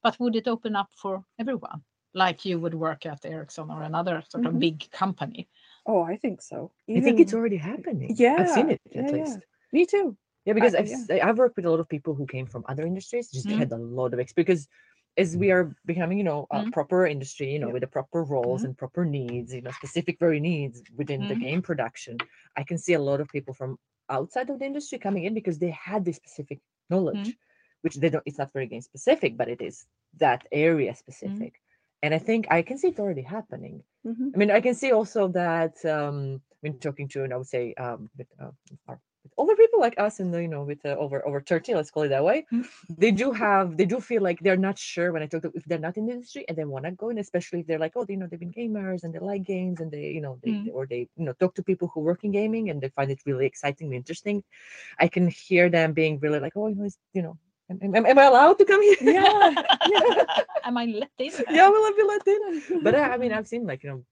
But 0.03 0.19
would 0.19 0.35
it 0.35 0.47
open 0.47 0.75
up 0.75 0.89
for 1.01 1.23
everyone? 1.39 1.81
Like 2.23 2.39
you 2.49 2.55
would 2.63 2.73
work 2.73 3.05
at 3.05 3.23
Ericsson 3.25 3.67
or 3.75 3.81
another 3.83 4.15
sort 4.31 4.43
Mhm. 4.43 4.47
of 4.49 4.53
big 4.67 4.77
company. 5.01 5.41
oh 5.91 6.01
I 6.13 6.15
think 6.23 6.37
so 6.51 6.57
I 6.97 6.99
think 7.05 7.17
it's 7.23 7.35
already 7.37 7.59
happening. 7.71 8.09
Yeah, 8.23 8.35
I've 8.39 8.49
seen 8.57 8.69
it 8.75 8.81
at 9.01 9.05
yeah. 9.05 9.17
least. 9.17 9.39
me 9.77 9.81
too 9.93 10.07
Yeah, 10.47 10.53
because 10.57 10.75
I- 10.75 10.79
I've 10.81 10.91
s- 10.99 11.09
I've 11.27 11.39
worked 11.43 11.55
with 11.57 11.67
a 11.69 11.71
lot 11.73 11.81
of 11.85 11.89
people 11.95 12.13
who 12.17 12.25
came 12.35 12.47
from 12.53 12.61
other 12.71 12.85
industries, 12.91 13.25
just 13.37 13.47
Mm. 13.49 13.57
had 13.63 13.69
a 13.79 13.81
lot 13.99 14.09
of 14.13 14.17
experience. 14.23 14.45
Because 14.45 14.63
as 15.23 15.29
we 15.41 15.47
are 15.55 15.65
becoming, 15.91 16.17
you 16.21 16.27
know, 16.31 16.41
a 16.57 16.59
Mm. 16.59 16.71
proper 16.77 16.99
industry, 17.15 17.47
you 17.55 17.59
know, 17.61 17.69
Yep. 17.69 17.75
with 17.75 17.83
the 17.85 17.93
proper 17.97 18.19
roles 18.35 18.61
Mm. 18.61 18.65
and 18.67 18.73
proper 18.83 19.03
needs, 19.19 19.49
you 19.57 19.63
know, 19.65 19.73
specific 19.81 20.15
very 20.25 20.39
needs 20.51 20.75
within 20.99 21.21
the 21.31 21.37
Mm. 21.37 21.45
game 21.47 21.61
production, 21.69 22.13
I 22.59 22.63
can 22.69 22.77
see 22.85 22.93
a 22.99 23.03
lot 23.09 23.19
of 23.23 23.27
people 23.35 23.53
from 23.59 23.71
outside 24.17 24.47
of 24.51 24.55
the 24.59 24.67
industry 24.71 24.97
coming 25.07 25.23
in 25.27 25.33
because 25.39 25.57
they 25.63 25.73
had 25.89 26.01
this 26.07 26.17
specific 26.23 26.59
knowledge, 26.91 27.27
which 27.83 27.95
they 28.01 28.09
don't. 28.13 28.25
It's 28.29 28.39
not 28.43 28.51
very 28.57 28.67
game 28.73 28.85
specific, 28.91 29.31
but 29.39 29.47
it 29.55 29.61
is 29.69 29.75
that 30.25 30.41
area 30.67 30.91
specific. 31.03 31.53
And 32.03 32.13
I 32.13 32.19
think 32.19 32.47
I 32.51 32.61
can 32.61 32.77
see 32.77 32.89
it 32.89 32.99
already 32.99 33.23
happening. 33.23 33.83
Mhm. 34.05 34.31
I 34.33 34.37
mean, 34.37 34.51
I 34.51 34.61
can 34.61 34.75
see 34.75 34.91
also 34.91 35.27
that 35.29 35.83
um, 35.85 36.41
when 36.61 36.77
talking 36.79 37.07
to, 37.09 37.23
and 37.23 37.33
I 37.33 37.37
would 37.37 37.47
say, 37.47 37.73
um, 37.75 38.09
with, 38.17 38.27
uh, 38.39 38.51
our, 38.87 38.99
with 39.23 39.33
older 39.37 39.55
people 39.55 39.79
like 39.79 39.97
us, 39.99 40.19
and 40.19 40.33
you 40.33 40.47
know, 40.47 40.63
with 40.63 40.85
uh, 40.85 40.95
over 41.03 41.25
over 41.27 41.41
thirty, 41.41 41.73
let's 41.73 41.91
call 41.91 42.03
it 42.03 42.09
that 42.09 42.23
way, 42.23 42.45
Mm. 42.53 42.65
they 42.97 43.11
do 43.11 43.31
have, 43.31 43.77
they 43.77 43.85
do 43.85 43.99
feel 43.99 44.21
like 44.21 44.39
they're 44.39 44.57
not 44.69 44.77
sure 44.77 45.11
when 45.11 45.23
I 45.23 45.27
talk 45.27 45.41
to 45.43 45.51
if 45.55 45.65
they're 45.65 45.79
not 45.87 45.97
in 45.97 46.05
the 46.07 46.13
industry 46.13 46.45
and 46.47 46.57
they 46.57 46.65
want 46.65 46.85
to 46.85 46.91
go 46.91 47.09
in, 47.09 47.17
especially 47.17 47.61
if 47.61 47.67
they're 47.67 47.79
like, 47.85 47.93
oh, 47.95 48.05
you 48.07 48.17
know, 48.17 48.27
they've 48.27 48.39
been 48.39 48.53
gamers 48.53 49.03
and 49.03 49.13
they 49.13 49.19
like 49.19 49.43
games 49.43 49.81
and 49.81 49.91
they, 49.91 50.07
you 50.17 50.21
know, 50.21 50.39
they 50.43 50.51
Mm. 50.51 50.69
or 50.73 50.85
they, 50.85 51.09
you 51.17 51.25
know, 51.25 51.33
talk 51.33 51.55
to 51.55 51.63
people 51.63 51.87
who 51.93 52.01
work 52.01 52.23
in 52.23 52.31
gaming 52.31 52.69
and 52.69 52.81
they 52.81 52.89
find 52.89 53.11
it 53.11 53.21
really 53.25 53.45
exciting 53.45 53.87
and 53.87 53.95
interesting. 53.95 54.43
I 54.99 55.07
can 55.07 55.27
hear 55.27 55.69
them 55.69 55.93
being 55.93 56.19
really 56.19 56.39
like, 56.39 56.53
oh, 56.55 56.67
you 56.67 56.75
know, 56.75 56.85
it's, 56.85 56.97
you 57.13 57.21
know, 57.23 57.37
am, 57.69 57.79
am, 57.95 58.05
am 58.05 58.19
I 58.19 58.23
allowed 58.23 58.57
to 58.59 58.65
come 58.65 58.81
here? 58.81 58.95
Yeah, 59.01 59.55
yeah. 59.87 60.25
Am 60.65 60.77
I 60.77 60.85
let 60.85 61.11
in? 61.19 61.31
yeah, 61.49 61.69
will 61.69 61.85
I 61.85 61.93
be 61.95 62.03
let 62.03 62.27
in? 62.27 62.83
But 62.83 62.95
I, 62.95 63.13
I 63.13 63.17
mean, 63.17 63.31
I've 63.31 63.47
seen 63.47 63.65
like 63.65 63.83
you 63.83 63.89
know, 63.91 64.03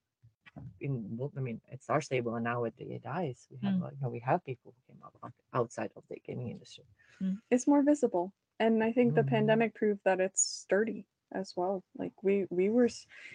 in 0.80 1.03
both- 1.18 1.36
I 1.38 1.41
mean, 1.41 1.60
at 1.72 1.84
Star 1.84 1.99
Stable 2.01 2.36
and 2.36 2.43
now 2.45 2.64
at 2.66 2.76
the 2.78 2.99
Dice, 2.99 3.47
we 3.51 3.58
have 3.64 3.76
Mm. 3.76 3.82
like, 3.84 3.93
you 3.93 4.01
know 4.01 4.10
we 4.10 4.20
have 4.20 4.43
people 4.45 4.74
who 4.74 4.93
came 4.93 5.03
up 5.03 5.14
out- 5.24 5.34
outside 5.53 5.91
of 5.95 6.03
the 6.10 6.18
gaming 6.26 6.49
industry. 6.49 6.86
it's 7.51 7.68
more 7.68 7.82
visible 7.84 8.32
and 8.60 8.84
I 8.84 8.91
think 8.91 9.16
the 9.16 9.24
Mhm. 9.24 9.30
pandemic 9.36 9.74
proved 9.76 10.01
that 10.06 10.20
it's 10.20 10.41
sturdy 10.41 11.06
as 11.36 11.53
well. 11.57 11.83
Like 11.97 12.13
we 12.23 12.45
we 12.49 12.69
were, 12.69 12.89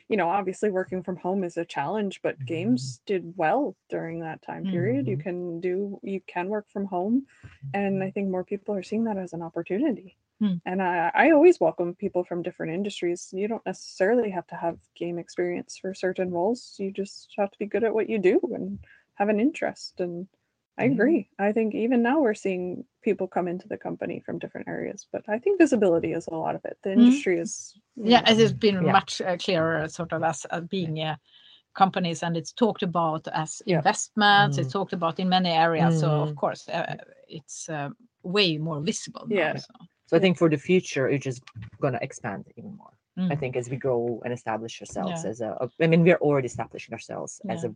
you 0.09 0.17
know, 0.17 0.29
obviously 0.29 0.71
working 0.71 1.03
from 1.03 1.17
home 1.19 1.45
is 1.45 1.57
a 1.57 1.65
challenge, 1.65 2.21
but 2.23 2.45
games 2.47 3.01
did 3.07 3.37
well 3.37 3.77
during 3.89 4.21
that 4.21 4.43
time 4.43 4.67
period. 4.67 5.07
You 5.09 5.17
Mhm. 5.17 5.25
can 5.27 5.61
do 5.61 6.01
you 6.03 6.21
can 6.27 6.49
work 6.49 6.69
from 6.71 6.87
home, 6.87 7.27
and 7.75 8.03
I 8.03 8.11
think 8.11 8.29
more 8.31 8.45
people 8.45 8.75
are 8.75 8.83
seeing 8.83 9.05
that 9.05 9.19
as 9.19 9.33
an 9.33 9.43
opportunity. 9.43 10.19
Hmm. 10.41 10.57
And 10.67 10.83
I 10.83 11.11
I 11.15 11.31
always 11.31 11.61
welcome 11.61 11.95
people 11.95 12.25
from 12.25 12.43
different 12.43 12.75
industries. 12.75 13.31
You 13.33 13.49
don't 13.49 13.65
necessarily 13.67 14.31
have 14.31 14.47
to 14.49 14.57
have 14.57 14.79
game 14.95 15.19
experience 15.19 15.79
for 15.79 15.95
certain 15.95 16.31
roles. 16.31 16.77
You 16.79 16.93
just 16.93 17.33
have 17.39 17.51
to 17.53 17.59
be 17.59 17.67
good 17.67 17.85
at 17.85 17.95
what 17.95 18.09
you 18.11 18.19
do 18.19 18.41
and 18.55 18.79
have 19.15 19.29
an 19.29 19.41
interest 19.41 20.01
and 20.01 20.29
I 20.79 20.85
agree. 20.85 21.29
I 21.39 21.53
think 21.53 21.75
even 21.75 22.03
now 22.03 22.21
we're 22.21 22.35
seeing 22.35 22.85
people 23.03 23.27
come 23.29 23.49
into 23.49 23.69
the 23.69 23.77
company 23.77 24.21
from 24.25 24.39
different 24.39 24.69
areas, 24.69 25.07
but 25.13 25.23
I 25.29 25.39
think 25.39 25.59
visibility 25.59 26.13
is 26.13 26.27
a 26.29 26.35
lot 26.35 26.55
of 26.55 26.65
it. 26.65 26.79
The 26.83 26.91
Mhm. 26.91 26.99
industry 26.99 27.39
is 27.39 27.75
yeah 27.97 28.21
know, 28.23 28.31
it 28.31 28.39
has 28.39 28.53
been 28.55 28.85
Yeah. 28.85 28.93
much 28.93 29.21
uh, 29.21 29.37
clearer 29.37 29.89
sort 29.89 30.13
of 30.13 30.23
as 30.23 30.47
uh, 30.51 30.61
being 30.61 31.01
uh, 31.03 31.17
companies 31.75 32.23
and 32.23 32.37
it's 32.37 32.53
talked 32.53 32.83
about 32.83 33.29
as 33.29 33.63
Yeah. 33.67 33.79
investments 33.79 34.59
it's 34.59 34.69
Mm. 34.69 34.73
talked 34.73 34.93
about 34.93 35.21
in 35.21 35.29
many 35.29 35.51
areas 35.51 36.01
so 36.01 36.09
of 36.23 36.31
Mm. 36.31 36.37
course 36.37 36.69
uh, 36.69 36.97
it's 37.29 37.69
uh, 37.69 37.91
way 38.23 38.59
more 38.59 38.81
visible 38.81 39.27
now, 39.27 39.37
Yeah. 39.37 39.57
so. 39.57 39.75
So 40.07 40.17
I 40.17 40.21
think 40.21 40.39
for 40.39 40.49
the 40.51 40.59
future, 40.59 41.09
it's 41.09 41.25
just 41.25 41.43
gonna 41.81 41.99
expand 42.03 42.45
even 42.57 42.77
more. 42.77 42.93
I 43.19 43.35
Mm. 43.37 43.39
think 43.41 43.57
as 43.57 43.69
we 43.71 43.77
grow 43.77 44.21
and 44.25 44.33
establish 44.33 44.81
ourselves 44.81 45.25
Yeah. 45.25 45.31
as 45.31 45.41
a, 45.41 45.51
a- 45.61 45.85
I 45.85 45.87
mean, 45.87 46.03
we're 46.05 46.21
already 46.27 46.47
establishing 46.47 46.93
ourselves 46.95 47.41
as 47.49 47.65
a, 47.65 47.75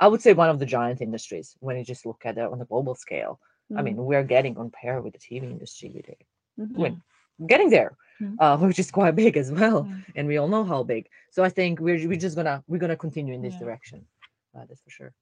I 0.00 0.06
would 0.08 0.22
say 0.22 0.32
one 0.32 0.50
of 0.50 0.58
the 0.58 0.66
giant 0.66 1.00
industries 1.00 1.56
when 1.60 1.76
you 1.76 1.84
just 1.84 2.06
look 2.06 2.22
at 2.24 2.38
it 2.38 2.44
on 2.52 2.60
a 2.60 2.64
global 2.64 2.94
scale. 2.94 3.40
I 3.76 3.82
mm, 3.82 3.82
mean, 3.82 3.96
we're 3.96 4.24
getting 4.24 4.56
on 4.58 4.70
par 4.70 5.00
with 5.00 5.14
the 5.14 5.18
TV 5.18 5.46
industry 5.46 5.90
it. 6.08 6.22
mhm. 6.58 6.74
When 6.74 6.96
getting 7.46 7.70
there, 7.70 7.96
Mm. 8.20 8.38
uh, 8.38 8.56
which 8.58 8.78
is 8.78 8.90
quite 8.90 9.16
big 9.16 9.36
as 9.36 9.50
well, 9.52 9.88
and 10.14 10.26
we 10.28 10.36
all 10.38 10.48
know 10.48 10.64
how 10.64 10.82
big. 10.82 11.08
So 11.30 11.42
I 11.44 11.48
think 11.50 11.80
we're 11.80 12.06
we're 12.08 12.16
just 12.26 12.36
gonna 12.36 12.62
we're 12.68 12.78
gonna 12.78 12.96
continue 12.96 13.34
in 13.34 13.42
this 13.42 13.56
Yeah. 13.56 13.58
direction. 13.58 14.06
Uh, 14.56 14.64
that's 14.68 14.82
for 14.82 14.90
sure. 14.90 15.12